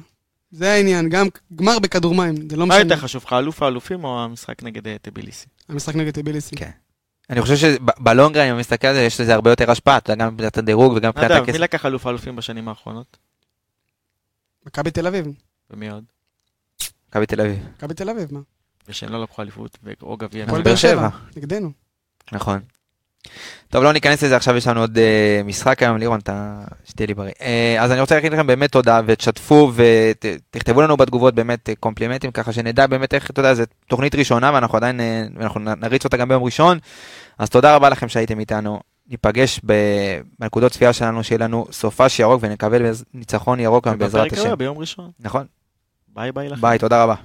זה 0.52 0.72
העניין, 0.72 1.10
גם 1.10 1.28
גמר 1.56 1.80
בכדור 1.80 2.16
מים, 2.16 2.36
זה 2.50 2.56
לא 2.58 2.68
מה 2.68 2.76
יותר 2.76 2.86
משנה. 2.86 2.98
חשוב 2.98 3.24
לך, 3.28 3.34
אלוף 3.34 3.64
האלופים 3.64 4.04
או 4.04 4.24
המשחק 4.24 4.64
נגד 4.64 4.88
אה, 4.88 4.96
טביליסי? 5.02 5.46
המשחק 5.70 5.96
נגד 5.96 6.14
טביליסי. 6.14 6.56
כן. 6.56 6.70
אני 7.30 7.42
חושב 7.42 7.56
שבלונגרן, 7.56 8.46
אם 8.46 8.52
אני 8.52 8.60
מסתכל 8.60 8.88
על 8.88 8.96
זה, 8.96 9.02
יש 9.02 9.22
לזה 9.22 9.34
הרבה 9.34 9.50
יותר 9.50 9.72
השפעה, 9.72 9.98
אתה 9.98 10.14
יודע, 10.14 10.26
גם 10.26 10.34
מבחינת 10.34 10.58
הדירוג 10.58 10.94
וגם 10.94 11.10
מבחינת 11.10 11.32
נדב, 11.32 11.40
מי 11.40 11.44
הכסף. 11.44 11.60
לקח 11.60 11.86
אלוף 11.86 12.06
האלופים 12.06 12.36
בשנים 12.36 12.68
האחרונות? 12.70 13.18
מכבי 14.66 14.92
תל 14.92 15.08
אביב. 15.08 15.26
ומי 15.72 15.90
עוד? 15.90 16.04
מכבי 17.16 17.26
תל 17.26 17.42
אביב. 17.42 17.60
מכבי 17.78 17.94
תל 17.94 18.10
אביב, 18.10 18.34
מה? 18.34 18.40
ושהם 18.88 19.12
לא 19.12 19.24
לקחו 19.24 19.42
אליפות 19.42 19.78
או 20.02 20.18
גביע. 20.18 20.44
הפועל 20.44 20.62
באר 20.62 20.76
שבע. 20.76 21.10
נגדנו. 21.38 21.72
נכון. 22.32 22.60
טוב, 23.70 23.84
לא 23.84 23.94
ניכנס 23.94 24.24
לזה, 24.24 24.36
עכשיו 24.36 24.56
יש 24.56 24.68
לנו 24.68 24.80
עוד 24.80 24.98
uh, 24.98 25.44
משחק 25.48 25.84
היום, 25.84 25.98
לירון, 25.98 26.20
אתה... 26.20 26.62
שתהיה 26.86 27.08
לי 27.08 27.14
בריא. 27.14 27.32
Uh, 27.32 27.44
אז 27.80 27.92
אני 27.92 28.02
רוצה 28.02 28.16
להגיד 28.16 28.34
לכם 28.34 28.48
באמת 28.48 28.72
תודה, 28.72 29.02
ותשתפו 29.06 29.72
ותכתבו 29.76 30.82
לנו 30.82 30.98
בתגובות 30.98 31.36
באמת 31.36 31.70
אה, 31.70 31.76
קומפלימנטים, 31.76 32.32
ככה 32.32 32.54
שנדע 32.54 32.88
באמת 32.88 33.14
איך, 33.14 33.30
אתה 33.30 33.40
יודע, 33.40 33.54
זו 33.54 33.64
תוכנית 33.88 34.16
ראשונה, 34.16 34.52
ואנחנו 34.54 34.78
עדיין, 34.78 35.00
uh, 35.00 35.42
אנחנו 35.42 35.60
נריץ 35.60 36.06
אותה 36.06 36.18
גם 36.18 36.28
ביום 36.30 36.44
ראשון. 36.44 36.78
אז 37.38 37.50
תודה 37.50 37.76
רבה 37.76 37.90
לכם 37.90 38.10
שהייתם 38.10 38.40
איתנו. 38.40 38.80
ניפגש 39.08 39.60
ב- 39.66 40.22
בנקודות 40.40 40.72
צפייה 40.72 40.94
שלנו, 40.94 41.24
שיהיה 41.24 41.40
לנו 41.40 41.66
סופש 41.72 42.20
ירוק, 42.20 42.44
ונקבל 42.44 42.92
ניצחון 43.14 43.60
ירוק 43.60 43.88
גם 43.88 43.98
בעזרת 43.98 44.34
השם. 44.34 44.46
הבא 44.46 44.56
ביום 44.56 44.78
ראשון. 44.78 45.12
נכון? 45.20 45.46
ביי 46.16 46.32
ביי 46.32 46.50
לכם. 46.50 46.62
ביי, 46.62 46.80
תודה 46.80 47.04
רבה. 47.04 47.16